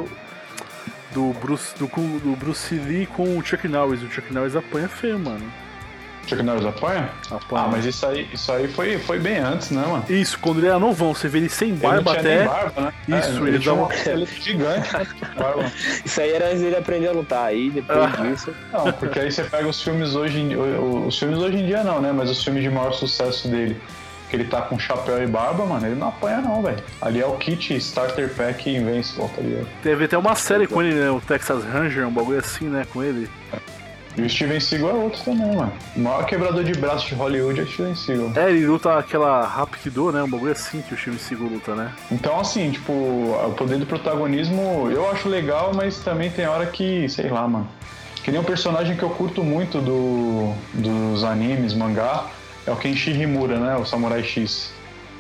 do 1.13 1.33
Bruce, 1.41 1.73
do, 1.77 1.87
do 2.19 2.35
Bruce 2.35 2.75
Lee 2.75 3.05
com 3.07 3.37
o 3.37 3.43
Chuck 3.43 3.67
Norris. 3.67 4.01
O 4.01 4.09
Chuck 4.09 4.33
Norris 4.33 4.55
apanha 4.55 4.87
feio, 4.87 5.19
mano. 5.19 5.51
Chuck 6.29 6.43
Norris 6.43 6.65
apanha? 6.65 7.09
apanha? 7.31 7.63
Ah, 7.63 7.67
mas 7.67 7.85
isso 7.85 8.05
aí, 8.05 8.29
isso 8.31 8.51
aí 8.51 8.67
foi, 8.67 8.99
foi 8.99 9.19
bem 9.19 9.39
antes, 9.39 9.71
né, 9.71 9.81
mano? 9.81 10.05
Isso, 10.07 10.37
quando 10.39 10.59
ele 10.59 10.67
era 10.67 10.77
novão, 10.77 11.13
você 11.13 11.27
vê 11.27 11.39
ele 11.39 11.49
sem 11.49 11.73
barba 11.73 12.11
ele 12.11 12.19
até. 12.19 12.45
Barba, 12.45 12.81
né? 12.81 13.19
Isso, 13.19 13.29
é, 13.29 13.41
ele, 13.41 13.49
ele 13.49 13.65
dá 13.65 13.73
uma. 13.73 13.89
Ele 13.93 14.25
gigante, 14.25 14.93
né? 14.93 15.07
Isso 16.05 16.21
aí 16.21 16.31
era 16.31 16.47
antes 16.47 16.61
dele 16.61 16.75
aprender 16.75 17.07
a 17.07 17.11
lutar. 17.11 17.45
Aí 17.45 17.71
depois 17.71 17.99
ah. 17.99 18.21
disso. 18.21 18.53
Não, 18.71 18.91
porque 18.93 19.19
aí 19.19 19.31
você 19.31 19.43
pega 19.43 19.67
os 19.67 19.81
filmes 19.81 20.15
hoje 20.15 20.39
em 20.39 20.55
Os 20.55 21.17
filmes 21.17 21.39
hoje 21.39 21.57
em 21.57 21.65
dia 21.65 21.83
não, 21.83 21.99
né? 21.99 22.11
Mas 22.11 22.29
os 22.29 22.43
filmes 22.43 22.61
de 22.61 22.69
maior 22.69 22.93
sucesso 22.93 23.47
dele. 23.47 23.81
Que 24.29 24.35
ele 24.35 24.43
tá 24.43 24.61
com 24.61 24.77
chapéu 24.77 25.23
e 25.23 25.25
barba, 25.25 25.65
mano, 25.65 25.87
ele 25.87 25.95
não 25.95 26.09
apanha 26.09 26.39
não, 26.39 26.61
velho. 26.61 26.77
Ali 27.01 27.19
é 27.19 27.25
o 27.25 27.35
kit 27.37 27.75
Starter 27.77 28.29
Pack 28.35 28.69
Invincible, 28.69 29.27
tá 29.29 29.41
ligado? 29.41 29.67
Teve 29.81 30.05
até 30.05 30.15
uma 30.19 30.35
série 30.35 30.67
com 30.67 30.83
ele, 30.83 30.93
né? 30.93 31.09
O 31.09 31.19
Texas 31.19 31.63
Ranger, 31.63 32.07
um 32.07 32.11
bagulho 32.11 32.37
assim, 32.37 32.65
né? 32.65 32.85
Com 32.93 33.01
ele. 33.01 33.27
É. 33.51 33.78
E 34.17 34.21
o 34.21 34.29
Steven 34.29 34.59
Seagal 34.59 34.89
é 34.89 34.93
outro 34.93 35.23
também, 35.23 35.55
mano. 35.55 35.71
O 35.95 35.99
maior 35.99 36.25
quebrador 36.25 36.63
de 36.63 36.73
braço 36.73 37.07
de 37.07 37.15
Hollywood 37.15 37.59
é 37.59 37.63
o 37.63 37.67
Steven 37.67 37.95
Seagal. 37.95 38.31
É, 38.35 38.49
ele 38.49 38.65
luta 38.65 38.97
aquela 38.97 39.45
Rapido, 39.45 40.11
né? 40.11 40.23
Um 40.23 40.29
bagulho 40.29 40.51
assim 40.51 40.81
que 40.81 40.93
o 40.93 40.97
Steven 40.97 41.19
Seagal 41.19 41.47
luta, 41.47 41.75
né? 41.75 41.93
Então, 42.11 42.39
assim, 42.39 42.71
tipo, 42.71 42.91
o 42.91 43.53
poder 43.57 43.77
do 43.77 43.85
protagonismo 43.85 44.89
eu 44.91 45.09
acho 45.09 45.29
legal, 45.29 45.71
mas 45.73 45.99
também 45.99 46.29
tem 46.29 46.47
hora 46.47 46.65
que, 46.65 47.07
sei 47.07 47.29
lá, 47.29 47.47
mano. 47.47 47.67
Que 48.23 48.31
nem 48.31 48.39
um 48.39 48.43
personagem 48.43 48.97
que 48.97 49.03
eu 49.03 49.09
curto 49.09 49.43
muito 49.43 49.79
do, 49.79 50.53
dos 50.73 51.23
animes, 51.23 51.73
mangá, 51.73 52.25
é 52.67 52.71
o 52.71 52.75
Kenshi 52.75 53.11
Himura, 53.11 53.57
né? 53.57 53.77
O 53.77 53.85
Samurai 53.85 54.23
X. 54.23 54.71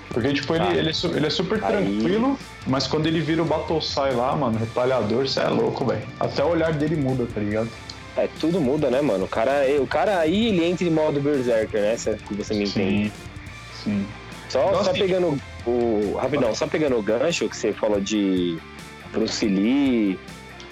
Porque, 0.09 0.33
tipo, 0.33 0.53
ele, 0.55 0.65
ah. 0.65 0.75
ele, 0.75 0.89
é, 0.89 1.17
ele 1.17 1.27
é 1.27 1.29
super 1.29 1.63
Aí. 1.63 1.71
tranquilo, 1.71 2.37
mas 2.67 2.87
quando 2.87 3.05
ele 3.05 3.19
vira 3.19 3.41
o 3.41 3.45
Battlesai 3.45 4.13
lá, 4.13 4.35
mano, 4.35 4.57
retalhador, 4.57 5.27
você 5.27 5.39
é 5.39 5.47
louco, 5.47 5.85
velho. 5.85 6.01
Até 6.19 6.43
o 6.43 6.47
olhar 6.47 6.73
dele 6.73 6.95
muda, 6.95 7.27
tá 7.33 7.39
ligado? 7.39 7.69
É, 8.19 8.29
tudo 8.39 8.59
muda, 8.59 8.89
né, 8.89 9.01
mano? 9.01 9.25
O 9.25 9.27
cara, 9.27 9.65
o 9.79 9.87
cara 9.87 10.19
aí, 10.19 10.47
ele 10.47 10.65
entra 10.65 10.85
em 10.85 10.91
modo 10.91 11.21
Berserker, 11.21 11.81
né? 11.81 11.95
Se 11.95 12.17
você 12.31 12.53
me 12.53 12.65
entende. 12.65 13.11
Sim. 13.83 14.05
Só, 14.49 14.71
Nossa, 14.71 14.85
só 14.85 14.93
pegando 14.93 15.39
o. 15.65 16.17
Rapidão, 16.19 16.53
só 16.53 16.67
pegando 16.67 16.97
o 16.97 17.01
gancho 17.01 17.47
que 17.47 17.55
você 17.55 17.71
falou 17.71 18.01
de 18.01 18.57
Bruce 19.13 19.45
Lee, 19.45 20.19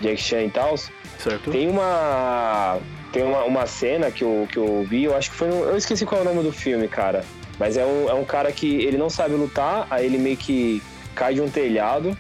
Jack 0.02 0.18
Chan 0.18 0.44
e 0.44 0.50
tal. 0.50 0.76
Certo. 0.78 1.52
Tem 1.52 1.70
uma. 1.70 2.80
Tem 3.14 3.24
uma, 3.24 3.44
uma 3.46 3.66
cena 3.66 4.12
que 4.12 4.24
eu, 4.24 4.48
que 4.52 4.58
eu 4.58 4.84
vi, 4.84 5.06
eu 5.06 5.16
acho 5.16 5.32
que 5.32 5.38
foi. 5.38 5.48
Eu 5.48 5.78
esqueci 5.78 6.06
qual 6.06 6.20
é 6.20 6.24
o 6.24 6.28
nome 6.28 6.44
do 6.44 6.52
filme, 6.52 6.88
cara. 6.88 7.24
Mas 7.58 7.78
é 7.78 7.86
um, 7.86 8.10
é 8.10 8.14
um 8.14 8.26
cara 8.26 8.52
que 8.52 8.84
ele 8.84 8.98
não 8.98 9.10
sabe 9.10 9.36
lutar, 9.36 9.88
aí 9.90 10.06
ele 10.06 10.18
meio 10.18 10.38
que 10.38 10.82
cai 11.16 11.34
de 11.34 11.42
um 11.42 11.50
telhado 11.50 12.16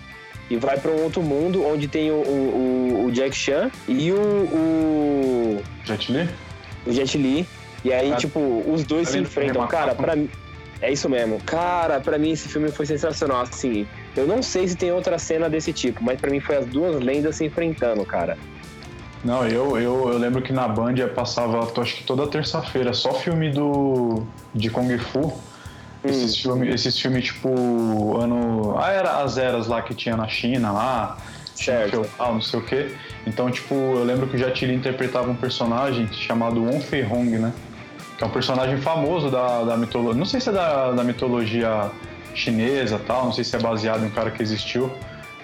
e 0.49 0.55
vai 0.55 0.77
para 0.77 0.91
um 0.91 1.03
outro 1.03 1.21
mundo 1.21 1.65
onde 1.65 1.87
tem 1.87 2.09
o, 2.11 2.15
o, 2.15 3.05
o 3.05 3.11
Jack 3.11 3.35
Chan 3.35 3.69
e 3.87 4.11
o, 4.11 4.17
o. 4.17 5.63
Jet 5.85 6.11
Li? 6.11 6.29
O 6.85 6.91
Jet 6.91 7.17
Li. 7.17 7.47
E 7.83 7.93
aí, 7.93 8.11
ah, 8.11 8.15
tipo, 8.15 8.39
os 8.67 8.83
dois 8.83 9.09
se 9.09 9.19
enfrentam. 9.19 9.67
Cara, 9.67 9.93
pra 9.93 10.15
mim. 10.15 10.29
É 10.81 10.91
isso 10.91 11.09
mesmo. 11.09 11.39
Cara, 11.45 11.99
para 11.99 12.17
mim 12.17 12.31
esse 12.31 12.47
filme 12.47 12.69
foi 12.71 12.85
sensacional. 12.85 13.41
Assim, 13.41 13.87
eu 14.15 14.27
não 14.27 14.43
sei 14.43 14.67
se 14.67 14.75
tem 14.75 14.91
outra 14.91 15.17
cena 15.17 15.49
desse 15.49 15.73
tipo, 15.73 16.03
mas 16.03 16.19
para 16.19 16.29
mim 16.29 16.39
foi 16.39 16.57
as 16.57 16.65
duas 16.65 17.01
lendas 17.03 17.35
se 17.35 17.45
enfrentando, 17.45 18.05
cara. 18.05 18.37
Não, 19.23 19.45
eu, 19.47 19.77
eu, 19.77 20.09
eu 20.11 20.17
lembro 20.17 20.41
que 20.41 20.53
na 20.53 20.67
Band 20.67 20.95
passava, 21.15 21.67
acho 21.81 21.95
que 21.95 22.03
toda 22.03 22.27
terça-feira, 22.27 22.93
só 22.93 23.13
filme 23.13 23.49
do 23.49 24.23
de 24.53 24.69
Kung 24.69 24.95
Fu. 24.99 25.33
Esses 26.03 26.37
filmes, 26.37 26.73
esses 26.73 26.99
filmes, 26.99 27.25
tipo, 27.25 28.17
ano. 28.17 28.75
Ah, 28.77 28.91
era 28.91 29.21
as 29.23 29.37
eras 29.37 29.67
lá 29.67 29.81
que 29.81 29.93
tinha 29.93 30.15
na 30.15 30.27
China 30.27 30.71
lá. 30.71 31.17
Certo. 31.55 32.05
Ah, 32.19 32.31
não 32.31 32.41
sei 32.41 32.59
o 32.59 32.63
quê. 32.63 32.95
Então, 33.25 33.49
tipo, 33.49 33.73
eu 33.73 34.03
lembro 34.03 34.27
que 34.27 34.35
o 34.35 34.39
Jet 34.39 34.63
Li 34.65 34.75
interpretava 34.75 35.29
um 35.29 35.35
personagem 35.35 36.07
chamado 36.13 36.63
Wong 36.63 36.79
Fei 36.81 37.03
Hong, 37.03 37.29
né? 37.37 37.51
Que 38.17 38.23
é 38.23 38.27
um 38.27 38.29
personagem 38.29 38.77
famoso 38.77 39.29
da, 39.31 39.63
da 39.63 39.77
mitologia. 39.77 40.17
Não 40.17 40.25
sei 40.25 40.39
se 40.39 40.49
é 40.49 40.51
da, 40.51 40.91
da 40.91 41.03
mitologia 41.03 41.89
chinesa 42.35 42.99
tal, 42.99 43.25
não 43.25 43.33
sei 43.33 43.43
se 43.43 43.55
é 43.55 43.59
baseado 43.59 44.03
em 44.03 44.07
um 44.07 44.11
cara 44.11 44.29
que 44.29 44.41
existiu. 44.41 44.91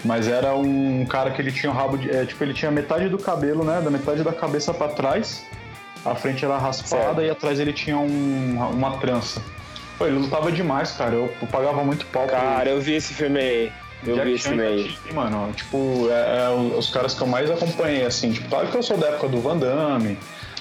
Mas 0.06 0.28
era 0.28 0.54
um 0.54 1.06
cara 1.06 1.32
que 1.32 1.42
ele 1.42 1.52
tinha 1.52 1.72
o 1.72 1.76
rabo 1.76 1.98
de. 1.98 2.10
É, 2.12 2.26
tipo, 2.26 2.44
ele 2.44 2.54
tinha 2.54 2.70
metade 2.70 3.10
do 3.10 3.18
cabelo, 3.18 3.64
né? 3.64 3.82
Da 3.82 3.90
metade 3.90 4.24
da 4.24 4.34
cabeça 4.34 4.74
para 4.74 4.90
trás. 4.90 5.44
A 6.06 6.14
frente 6.14 6.44
era 6.44 6.58
raspada 6.58 7.06
Certo. 7.06 7.22
e 7.22 7.30
atrás 7.30 7.60
ele 7.60 7.72
tinha 7.72 7.98
um, 7.98 8.58
uma 8.72 8.98
trança. 8.98 9.42
Pô, 9.98 10.06
ele 10.08 10.18
lutava 10.18 10.52
demais, 10.52 10.92
cara. 10.92 11.14
Eu, 11.14 11.34
eu 11.42 11.48
pagava 11.48 11.84
muito 11.84 12.06
pau 12.08 12.24
pro- 12.26 12.36
Cara, 12.36 12.70
eu 12.70 12.82
vi 12.82 12.94
esse 12.96 13.14
filme 13.14 13.40
aí. 13.40 13.72
Eu 14.06 14.16
Jack 14.16 14.28
vi 14.28 14.34
esse 14.36 14.44
Chan 14.44 14.50
filme 14.50 14.98
mano, 15.14 15.54
tipo, 15.54 16.10
é, 16.10 16.46
é 16.46 16.50
os 16.78 16.90
caras 16.90 17.14
que 17.14 17.22
eu 17.22 17.28
mais 17.28 17.50
acompanhei, 17.50 18.04
assim, 18.06 18.34
tipo, 18.34 18.50
claro 18.50 18.68
que 18.68 18.76
eu 18.76 18.84
sou 18.84 18.98
da 18.98 19.08
época 19.08 19.30
do 19.30 19.40
Van 19.40 19.56
Damme, 19.58 20.18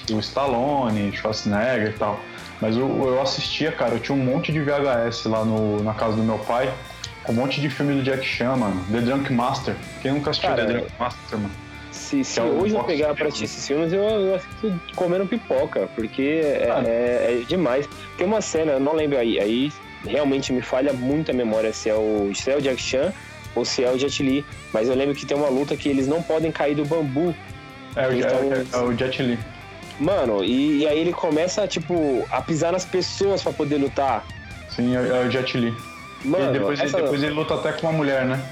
do 0.07 0.17
Stallone, 0.21 1.11
Schwarzenegger 1.13 1.89
e 1.89 1.93
tal, 1.93 2.21
mas 2.61 2.77
eu, 2.77 2.87
eu 3.05 3.21
assistia, 3.21 3.69
cara, 3.73 3.95
eu 3.95 3.99
tinha 3.99 4.15
um 4.17 4.23
monte 4.23 4.53
de 4.53 4.61
VHS 4.61 5.25
lá 5.25 5.43
no, 5.43 5.83
na 5.83 5.93
casa 5.93 6.15
do 6.15 6.23
meu 6.23 6.39
pai, 6.39 6.71
com 7.25 7.33
um 7.33 7.35
monte 7.35 7.59
de 7.59 7.69
filme 7.69 7.95
do 7.95 8.01
Jack 8.03 8.23
Chan, 8.25 8.55
mano, 8.55 8.81
The 8.89 9.01
Drunk 9.01 9.33
Master, 9.33 9.75
quem 10.01 10.13
nunca 10.13 10.29
assistiu 10.29 10.49
Cara, 10.51 10.65
The 10.65 10.71
Drunk 10.73 10.91
Master, 10.97 11.37
mano? 11.39 11.53
Se, 11.93 12.23
se 12.23 12.33
Que 12.33 12.39
é 12.39 12.43
o 12.49 12.61
hoje 12.61 12.73
eu 12.75 12.83
pegar 12.83 13.07
mesmo. 13.09 13.15
pra 13.17 13.27
assistir 13.27 13.45
esses 13.45 13.67
filmes, 13.67 13.93
eu, 13.93 14.03
eu 14.03 14.35
assisto 14.35 14.73
comendo 14.95 15.25
pipoca, 15.27 15.87
porque 15.95 16.41
é, 16.43 16.69
Ah. 16.71 16.83
é- 16.85 17.41
é 17.41 17.45
demais. 17.47 17.87
Tem 18.17 18.25
uma 18.25 18.41
cena, 18.41 18.73
eu 18.73 18.79
não 18.79 18.93
lembro 18.95 19.17
aí, 19.17 19.39
aí 19.39 19.71
realmente 20.05 20.51
me 20.51 20.61
falha 20.61 20.91
muito 20.91 21.31
a 21.31 21.33
memória 21.33 21.71
se 21.71 21.89
é 21.89 21.93
o, 21.95 22.31
se 22.33 22.49
é 22.51 22.57
o 22.57 22.61
Jack 22.61 22.81
Chan 22.81 23.13
ou 23.55 23.63
se 23.63 23.83
é 23.83 23.91
o 23.91 23.97
Jet 23.97 24.21
Li, 24.23 24.43
mas 24.73 24.89
eu 24.89 24.95
lembro 24.95 25.13
que 25.13 25.25
tem 25.27 25.37
uma 25.37 25.47
luta 25.49 25.77
que 25.77 25.87
eles 25.87 26.07
não 26.07 26.21
podem 26.23 26.51
cair 26.51 26.75
do 26.75 26.83
bambu. 26.83 27.33
É, 27.95 28.07
o, 28.07 28.13
Então, 28.13 28.39
é, 28.51 28.65
é 28.73 28.77
o 28.79 28.97
Jet 28.97 29.21
Li. 29.21 29.37
Mano, 29.99 30.43
e, 30.43 30.79
e 30.79 30.87
aí 30.87 30.97
ele 30.99 31.13
começa, 31.13 31.67
tipo, 31.67 32.25
a 32.31 32.41
pisar 32.41 32.71
nas 32.71 32.83
pessoas 32.83 33.43
pra 33.43 33.53
poder 33.53 33.77
lutar. 33.77 34.25
Sim, 34.75 34.97
é, 34.97 34.99
é 35.07 35.27
o 35.27 35.29
Jet 35.29 35.55
Li. 35.55 35.71
Mano, 36.25 36.49
e 36.49 36.53
depois, 36.53 36.79
essa- 36.79 36.97
ele, 36.97 37.03
depois 37.03 37.21
ele 37.23 37.33
luta 37.33 37.53
até 37.53 37.71
com 37.73 37.85
uma 37.87 37.93
mulher, 37.93 38.25
né? 38.25 38.43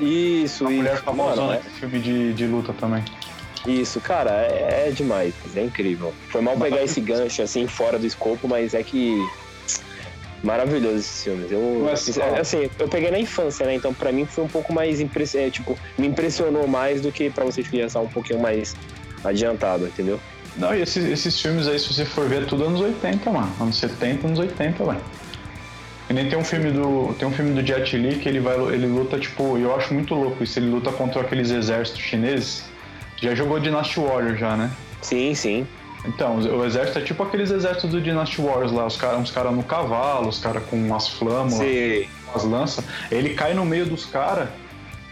Isso, 0.00 0.64
mulher 0.64 0.94
isso. 0.94 1.02
famosona 1.02 1.46
Mano, 1.46 1.52
nesse 1.52 1.70
filme 1.70 1.98
de, 2.00 2.32
de 2.34 2.46
luta 2.46 2.72
também. 2.72 3.02
é- 3.66 3.70
isso, 3.70 4.00
cara, 4.00 4.30
é, 4.30 4.86
é 4.88 4.90
demais, 4.90 5.34
é 5.54 5.62
incrível. 5.62 6.14
Foi 6.30 6.40
mal 6.40 6.56
pegar 6.56 6.82
esse 6.82 7.00
gancho 7.00 7.42
assim 7.42 7.66
fora 7.66 7.98
do 7.98 8.06
escopo, 8.06 8.48
mas 8.48 8.72
é 8.72 8.82
que 8.82 9.26
maravilhoso 10.42 10.96
esses 10.96 11.24
filmes. 11.24 11.50
Eu, 11.50 11.82
Mas, 11.84 12.16
ó. 12.18 12.40
assim, 12.40 12.70
eu 12.78 12.88
peguei 12.88 13.10
na 13.10 13.18
infância, 13.18 13.66
né? 13.66 13.74
Então 13.74 13.92
pra 13.92 14.12
mim 14.12 14.24
foi 14.24 14.44
um 14.44 14.48
pouco 14.48 14.72
mais 14.72 15.00
impress... 15.00 15.34
é, 15.34 15.50
tipo, 15.50 15.76
me 15.98 16.06
impressionou 16.06 16.66
mais 16.68 17.00
do 17.00 17.10
que 17.10 17.28
pra 17.28 17.44
vocês 17.44 17.68
que 17.68 17.78
já 17.78 17.88
são 17.88 18.04
um 18.04 18.08
pouquinho 18.08 18.40
mais 18.40 18.76
adiantado, 19.24 19.86
entendeu? 19.86 20.20
Não, 20.56 20.74
e 20.74 20.80
esses, 20.82 21.04
esses 21.04 21.40
filmes 21.40 21.66
aí, 21.68 21.78
se 21.78 21.92
você 21.92 22.04
for 22.04 22.28
ver, 22.28 22.42
é 22.42 22.46
tudo 22.46 22.64
anos 22.64 22.80
80, 22.80 23.30
mano. 23.30 23.52
Anos 23.60 23.76
70, 23.78 24.26
anos 24.26 24.38
80, 24.38 24.84
velho. 24.84 25.00
E 26.08 26.12
nem 26.12 26.28
tem 26.28 26.38
um 26.38 26.44
filme 26.44 26.70
do. 26.70 27.14
Tem 27.18 27.28
um 27.28 27.32
filme 27.32 27.52
do 27.52 27.66
Jet 27.66 27.96
Li 27.96 28.16
que 28.18 28.28
ele 28.28 28.40
vai. 28.40 28.56
Ele 28.72 28.86
luta, 28.86 29.18
tipo, 29.18 29.58
e 29.58 29.62
eu 29.62 29.74
acho 29.74 29.92
muito 29.92 30.14
louco 30.14 30.42
isso, 30.42 30.58
ele 30.58 30.70
luta 30.70 30.90
contra 30.90 31.20
aqueles 31.20 31.50
exércitos 31.50 32.02
chineses. 32.02 32.64
Já 33.20 33.34
jogou 33.34 33.60
Dynasty 33.60 34.00
Warrior 34.00 34.36
já, 34.36 34.56
né? 34.56 34.70
Sim, 35.02 35.34
sim. 35.34 35.66
Então, 36.04 36.36
o 36.36 36.64
exército 36.64 37.00
é 37.00 37.02
tipo 37.02 37.22
aqueles 37.22 37.50
exércitos 37.50 37.90
do 37.90 38.00
Dynasty 38.00 38.40
Warriors 38.40 38.72
lá, 38.72 38.86
os 38.86 38.96
caras 38.96 39.20
uns 39.20 39.30
cara 39.30 39.50
no 39.50 39.62
cavalo, 39.62 40.28
os 40.28 40.38
caras 40.38 40.62
com 40.64 40.76
umas 40.76 41.08
flâmulas, 41.08 41.54
Sim. 41.54 42.08
umas 42.30 42.44
lanças. 42.44 42.84
Ele 43.10 43.34
cai 43.34 43.52
no 43.52 43.64
meio 43.64 43.84
dos 43.84 44.06
caras 44.06 44.48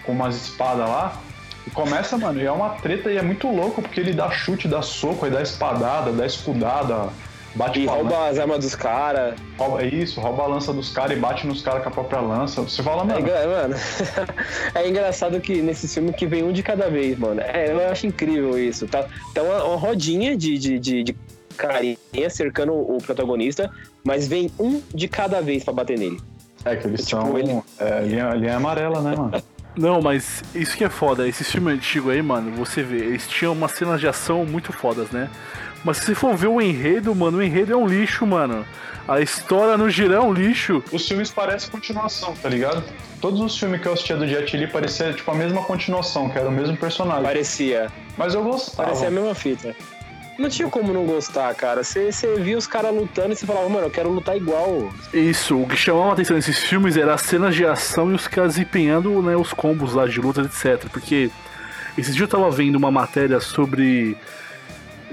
com 0.04 0.12
umas 0.12 0.36
espadas 0.36 0.88
lá 0.88 1.20
e 1.66 1.70
começa, 1.70 2.16
mano, 2.16 2.40
e 2.40 2.46
é 2.46 2.52
uma 2.52 2.70
treta 2.70 3.10
e 3.10 3.16
é 3.16 3.22
muito 3.22 3.48
louco, 3.48 3.82
porque 3.82 3.98
ele 3.98 4.12
dá 4.12 4.30
chute, 4.30 4.68
dá 4.68 4.80
soco, 4.80 5.24
aí 5.24 5.30
dá 5.30 5.42
espadada, 5.42 6.12
dá 6.12 6.24
escudada, 6.24 7.08
bate 7.56 7.80
E 7.80 7.86
rouba 7.86 8.28
as 8.28 8.38
armas 8.38 8.58
dos 8.60 8.74
caras. 8.76 9.34
é 9.80 9.86
isso, 9.86 10.20
rouba 10.20 10.44
a 10.44 10.46
lança 10.46 10.72
dos 10.72 10.90
caras 10.92 11.16
e 11.16 11.20
bate 11.20 11.46
nos 11.46 11.62
caras 11.62 11.82
com 11.82 11.88
a 11.88 11.92
própria 11.92 12.20
lança. 12.20 12.62
Você 12.62 12.82
fala, 12.82 13.02
É, 13.02 13.06
mano, 13.06 13.20
engra- 13.20 13.46
mano, 13.46 13.74
é 14.74 14.88
engraçado 14.88 15.40
que 15.40 15.60
nesse 15.62 15.88
filme 15.88 16.12
que 16.12 16.26
vem 16.26 16.42
um 16.44 16.52
de 16.52 16.62
cada 16.62 16.88
vez, 16.90 17.18
mano. 17.18 17.40
É, 17.40 17.72
eu 17.72 17.88
acho 17.90 18.06
incrível 18.06 18.58
isso. 18.58 18.86
Tá, 18.86 19.06
tá 19.34 19.42
uma, 19.42 19.64
uma 19.64 19.76
rodinha 19.76 20.36
de, 20.36 20.56
de, 20.58 20.78
de, 20.78 21.02
de 21.02 21.16
carinha 21.56 21.96
cercando 22.30 22.72
o 22.74 22.98
protagonista, 22.98 23.70
mas 24.04 24.28
vem 24.28 24.50
um 24.60 24.80
de 24.94 25.08
cada 25.08 25.40
vez 25.40 25.64
pra 25.64 25.72
bater 25.72 25.98
nele. 25.98 26.20
é 26.64 26.76
que 26.76 26.86
eles 26.86 27.04
tipo, 27.06 27.22
são 27.22 27.38
ele- 27.38 27.60
é, 27.78 28.00
linha, 28.02 28.30
linha 28.34 28.56
amarela, 28.56 29.00
né, 29.00 29.14
mano? 29.16 29.42
Não, 29.76 30.00
mas 30.00 30.42
isso 30.54 30.76
que 30.76 30.84
é 30.84 30.88
foda. 30.88 31.28
Esses 31.28 31.50
filmes 31.50 31.74
antigos 31.74 32.10
aí, 32.10 32.22
mano, 32.22 32.52
você 32.52 32.82
vê, 32.82 32.96
eles 32.96 33.28
tinham 33.28 33.52
umas 33.52 33.72
cenas 33.72 34.00
de 34.00 34.08
ação 34.08 34.44
muito 34.46 34.72
fodas, 34.72 35.10
né? 35.10 35.28
Mas 35.84 35.98
se 35.98 36.06
você 36.06 36.14
for 36.14 36.34
ver 36.34 36.48
o 36.48 36.60
enredo, 36.60 37.14
mano, 37.14 37.38
o 37.38 37.42
enredo 37.42 37.72
é 37.72 37.76
um 37.76 37.86
lixo, 37.86 38.26
mano. 38.26 38.66
A 39.06 39.20
história 39.20 39.76
no 39.76 39.88
geral 39.88 40.24
é 40.24 40.26
um 40.26 40.32
lixo. 40.32 40.82
Os 40.90 41.06
filmes 41.06 41.30
parecem 41.30 41.70
continuação, 41.70 42.34
tá 42.34 42.48
ligado? 42.48 42.82
Todos 43.20 43.40
os 43.40 43.56
filmes 43.56 43.80
que 43.80 43.86
eu 43.86 43.92
assistia 43.92 44.16
do 44.16 44.26
Jet 44.26 44.56
Li 44.56 44.66
pareciam 44.66 45.12
tipo 45.12 45.30
a 45.30 45.34
mesma 45.34 45.62
continuação, 45.62 46.28
que 46.28 46.38
era 46.38 46.48
o 46.48 46.52
mesmo 46.52 46.76
personagem. 46.76 47.22
Parecia. 47.22 47.92
Mas 48.16 48.34
eu 48.34 48.42
gostava. 48.42 48.88
Parecia 48.88 49.08
a 49.08 49.10
mesma 49.10 49.34
fita. 49.34 49.76
Não 50.38 50.50
tinha 50.50 50.68
como 50.68 50.92
não 50.92 51.06
gostar, 51.06 51.54
cara. 51.54 51.82
Você 51.82 52.10
via 52.38 52.58
os 52.58 52.66
caras 52.66 52.94
lutando 52.94 53.32
e 53.32 53.36
você 53.36 53.46
falava, 53.46 53.68
mano, 53.68 53.86
eu 53.86 53.90
quero 53.90 54.10
lutar 54.10 54.36
igual. 54.36 54.92
Isso, 55.12 55.58
o 55.58 55.66
que 55.66 55.76
chamava 55.76 56.10
a 56.10 56.12
atenção 56.12 56.36
nesses 56.36 56.58
filmes 56.58 56.96
era 56.96 57.14
as 57.14 57.22
cenas 57.22 57.54
de 57.54 57.64
ação 57.64 58.12
e 58.12 58.14
os 58.14 58.28
caras 58.28 58.58
empenhando 58.58 59.22
né, 59.22 59.34
os 59.34 59.52
combos 59.52 59.94
lá 59.94 60.06
de 60.06 60.20
luta, 60.20 60.42
etc. 60.42 60.90
Porque 60.90 61.30
esses 61.96 62.14
dias 62.14 62.30
eu 62.30 62.38
tava 62.38 62.50
vendo 62.50 62.76
uma 62.76 62.90
matéria 62.90 63.40
sobre. 63.40 64.16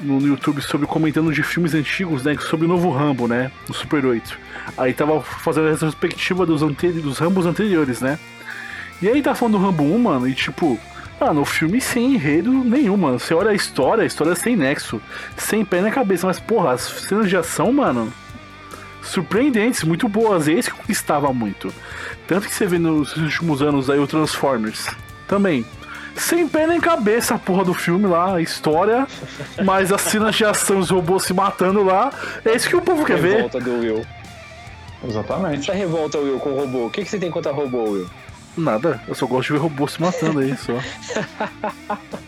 No 0.01 0.19
YouTube 0.19 0.61
sobre 0.61 0.85
comentando 0.87 1.31
de 1.31 1.43
filmes 1.43 1.73
antigos, 1.73 2.23
né? 2.23 2.35
Sobre 2.37 2.65
o 2.65 2.67
novo 2.67 2.89
Rambo, 2.89 3.27
né? 3.27 3.51
No 3.69 3.73
Super 3.73 4.05
8. 4.05 4.37
Aí 4.77 4.93
tava 4.93 5.21
fazendo 5.21 5.67
a 5.67 5.71
retrospectiva 5.71 6.45
dos, 6.45 6.61
ante... 6.61 6.91
dos 6.91 7.19
Rambos 7.19 7.45
anteriores, 7.45 8.01
né? 8.01 8.19
E 9.01 9.07
aí 9.07 9.21
tá 9.21 9.33
falando 9.33 9.57
do 9.57 9.63
Rambo 9.63 9.83
1, 9.83 9.97
mano, 9.99 10.27
e 10.27 10.33
tipo, 10.33 10.79
ah, 11.23 11.33
no 11.33 11.45
filme 11.45 11.79
sem 11.79 12.13
enredo 12.13 12.51
nenhum, 12.51 12.97
mano. 12.97 13.19
Você 13.19 13.33
olha 13.33 13.51
a 13.51 13.53
história, 13.53 14.03
a 14.03 14.05
história 14.05 14.31
é 14.31 14.35
sem 14.35 14.55
nexo, 14.55 15.01
sem 15.37 15.63
pé 15.63 15.81
na 15.81 15.91
cabeça, 15.91 16.27
mas 16.27 16.39
porra, 16.39 16.73
as 16.73 16.81
cenas 16.81 17.29
de 17.29 17.37
ação, 17.37 17.71
mano, 17.71 18.11
surpreendentes, 19.01 19.83
muito 19.83 20.07
boas. 20.07 20.47
E 20.47 20.53
é 20.53 20.59
isso 20.59 20.71
que 20.71 20.77
conquistava 20.77 21.31
muito. 21.33 21.73
Tanto 22.27 22.47
que 22.47 22.53
você 22.53 22.65
vê 22.65 22.77
nos 22.77 23.15
últimos 23.15 23.61
anos 23.61 23.89
aí 23.89 23.99
o 23.99 24.07
Transformers 24.07 24.87
também. 25.27 25.65
Sem 26.15 26.47
pé 26.47 26.67
nem 26.67 26.79
cabeça 26.79 27.35
a 27.35 27.39
porra 27.39 27.65
do 27.65 27.73
filme 27.73 28.05
lá, 28.05 28.35
a 28.35 28.41
história, 28.41 29.07
mas 29.65 29.91
as 29.91 30.01
cenas 30.01 30.35
de 30.35 30.45
ação, 30.45 30.77
os 30.77 30.89
robôs 30.89 31.23
se 31.23 31.33
matando 31.33 31.83
lá, 31.83 32.11
é 32.45 32.55
isso 32.55 32.69
que 32.69 32.75
o 32.75 32.81
povo 32.81 33.03
quer 33.03 33.17
ver. 33.17 33.35
revolta 33.37 33.59
do 33.59 33.79
Will. 33.79 34.05
Exatamente. 35.05 35.69
Essa 35.69 35.73
revolta, 35.73 36.17
Will, 36.17 36.39
com 36.39 36.51
o 36.51 36.59
robô. 36.59 36.85
O 36.85 36.89
que, 36.89 37.03
que 37.03 37.09
você 37.09 37.19
tem 37.19 37.29
contra 37.29 37.51
robô, 37.51 37.83
Will? 37.83 38.09
Nada, 38.57 39.01
eu 39.07 39.15
só 39.15 39.25
gosto 39.25 39.47
de 39.47 39.53
ver 39.53 39.59
robôs 39.59 39.93
se 39.93 40.01
matando 40.01 40.39
aí 40.39 40.55
só. 40.57 40.73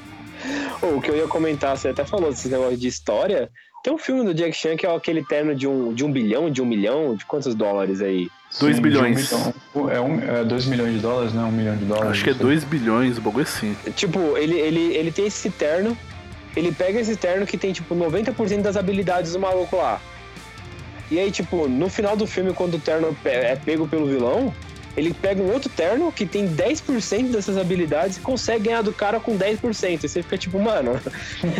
Ô, 0.81 0.97
o 0.97 1.01
que 1.01 1.09
eu 1.09 1.15
ia 1.15 1.27
comentar, 1.27 1.77
você 1.77 1.89
até 1.89 2.05
falou 2.05 2.29
desses 2.29 2.51
negócios 2.51 2.79
de 2.79 2.87
história. 2.87 3.49
Tem 3.83 3.93
um 3.93 3.97
filme 3.97 4.23
do 4.25 4.33
Jack 4.33 4.53
Chan 4.53 4.75
que 4.75 4.85
é 4.85 4.95
aquele 4.95 5.23
terno 5.23 5.53
de 5.53 5.67
um, 5.67 5.93
de 5.93 6.03
um 6.03 6.11
bilhão, 6.11 6.49
de 6.49 6.61
um 6.61 6.65
milhão, 6.65 7.15
de 7.15 7.23
quantos 7.25 7.53
dólares 7.53 8.01
aí? 8.01 8.29
Dois 8.59 8.77
Sim, 8.77 8.81
bilhões. 8.81 9.29
de 9.29 9.35
um. 9.75 9.89
É, 9.89 10.01
um, 10.01 10.19
é 10.19 10.43
dois 10.43 10.65
milhões 10.65 10.93
de 10.93 10.99
dólares, 10.99 11.33
né? 11.33 11.43
Um 11.43 11.51
milhão 11.51 11.75
de 11.75 11.85
dólares. 11.85 12.11
Acho 12.11 12.23
que 12.23 12.29
é 12.31 12.33
não 12.33 12.39
sei. 12.39 12.47
2 12.47 12.63
bilhões, 12.63 13.17
o 13.17 13.21
bagulho 13.21 13.43
é 13.43 13.47
assim. 13.47 13.75
Tipo, 13.95 14.37
ele, 14.37 14.55
ele, 14.57 14.95
ele 14.95 15.11
tem 15.11 15.27
esse 15.27 15.49
terno, 15.51 15.95
ele 16.55 16.71
pega 16.71 16.99
esse 16.99 17.15
terno 17.15 17.45
que 17.45 17.57
tem, 17.57 17.73
tipo, 17.73 17.93
90% 17.93 18.61
das 18.61 18.75
habilidades 18.75 19.33
do 19.33 19.39
maluco 19.39 19.75
lá. 19.75 20.01
E 21.11 21.19
aí, 21.19 21.29
tipo, 21.29 21.67
no 21.67 21.87
final 21.89 22.17
do 22.17 22.25
filme, 22.25 22.53
quando 22.53 22.75
o 22.75 22.79
terno 22.79 23.15
é 23.23 23.55
pego 23.55 23.87
pelo 23.87 24.07
vilão, 24.07 24.51
ele 24.95 25.13
pega 25.13 25.41
um 25.41 25.51
outro 25.51 25.69
terno 25.69 26.11
que 26.11 26.25
tem 26.25 26.47
10% 26.47 27.31
dessas 27.31 27.57
habilidades 27.57 28.17
e 28.17 28.21
consegue 28.21 28.65
ganhar 28.65 28.81
do 28.81 28.93
cara 28.93 29.19
com 29.19 29.37
10%. 29.37 30.03
E 30.03 30.07
você 30.07 30.23
fica 30.23 30.37
tipo, 30.37 30.59
mano, 30.59 30.99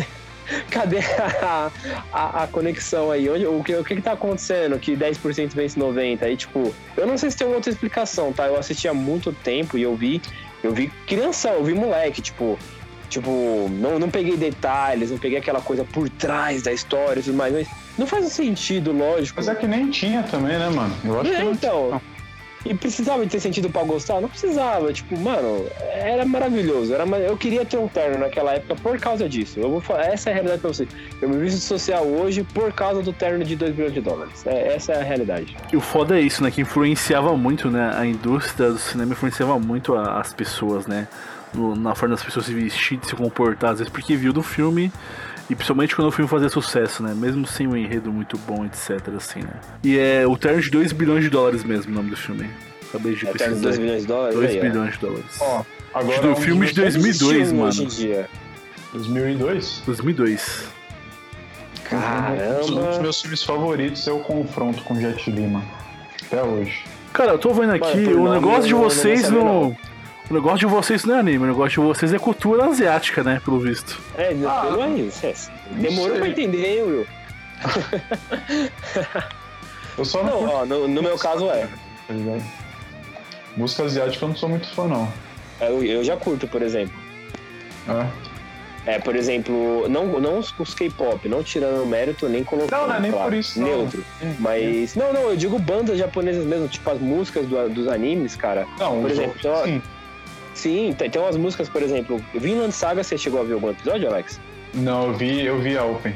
cadê 0.70 1.00
a, 1.42 1.70
a, 2.12 2.44
a 2.44 2.46
conexão 2.46 3.10
aí? 3.10 3.28
Onde, 3.28 3.46
o, 3.46 3.62
que, 3.62 3.74
o 3.74 3.84
que 3.84 3.96
que 3.96 4.02
tá 4.02 4.12
acontecendo 4.12 4.78
que 4.78 4.96
10% 4.96 5.54
vence 5.54 5.78
90%? 5.78 6.22
Aí, 6.22 6.36
tipo, 6.36 6.74
eu 6.96 7.06
não 7.06 7.18
sei 7.18 7.30
se 7.30 7.36
tem 7.36 7.46
outra 7.46 7.70
explicação, 7.70 8.32
tá? 8.32 8.46
Eu 8.46 8.58
assisti 8.58 8.88
há 8.88 8.94
muito 8.94 9.32
tempo 9.32 9.76
e 9.76 9.82
eu 9.82 9.94
vi, 9.94 10.22
eu 10.62 10.72
vi 10.72 10.90
criança, 11.06 11.50
eu 11.50 11.64
vi 11.64 11.74
moleque, 11.74 12.22
tipo, 12.22 12.58
tipo, 13.08 13.30
não, 13.70 13.98
não 13.98 14.10
peguei 14.10 14.36
detalhes, 14.36 15.10
não 15.10 15.18
peguei 15.18 15.38
aquela 15.38 15.60
coisa 15.60 15.84
por 15.84 16.08
trás 16.08 16.62
da 16.62 16.72
história 16.72 17.20
e 17.20 17.22
tudo 17.22 17.36
mais, 17.36 17.52
mas 17.52 17.68
não 17.98 18.06
faz 18.06 18.24
um 18.24 18.30
sentido, 18.30 18.92
lógico. 18.92 19.38
Mas 19.38 19.48
é 19.48 19.54
que 19.54 19.66
nem 19.66 19.90
tinha 19.90 20.22
também, 20.22 20.58
né, 20.58 20.68
mano? 20.70 20.94
Eu 21.04 21.20
acho 21.20 21.30
que 21.30 21.36
É, 21.36 21.44
não 21.44 21.52
então. 21.52 22.00
E 22.70 22.74
precisava 22.74 23.24
ter 23.26 23.40
sentido 23.40 23.70
pra 23.70 23.82
gostar? 23.84 24.20
Não 24.20 24.28
precisava. 24.28 24.92
Tipo, 24.92 25.18
mano, 25.18 25.66
era 25.80 26.24
maravilhoso. 26.24 26.92
Era, 26.92 27.04
eu 27.18 27.36
queria 27.36 27.64
ter 27.64 27.76
um 27.76 27.88
terno 27.88 28.18
naquela 28.18 28.54
época 28.54 28.74
por 28.76 28.98
causa 28.98 29.28
disso. 29.28 29.60
Eu 29.60 29.70
vou 29.70 29.80
falar, 29.80 30.06
essa 30.06 30.30
é 30.30 30.32
a 30.32 30.34
realidade 30.34 30.60
pra 30.60 30.68
você. 30.68 30.88
Eu 31.20 31.28
me 31.28 31.38
visto 31.38 31.60
social 31.60 32.04
hoje 32.04 32.42
por 32.54 32.72
causa 32.72 33.02
do 33.02 33.12
terno 33.12 33.44
de 33.44 33.54
2 33.54 33.74
bilhões 33.74 33.94
de 33.94 34.00
dólares. 34.00 34.46
É, 34.46 34.74
essa 34.74 34.92
é 34.92 35.00
a 35.00 35.04
realidade. 35.04 35.56
E 35.72 35.76
o 35.76 35.80
foda 35.80 36.18
é 36.18 36.20
isso, 36.20 36.42
né? 36.42 36.50
Que 36.50 36.60
influenciava 36.60 37.36
muito, 37.36 37.70
né? 37.70 37.92
A 37.96 38.04
indústria 38.04 38.70
do 38.70 38.78
cinema 38.78 39.12
influenciava 39.12 39.58
muito 39.58 39.94
a, 39.94 40.20
as 40.20 40.32
pessoas, 40.32 40.86
né? 40.86 41.06
No, 41.54 41.76
na 41.76 41.94
forma 41.94 42.14
das 42.14 42.24
pessoas 42.24 42.46
se 42.46 42.52
vestir, 42.52 42.98
de 42.98 43.06
se 43.06 43.14
comportar, 43.14 43.72
às 43.72 43.78
vezes 43.78 43.92
porque 43.92 44.16
viu 44.16 44.32
do 44.32 44.42
filme 44.42 44.92
e 45.48 45.54
principalmente 45.54 45.94
quando 45.94 46.08
o 46.08 46.12
filme 46.12 46.28
fazia 46.28 46.48
sucesso, 46.48 47.02
né? 47.02 47.14
Mesmo 47.14 47.46
sem 47.46 47.66
um 47.66 47.76
enredo 47.76 48.12
muito 48.12 48.36
bom, 48.38 48.64
etc. 48.64 49.00
Assim, 49.16 49.40
né? 49.40 49.54
E 49.84 49.98
é 49.98 50.26
o 50.26 50.36
terno 50.36 50.60
de 50.60 50.70
2 50.70 50.92
bilhões 50.92 51.22
de 51.24 51.30
dólares 51.30 51.62
mesmo 51.64 51.92
o 51.92 51.94
nome 51.94 52.10
do 52.10 52.16
filme. 52.16 52.48
Acabei 52.88 53.14
de 53.14 53.26
É 53.26 53.32
pesquisar. 53.32 53.44
terno 53.44 53.56
de 53.56 53.62
2 53.62 53.78
bilhões 53.78 54.00
de 54.02 54.08
dólares? 54.08 54.34
2 54.36 54.50
aí, 54.50 54.58
ó. 54.58 54.62
bilhões 54.62 54.92
de 54.94 54.98
dólares. 55.00 55.38
Ó, 55.40 55.62
agora 55.94 56.20
do 56.22 56.28
um 56.30 56.36
filme 56.36 56.66
de 56.66 56.72
dos 56.72 56.94
meus- 56.94 57.18
2002, 57.18 57.36
Filme 57.48 57.52
mano. 57.58 57.68
Hoje 57.68 57.84
em 57.84 57.86
dia. 57.88 58.28
2002? 58.92 59.82
2002. 59.86 60.64
Caramba. 61.84 62.64
Um 62.64 62.86
dos 62.86 62.98
meus 62.98 63.20
filmes 63.20 63.42
favoritos 63.42 64.06
é 64.08 64.12
o 64.12 64.18
confronto 64.20 64.82
com 64.82 64.98
Jet 65.00 65.30
Li, 65.30 65.42
mano. 65.46 65.64
Até 66.26 66.42
hoje. 66.42 66.82
Cara, 67.12 67.32
eu 67.32 67.38
tô 67.38 67.52
vendo 67.54 67.70
aqui, 67.72 67.96
Mano, 67.98 68.10
o 68.20 68.24
nome 68.24 68.34
negócio 68.34 68.62
eu 68.62 68.66
de 68.66 68.72
não- 68.72 68.78
não 68.80 68.88
vou 68.88 68.90
vocês 68.90 69.30
não. 69.30 69.76
O 70.28 70.34
negócio 70.34 70.58
de 70.58 70.66
vocês 70.66 71.04
não 71.04 71.16
é 71.16 71.20
anime, 71.20 71.44
o 71.44 71.46
negócio 71.46 71.80
de 71.82 71.86
vocês 71.88 72.12
é 72.12 72.18
cultura 72.18 72.64
asiática, 72.66 73.22
né? 73.22 73.40
Pelo 73.44 73.60
visto. 73.60 74.00
É, 74.18 74.34
Ah, 74.46 74.62
pelo 74.62 74.82
aí. 74.82 75.10
é, 75.22 75.34
Demorou 75.70 76.10
sei. 76.10 76.18
pra 76.18 76.28
entender, 76.28 76.66
hein, 76.66 76.82
Will? 76.82 77.06
Eu 79.96 80.04
só 80.04 80.22
não, 80.22 80.42
Não, 80.42 80.52
ó, 80.52 80.66
no, 80.66 80.86
no 80.88 81.02
meu 81.02 81.16
caso 81.16 81.48
é. 81.48 81.66
tá? 82.06 82.14
Música 83.56 83.84
asiática 83.84 84.22
eu 84.24 84.28
não 84.28 84.36
sou 84.36 84.48
muito 84.48 84.68
fã, 84.74 84.86
não. 84.86 85.10
Eu, 85.58 85.82
eu 85.82 86.04
já 86.04 86.14
curto, 86.18 86.46
por 86.46 86.60
exemplo. 86.60 86.94
É. 87.88 88.06
É, 88.94 88.98
por 88.98 89.16
exemplo, 89.16 89.88
não, 89.88 90.20
não 90.20 90.38
os, 90.38 90.52
os 90.58 90.74
K-pop, 90.74 91.26
não 91.28 91.42
tirando 91.42 91.82
o 91.82 91.86
mérito, 91.86 92.28
nem 92.28 92.44
colocando. 92.44 92.78
Não, 92.82 92.88
não 92.88 92.94
é 92.96 93.00
nem 93.00 93.10
claro, 93.10 93.30
por 93.30 93.34
isso, 93.34 93.58
não. 93.58 93.66
Neutro. 93.66 94.04
É, 94.22 94.34
Mas. 94.38 94.94
Não, 94.94 95.12
não, 95.14 95.22
eu 95.30 95.36
digo 95.36 95.58
bandas 95.58 95.98
japonesas 95.98 96.44
mesmo, 96.44 96.68
tipo 96.68 96.88
as 96.90 97.00
músicas 97.00 97.46
do- 97.46 97.68
dos 97.70 97.88
animes, 97.88 98.36
cara. 98.36 98.66
Não, 98.78 99.00
Por 99.00 99.06
os 99.06 99.12
exemplo, 99.12 99.30
outros, 99.32 99.44
então- 99.46 99.64
sim. 99.64 99.82
Sim, 100.56 100.94
tem, 100.96 101.10
tem 101.10 101.20
umas 101.20 101.36
músicas, 101.36 101.68
por 101.68 101.82
exemplo, 101.82 102.18
Vinland 102.34 102.72
Saga, 102.72 103.04
você 103.04 103.18
chegou 103.18 103.40
a 103.40 103.44
ver 103.44 103.52
algum 103.52 103.68
episódio, 103.68 104.08
Alex? 104.08 104.40
Não, 104.72 105.08
eu 105.08 105.14
vi, 105.14 105.44
eu 105.44 105.60
vi 105.60 105.76
a 105.76 105.84
Open. 105.84 106.14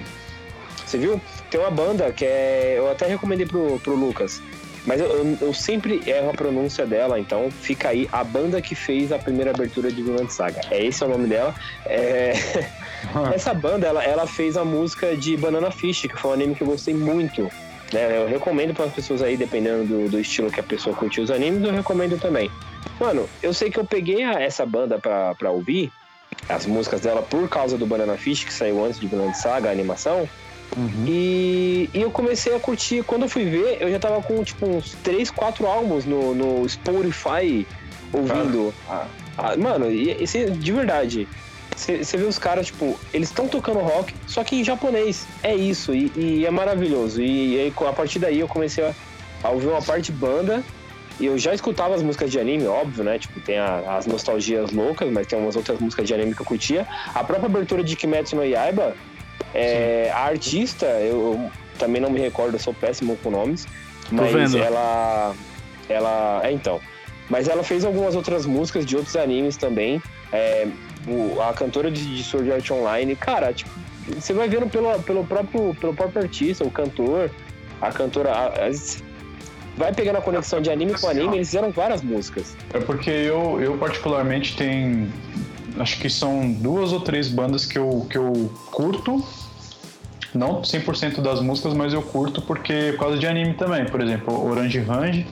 Você 0.87 0.97
viu? 0.97 1.21
Tem 1.51 1.61
uma 1.61 1.71
banda 1.71 2.11
que 2.11 2.25
é. 2.25 2.75
Eu 2.79 2.91
até 2.91 3.07
recomendei 3.07 3.47
pro, 3.47 3.79
pro 3.81 3.95
Lucas. 3.95 4.43
Mas 4.87 4.99
eu, 4.99 5.07
eu, 5.07 5.39
eu 5.43 5.55
sempre 5.55 6.01
erro 6.07 6.31
a 6.31 6.33
pronúncia 6.33 6.87
dela, 6.87 7.21
então 7.21 7.51
fica 7.51 7.91
aí 7.91 8.09
a 8.11 8.25
banda 8.25 8.63
que 8.63 8.75
fez 8.75 9.13
a 9.13 9.19
primeira 9.19 9.51
abertura 9.51 9.93
de 9.93 10.03
Vinland 10.03 10.33
Saga. 10.33 10.63
É 10.71 10.83
esse 10.83 11.03
é 11.03 11.07
o 11.07 11.11
nome 11.11 11.29
dela. 11.29 11.55
É, 11.85 12.33
Essa 13.35 13.53
banda, 13.53 13.87
ela, 13.87 14.03
ela 14.03 14.27
fez 14.27 14.57
a 14.57 14.65
música 14.65 15.15
de 15.15 15.37
Banana 15.37 15.71
Fish, 15.71 16.03
que 16.03 16.17
foi 16.17 16.31
um 16.31 16.35
anime 16.35 16.55
que 16.55 16.63
eu 16.63 16.67
gostei 16.67 16.95
muito. 16.95 17.51
Né? 17.93 18.23
Eu 18.23 18.29
recomendo 18.29 18.75
para 18.75 18.87
as 18.87 18.93
pessoas 18.93 19.23
aí, 19.23 19.37
dependendo 19.37 19.85
do, 19.85 20.09
do 20.09 20.21
estilo 20.21 20.51
que 20.51 20.61
a 20.61 20.63
pessoa 20.63 20.95
curtiu 20.95 21.25
os 21.25 21.31
animes, 21.31 21.63
eu 21.63 21.73
recomendo 21.73 22.19
também. 22.19 22.51
Mano, 22.99 23.29
eu 23.43 23.53
sei 23.55 23.71
que 23.71 23.79
eu 23.79 23.85
peguei 23.85 24.23
a- 24.23 24.41
essa 24.41 24.65
banda 24.67 24.99
pra, 24.99 25.35
pra 25.35 25.51
ouvir, 25.51 25.91
as 26.49 26.67
músicas 26.67 27.01
dela, 27.01 27.23
por 27.23 27.49
causa 27.49 27.79
do 27.79 27.87
Banana 27.87 28.17
Fish, 28.17 28.45
que 28.45 28.53
saiu 28.53 28.85
antes 28.85 28.99
de 29.01 29.07
Vinland 29.07 29.37
Saga, 29.37 29.69
a 29.69 29.73
animação. 29.73 30.29
Uhum. 30.77 31.05
E, 31.07 31.91
e 31.93 32.01
eu 32.03 32.11
comecei 32.11 32.55
a 32.55 32.61
curtir. 32.61 33.03
Quando 33.03 33.23
eu 33.23 33.29
fui 33.29 33.45
ver, 33.45 33.79
eu 33.81 33.91
já 33.91 33.99
tava 33.99 34.23
com 34.23 34.43
tipo 34.45 34.67
uns 34.67 34.93
3, 35.03 35.31
4 35.31 35.67
álbuns 35.67 36.05
no, 36.05 36.35
no 36.35 36.69
Spotify 36.69 37.67
ouvindo. 38.13 38.75
Ah, 38.89 39.07
ah, 39.39 39.57
mano, 39.57 39.91
e, 39.91 40.11
e 40.23 40.51
de 40.51 40.73
verdade. 40.73 41.29
Você 41.77 42.17
vê 42.19 42.25
os 42.25 42.39
caras, 42.39 42.67
tipo, 42.67 42.99
eles 43.13 43.31
estão 43.31 43.49
tocando 43.49 43.79
rock, 43.81 44.15
só 44.27 44.45
que 44.45 44.57
em 44.57 44.65
japonês. 44.65 45.27
É 45.43 45.55
isso, 45.55 45.95
e, 45.95 46.13
e 46.15 46.45
é 46.47 46.51
maravilhoso. 46.51 47.23
E, 47.23 47.59
aí, 47.59 47.75
a 47.89 47.93
partir 47.93 48.19
daí 48.19 48.39
eu 48.39 48.47
comecei 48.49 48.85
a, 48.85 48.95
a 49.43 49.49
ouvir 49.51 49.69
uma 49.69 49.81
parte 49.81 50.13
de 50.13 50.19
banda. 50.19 50.63
E 51.21 51.27
eu 51.27 51.37
já 51.39 51.53
escutava 51.55 51.95
as 51.95 52.03
músicas 52.03 52.31
de 52.31 52.41
anime, 52.41 52.67
óbvio, 52.67 53.05
né? 53.05 53.19
Tipo, 53.19 53.39
tem 53.41 53.59
a- 53.59 53.97
as 53.97 54.07
nostalgias 54.07 54.71
loucas, 54.73 55.11
mas 55.13 55.27
tem 55.27 55.39
umas 55.39 55.55
outras 55.55 55.79
músicas 55.79 56.09
de 56.09 56.15
anime 56.15 56.35
que 56.35 56.41
eu 56.41 56.47
curtia. 56.47 56.87
A 57.15 57.23
própria 57.23 57.47
abertura 57.47 57.85
de 57.85 57.95
Kimetsu 57.95 58.37
no 58.37 58.45
Yaiba, 58.45 58.97
é, 59.55 60.11
a 60.15 60.21
artista, 60.25 60.87
eu, 60.87 61.35
eu 61.35 61.51
também 61.79 62.01
não 62.01 62.09
me 62.11 62.19
recordo, 62.19 62.55
eu 62.55 62.59
sou 62.59 62.73
péssimo 62.73 63.17
com 63.19 63.31
nomes. 63.31 63.67
Mas 64.11 64.55
ela. 64.67 65.35
Ela. 65.89 66.41
É, 66.45 66.53
então. 66.53 66.81
Mas 67.29 67.47
ela 67.49 67.63
fez 67.63 67.85
algumas 67.85 68.17
outras 68.17 68.45
músicas 68.47 68.85
de 68.87 68.97
outros 68.97 69.15
animes 69.15 69.57
também. 69.57 70.03
É, 70.33 70.67
o- 71.07 71.41
a 71.41 71.53
cantora 71.53 71.91
de, 71.91 72.17
de 72.17 72.25
Sword 72.25 72.51
Art 72.51 72.71
Online, 72.71 73.15
cara, 73.15 73.53
tipo, 73.53 73.71
você 74.09 74.33
vai 74.33 74.49
vendo 74.49 74.69
pelo, 74.69 74.99
pelo, 75.03 75.25
próprio, 75.25 75.75
pelo 75.79 75.95
próprio 75.95 76.23
artista, 76.23 76.65
o 76.65 76.71
cantor, 76.71 77.31
a 77.81 77.91
cantora. 77.93 78.33
a- 78.33 78.67
as- 78.67 79.03
vai 79.81 79.95
pegando 79.95 80.17
a 80.17 80.21
conexão 80.21 80.61
de 80.61 80.71
anime 80.71 80.93
com 80.93 81.09
anime, 81.09 81.37
eles 81.37 81.49
fizeram 81.49 81.73
várias 81.73 82.03
músicas. 82.03 82.55
É 82.75 82.79
porque 82.79 83.11
eu, 83.11 83.59
eu 83.61 83.79
particularmente 83.79 84.55
tem. 84.55 85.09
Acho 85.79 85.99
que 85.99 86.11
são 86.11 86.53
duas 86.53 86.93
ou 86.93 87.01
três 87.01 87.29
bandas 87.29 87.65
que 87.65 87.79
eu, 87.79 88.07
que 88.11 88.19
eu 88.19 88.53
curto. 88.71 89.25
Não 90.35 90.61
100% 90.61 91.21
das 91.23 91.41
músicas, 91.41 91.73
mas 91.75 91.93
eu 91.93 92.03
curto 92.03 92.43
porque 92.43 92.93
por 92.93 93.01
causa 93.01 93.19
de 93.19 93.27
anime 93.27 93.55
também. 93.55 93.87
Por 93.87 94.01
exemplo, 94.01 94.49
Orange 94.49 94.79
Range 94.79 95.27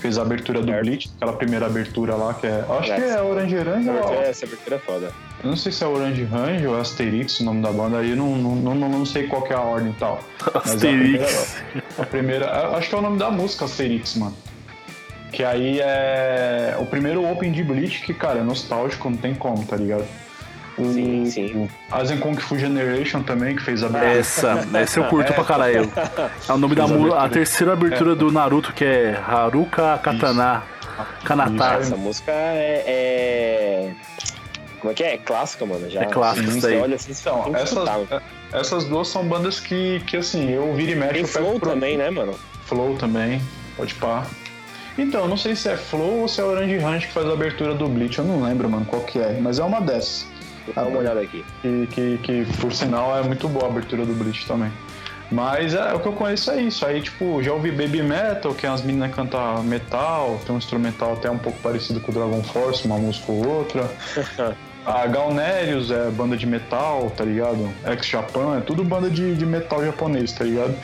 fez 0.00 0.18
a 0.18 0.22
abertura 0.22 0.60
do. 0.62 0.72
Bleach, 0.72 1.10
aquela 1.16 1.32
primeira 1.34 1.66
abertura 1.66 2.14
lá 2.14 2.34
que 2.34 2.46
é. 2.46 2.64
Acho 2.68 2.94
que 2.94 3.00
é 3.00 3.22
Orange 3.22 3.56
Range 3.56 3.88
ou 3.90 4.14
Essa 4.22 4.46
abertura 4.46 4.76
é 4.76 4.78
foda. 4.78 5.12
Eu 5.42 5.48
não 5.50 5.56
sei 5.56 5.72
se 5.72 5.82
é 5.82 5.86
Orange 5.86 6.24
Range 6.24 6.66
ou 6.66 6.78
Asterix 6.78 7.40
o 7.40 7.44
nome 7.44 7.62
da 7.62 7.72
banda, 7.72 7.98
aí 7.98 8.10
eu 8.10 8.16
não, 8.16 8.36
não, 8.36 8.74
não, 8.74 8.88
não 8.88 9.06
sei 9.06 9.26
qual 9.26 9.42
que 9.42 9.52
é 9.52 9.56
a 9.56 9.60
ordem 9.60 9.90
e 9.90 9.94
tal. 9.94 10.20
Mas 10.54 10.66
Asterix. 10.74 11.62
A 11.98 12.04
primeira, 12.04 12.46
a- 12.46 12.76
acho 12.76 12.88
que 12.88 12.94
é 12.94 12.98
o 12.98 13.02
nome 13.02 13.18
da 13.18 13.30
música, 13.30 13.64
Asterix, 13.64 14.16
mano. 14.16 14.36
Que 15.32 15.44
aí 15.44 15.78
é 15.80 16.76
o 16.80 16.86
primeiro 16.86 17.24
Open 17.30 17.52
de 17.52 17.62
Bleach, 17.62 18.02
que, 18.02 18.12
cara, 18.12 18.40
é 18.40 18.42
nostálgico, 18.42 19.08
não 19.08 19.16
tem 19.16 19.32
como, 19.34 19.64
tá 19.64 19.76
ligado? 19.76 20.04
Sim, 20.84 21.26
sim. 21.26 21.68
A 21.90 22.04
Zen 22.04 22.18
Kung 22.18 22.36
Fu 22.36 22.58
Generation 22.58 23.22
também, 23.22 23.56
que 23.56 23.62
fez 23.62 23.82
a 23.82 23.86
Essa, 24.04 24.66
essa 24.74 25.00
eu 25.00 25.04
curto 25.04 25.32
pra 25.32 25.44
caralho. 25.44 25.90
É 26.48 26.52
o 26.52 26.58
nome 26.58 26.74
da 26.74 26.86
música, 26.86 27.14
a 27.14 27.18
abertura. 27.18 27.28
terceira 27.30 27.72
abertura 27.72 28.14
do 28.14 28.30
Naruto, 28.32 28.72
que 28.72 28.84
é 28.84 29.20
Haruka 29.26 29.98
Katana. 30.02 30.62
Kanata. 31.24 31.78
Essa 31.80 31.96
música 31.96 32.30
é, 32.32 32.84
é- 32.86 33.90
Como 34.80 34.90
é 34.92 34.94
que 34.94 35.02
é? 35.02 35.14
É 35.14 35.18
clássica, 35.18 35.64
mano. 35.66 35.88
Já, 35.90 36.02
É 36.02 36.06
clássica 36.06 36.48
isso 36.50 36.60
daí. 36.60 36.78
olha 36.78 36.96
assim, 36.96 37.12
Então, 37.18 37.50
essas, 37.54 37.84
mano. 37.84 38.08
essas 38.52 38.84
duas 38.84 39.08
são 39.08 39.24
bandas 39.24 39.60
que, 39.60 40.00
que 40.06 40.16
assim, 40.16 40.50
eu 40.50 40.72
viro 40.74 40.92
e 40.92 40.94
mexo. 40.96 41.14
Tem 41.14 41.24
flow 41.24 41.58
pro- 41.60 41.70
também, 41.70 41.96
né, 41.96 42.10
mano? 42.10 42.34
Flow 42.66 42.96
também, 42.96 43.40
pode 43.76 43.94
pá. 43.94 44.24
Então, 44.98 45.22
eu 45.22 45.28
não 45.28 45.36
sei 45.36 45.54
se 45.56 45.68
é 45.68 45.76
Flow 45.76 46.20
ou 46.20 46.28
se 46.28 46.40
é 46.40 46.44
Orange 46.44 46.76
Range 46.76 47.06
que 47.06 47.12
faz 47.12 47.26
a 47.26 47.32
abertura 47.32 47.74
do 47.74 47.88
Bleach, 47.88 48.18
eu 48.18 48.24
não 48.24 48.42
lembro, 48.42 48.68
mano, 48.68 48.84
qual 48.84 49.02
que 49.02 49.18
é, 49.18 49.38
mas 49.40 49.58
é 49.58 49.64
uma 49.64 49.80
dessas. 49.80 50.26
Dar 50.74 50.84
uma 50.86 50.98
olhada 50.98 51.20
aqui. 51.20 51.44
Que, 51.62 51.86
que, 51.90 52.18
que, 52.18 52.46
por 52.60 52.72
sinal, 52.72 53.16
é 53.18 53.22
muito 53.22 53.48
boa 53.48 53.66
a 53.66 53.68
abertura 53.68 54.04
do 54.06 54.12
Bleach 54.14 54.46
também. 54.46 54.70
Mas 55.30 55.74
é, 55.74 55.94
o 55.94 56.00
que 56.00 56.08
eu 56.08 56.12
conheço 56.12 56.50
é 56.50 56.60
isso. 56.62 56.84
Aí, 56.84 57.00
tipo, 57.00 57.40
já 57.42 57.52
ouvi 57.52 57.70
Baby 57.70 58.02
Metal, 58.02 58.52
que 58.52 58.66
as 58.66 58.82
meninas 58.82 59.14
cantam 59.14 59.62
metal, 59.62 60.40
tem 60.44 60.54
um 60.54 60.58
instrumental 60.58 61.12
até 61.12 61.30
um 61.30 61.38
pouco 61.38 61.58
parecido 61.60 62.00
com 62.00 62.10
o 62.10 62.14
Dragon 62.14 62.42
Force, 62.42 62.84
uma 62.84 62.98
música 62.98 63.30
ou 63.30 63.46
outra. 63.46 63.88
A 64.84 65.06
Galnerius 65.06 65.90
é 65.90 66.10
banda 66.10 66.36
de 66.38 66.46
metal, 66.46 67.12
tá 67.14 67.22
ligado? 67.22 67.70
Ex-Japan, 67.86 68.56
é 68.58 68.60
tudo 68.62 68.82
banda 68.82 69.10
de, 69.10 69.36
de 69.36 69.44
metal 69.44 69.84
japonês, 69.84 70.32
tá 70.32 70.42
ligado? 70.42 70.74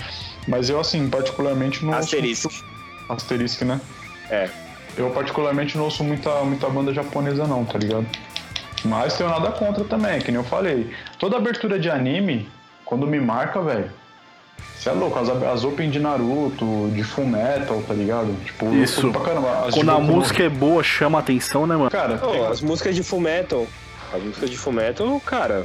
Mas 0.46 0.68
eu, 0.68 0.78
assim, 0.78 1.08
particularmente 1.08 1.82
não 1.84 1.94
ouço 1.94 2.14
Asterisk. 2.14 2.44
muito- 2.44 2.64
Asterisk, 3.08 3.62
né? 3.62 3.80
É. 4.30 4.50
Eu 4.98 5.10
particularmente 5.10 5.76
não 5.78 5.84
ouço 5.84 6.04
muita, 6.04 6.30
muita 6.44 6.68
banda 6.68 6.92
japonesa 6.92 7.46
não, 7.46 7.64
tá 7.64 7.78
ligado? 7.78 8.06
Mas 8.84 9.16
tenho 9.16 9.30
nada 9.30 9.50
contra 9.52 9.84
também, 9.84 10.20
que 10.20 10.30
nem 10.30 10.40
eu 10.40 10.44
falei. 10.44 10.90
Toda 11.18 11.36
abertura 11.36 11.78
de 11.78 11.90
anime, 11.90 12.48
quando 12.84 13.06
me 13.06 13.18
marca, 13.20 13.60
velho. 13.60 13.90
Você 14.78 14.90
é 14.90 14.92
louco, 14.92 15.18
as, 15.18 15.28
as 15.28 15.64
open 15.64 15.90
de 15.90 15.98
Naruto, 15.98 16.90
de 16.94 17.02
Full 17.02 17.26
Metal, 17.26 17.82
tá 17.86 17.94
ligado? 17.94 18.34
Tipo, 18.44 18.72
Isso. 18.74 19.10
pra 19.10 19.20
caramba. 19.22 19.68
Quando 19.72 19.90
a 19.90 19.98
música 19.98 20.42
é 20.44 20.48
boa, 20.48 20.82
chama 20.82 21.18
a 21.18 21.20
atenção, 21.20 21.66
né, 21.66 21.76
mano? 21.76 21.90
Cara, 21.90 22.14
Ô, 22.22 22.30
tem, 22.30 22.46
as 22.46 22.60
músicas 22.60 22.94
de 22.94 23.02
Fullmetal. 23.02 23.66
As 24.14 24.22
músicas 24.22 24.50
de 24.50 24.56
Fullmetal, 24.56 25.20
cara. 25.20 25.64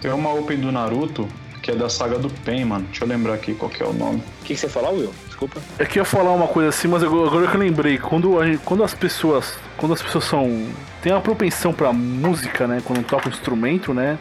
tem 0.00 0.12
uma 0.12 0.32
open 0.32 0.58
do 0.58 0.70
Naruto 0.70 1.28
que 1.60 1.72
é 1.72 1.74
da 1.74 1.88
saga 1.88 2.18
do 2.18 2.30
Pen, 2.30 2.64
mano. 2.64 2.86
Deixa 2.86 3.04
eu 3.04 3.08
lembrar 3.08 3.34
aqui 3.34 3.52
qual 3.54 3.70
que 3.70 3.82
é 3.82 3.86
o 3.86 3.92
nome. 3.92 4.22
O 4.40 4.44
que, 4.44 4.54
que 4.54 4.60
você 4.60 4.68
falou, 4.68 4.94
Will? 4.96 5.12
Desculpa. 5.26 5.60
É 5.78 5.84
que 5.84 5.98
eu 5.98 6.02
ia 6.02 6.04
falar 6.04 6.30
uma 6.32 6.46
coisa 6.46 6.68
assim, 6.68 6.88
mas 6.88 7.02
agora 7.02 7.26
agora 7.26 7.46
que 7.48 7.56
eu 7.56 7.60
lembrei, 7.60 7.98
quando, 7.98 8.40
a 8.40 8.46
gente- 8.46 8.60
quando 8.64 8.84
as 8.84 8.94
pessoas. 8.94 9.54
Quando 9.76 9.92
as 9.92 10.00
pessoas 10.00 10.24
são. 10.24 10.66
Tem 11.02 11.12
uma 11.12 11.20
propensão 11.20 11.72
pra 11.72 11.92
música, 11.92 12.66
né? 12.66 12.82
Quando 12.84 13.04
toca 13.04 13.28
um 13.28 13.32
instrumento, 13.32 13.94
né? 13.94 14.18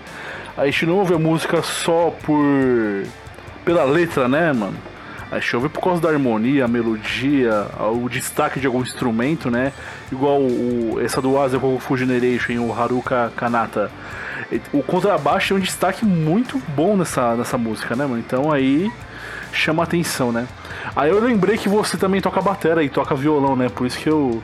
A 0.56 0.66
gente 0.66 0.86
não 0.86 0.96
ouve 0.96 1.14
a 1.14 1.20
música 1.20 1.62
só 1.62 2.14
por. 2.24 2.44
pela 3.64 3.84
letra, 3.84 4.28
né, 4.28 4.54
mano? 4.54 4.78
Aí 5.30 5.42
chove 5.42 5.68
por 5.68 5.84
causa 5.84 6.02
da 6.02 6.10
harmonia, 6.10 6.66
a 6.66 6.68
melodia, 6.70 7.68
o 7.80 8.08
destaque 8.08 8.62
de 8.62 8.68
algum 8.68 8.82
instrumento, 8.82 9.52
né? 9.52 9.74
Igual 10.10 10.40
o, 10.40 11.00
essa 11.04 11.22
do 11.22 11.38
Asa 11.38 11.60
Full 11.60 11.98
Generation, 11.98 12.62
o 12.62 12.74
Haruka 12.74 13.32
Kanata. 13.36 13.92
O 14.72 14.82
contrabaixo 14.82 15.54
é 15.54 15.58
um 15.58 15.60
destaque 15.60 16.06
muito 16.06 16.62
bom 16.74 16.96
nessa, 16.96 17.36
nessa 17.36 17.58
música, 17.58 17.94
né, 17.94 18.06
mano? 18.06 18.20
Então 18.20 18.52
aí 18.52 18.90
chama 19.52 19.84
atenção, 19.84 20.32
né? 20.32 20.48
Aí 20.96 21.10
eu 21.10 21.20
lembrei 21.20 21.58
que 21.58 21.68
você 21.68 21.98
também 21.98 22.22
toca 22.22 22.42
bateria 22.42 22.84
e 22.84 22.90
toca 22.90 23.14
violão, 23.14 23.56
né? 23.56 23.68
Por 23.68 23.86
isso 23.86 24.00
que 24.00 24.10
eu 24.10 24.42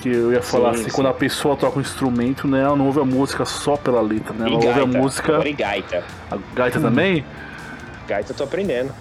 que 0.00 0.08
eu 0.08 0.32
ia 0.32 0.42
falar 0.42 0.74
sim, 0.74 0.80
assim, 0.80 0.90
sim. 0.90 0.96
quando 0.96 1.06
a 1.08 1.14
pessoa 1.14 1.56
toca 1.56 1.78
um 1.78 1.80
instrumento, 1.80 2.48
né, 2.48 2.62
ela 2.62 2.76
não 2.76 2.86
ouve 2.86 3.00
a 3.00 3.04
música 3.04 3.44
só 3.44 3.76
pela 3.76 4.00
letra, 4.00 4.32
né? 4.32 4.46
Ela 4.46 4.50
e 4.50 4.54
ouve 4.54 4.66
gaita. 4.66 4.82
a 4.82 4.86
música. 4.86 5.32
Agora 5.34 5.48
e 5.48 5.52
gaita. 5.52 6.04
A 6.30 6.38
gaita 6.54 6.78
hum. 6.78 6.82
também? 6.82 7.24
Gaita 8.06 8.32
eu 8.32 8.36
tô 8.36 8.44
aprendendo. 8.44 8.92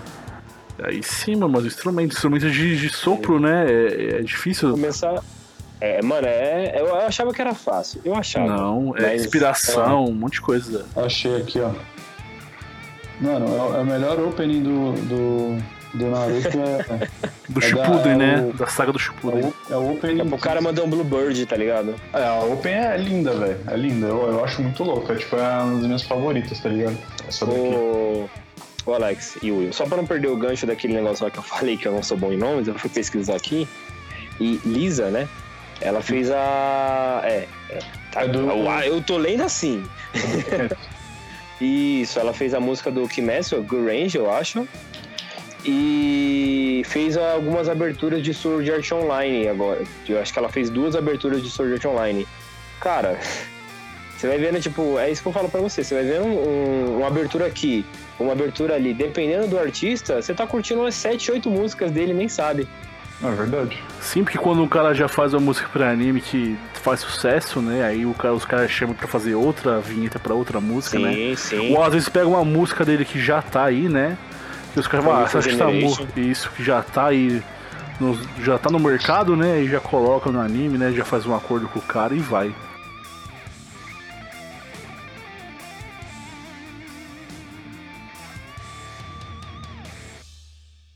Aí 0.84 1.04
sim, 1.04 1.36
mas 1.36 1.66
instrumento, 1.66 2.14
instrumento 2.14 2.50
de, 2.50 2.78
de 2.78 2.90
sopro, 2.90 3.38
sim. 3.38 3.44
né? 3.44 3.66
É, 3.68 4.20
é, 4.20 4.22
difícil. 4.22 4.72
Começar. 4.72 5.24
É, 5.80 6.02
mano, 6.02 6.28
é, 6.28 6.80
eu 6.80 6.96
achava 6.96 7.34
que 7.34 7.42
era 7.42 7.56
fácil. 7.56 8.02
Eu 8.06 8.16
achava. 8.16 8.48
Não, 8.48 8.96
é 8.98 9.16
inspiração, 9.16 10.06
um 10.06 10.14
monte 10.14 10.34
de 10.34 10.42
coisa. 10.42 10.86
Achei 10.96 11.38
aqui, 11.38 11.60
ó. 11.60 11.72
Mano, 13.20 13.46
é, 13.48 13.78
é 13.78 13.82
o 13.82 13.86
melhor 13.86 14.20
opening 14.20 14.64
do, 14.64 14.94
do, 15.08 15.64
do 15.94 16.10
Naruto 16.10 16.48
é. 16.48 17.08
do 17.50 17.60
é 17.60 17.62
Shippuden, 17.62 18.04
da, 18.04 18.16
né? 18.16 18.42
O, 18.42 18.54
da 18.54 18.68
saga 18.68 18.92
do 18.92 19.00
Shippuden. 19.00 19.54
É 19.70 19.76
o, 19.76 19.76
é 19.76 19.92
opening. 19.92 20.22
O 20.22 20.38
cara 20.38 20.62
mandou 20.62 20.86
um 20.86 20.90
Bluebird, 20.90 21.46
tá 21.46 21.56
ligado? 21.56 21.96
É, 22.14 22.24
a 22.24 22.40
Open 22.44 22.74
é 22.74 22.98
linda, 22.98 23.34
velho. 23.34 23.58
É 23.68 23.76
linda. 23.76 24.08
Eu, 24.08 24.28
eu 24.30 24.44
acho 24.44 24.62
muito 24.62 24.84
louca. 24.84 25.14
É, 25.14 25.16
tipo, 25.18 25.36
é 25.36 25.64
uma 25.64 25.76
das 25.76 25.86
minhas 25.86 26.04
favoritas, 26.04 26.60
tá 26.60 26.70
ligado? 26.70 26.98
Essa 27.28 27.46
daqui. 27.46 27.60
O... 27.60 28.30
o 28.86 28.94
Alex 28.94 29.38
e 29.42 29.52
o 29.52 29.60
Will, 29.60 29.74
só 29.74 29.86
pra 29.86 29.98
não 29.98 30.06
perder 30.06 30.28
o 30.28 30.38
gancho 30.38 30.66
daquele 30.66 30.94
negócio 30.94 31.26
lá 31.26 31.32
que 31.32 31.40
eu 31.40 31.44
falei 31.44 31.78
que 31.78 31.88
eu 31.88 31.92
não 31.92 32.04
sou 32.04 32.18
bom 32.18 32.32
em 32.32 32.38
nomes, 32.38 32.68
eu 32.68 32.76
fui 32.76 32.90
pesquisar 32.90 33.36
aqui. 33.36 33.68
E 34.40 34.60
Lisa, 34.66 35.10
né? 35.10 35.28
Ela 35.82 36.02
fez 36.02 36.32
a. 36.32 37.22
É. 37.24 37.48
é 37.70 37.80
tá, 38.12 38.24
é 38.24 38.28
do... 38.28 38.50
Eu 38.84 39.02
tô 39.02 39.18
lendo 39.18 39.44
assim. 39.44 39.84
Isso, 41.60 42.20
ela 42.20 42.34
fez 42.34 42.56
a 42.56 42.60
música 42.60 42.90
do 42.90 43.08
Kimetsu, 43.08 43.62
Good 43.62 43.86
Range, 43.86 44.18
eu 44.18 44.32
acho. 44.32 44.68
E 45.64 46.82
fez 46.86 47.18
algumas 47.18 47.70
aberturas 47.70 48.24
de 48.24 48.34
Sword 48.34 48.72
Art 48.72 48.92
Online 48.92 49.48
agora. 49.48 49.82
Eu 50.08 50.20
acho 50.20 50.34
que 50.34 50.40
ela 50.40 50.50
fez 50.50 50.70
duas 50.70 50.96
aberturas 50.96 51.42
de 51.42 51.50
Sword 51.50 51.74
Art 51.74 51.86
Online. 51.86 52.28
Cara, 52.80 53.20
você 54.18 54.28
vai 54.28 54.38
vendo, 54.38 54.60
tipo, 54.60 54.98
é 54.98 55.12
isso 55.12 55.22
que 55.22 55.28
eu 55.28 55.34
falo 55.34 55.50
pra 55.50 55.62
você. 55.62 55.84
Você 55.84 55.94
vai 55.94 56.04
vendo 56.04 56.26
um, 56.26 56.50
um, 56.50 56.98
uma 56.98 57.08
abertura 57.08 57.46
aqui, 57.46 57.86
uma 58.20 58.34
abertura 58.34 58.76
ali. 58.76 58.94
Dependendo 58.94 59.48
do 59.48 59.60
artista, 59.60 60.22
você 60.22 60.34
tá 60.34 60.48
curtindo 60.48 60.82
umas 60.82 60.96
7, 60.96 61.32
8 61.32 61.50
músicas 61.50 61.92
dele 61.92 62.14
nem 62.14 62.28
sabe. 62.28 62.68
É 63.24 63.30
verdade. 63.30 63.78
Sim, 64.00 64.24
porque 64.24 64.38
quando 64.38 64.64
um 64.64 64.68
cara 64.68 64.96
já 64.96 65.08
faz 65.08 65.34
uma 65.34 65.40
música 65.42 65.70
pra 65.72 65.92
anime 65.92 66.22
que 66.22 66.58
faz 66.74 67.02
sucesso, 67.02 67.62
né? 67.62 67.84
Aí 67.84 68.04
o 68.04 68.16
cara, 68.16 68.34
os 68.34 68.46
caras 68.46 68.72
chamam 68.72 68.96
pra 68.96 69.08
fazer 69.08 69.36
outra 69.36 69.80
vinheta 69.80 70.18
pra 70.18 70.34
outra 70.34 70.60
música, 70.60 70.98
sim, 70.98 71.04
né? 71.04 71.14
Sim, 71.14 71.36
sim. 71.36 71.76
Ou 71.76 71.84
às 71.84 71.94
vezes 71.94 72.10
pega 72.10 72.28
uma 72.28 72.44
música 72.44 72.84
dele 72.84 73.06
que 73.06 73.20
já 73.20 73.40
tá 73.40 73.66
aí, 73.66 73.88
né? 73.88 74.18
E 74.76 74.80
os 74.80 74.88
caras 74.88 75.06
falam, 75.06 75.24
ah, 75.24 75.28
tá 75.28 75.72
isso 76.22 76.50
que 76.52 76.64
já 76.64 76.82
tá 76.82 77.08
aí. 77.08 77.44
No, 78.00 78.18
já 78.44 78.58
tá 78.58 78.70
no 78.70 78.80
mercado, 78.80 79.36
né? 79.36 79.62
E 79.62 79.70
já 79.70 79.80
coloca 79.80 80.32
no 80.32 80.40
anime, 80.40 80.78
né? 80.78 80.92
Já 80.92 81.06
faz 81.06 81.26
um 81.26 81.36
acordo 81.36 81.68
com 81.68 81.80
o 81.80 81.82
cara 81.82 82.16
e 82.16 82.20
vai. 82.20 82.54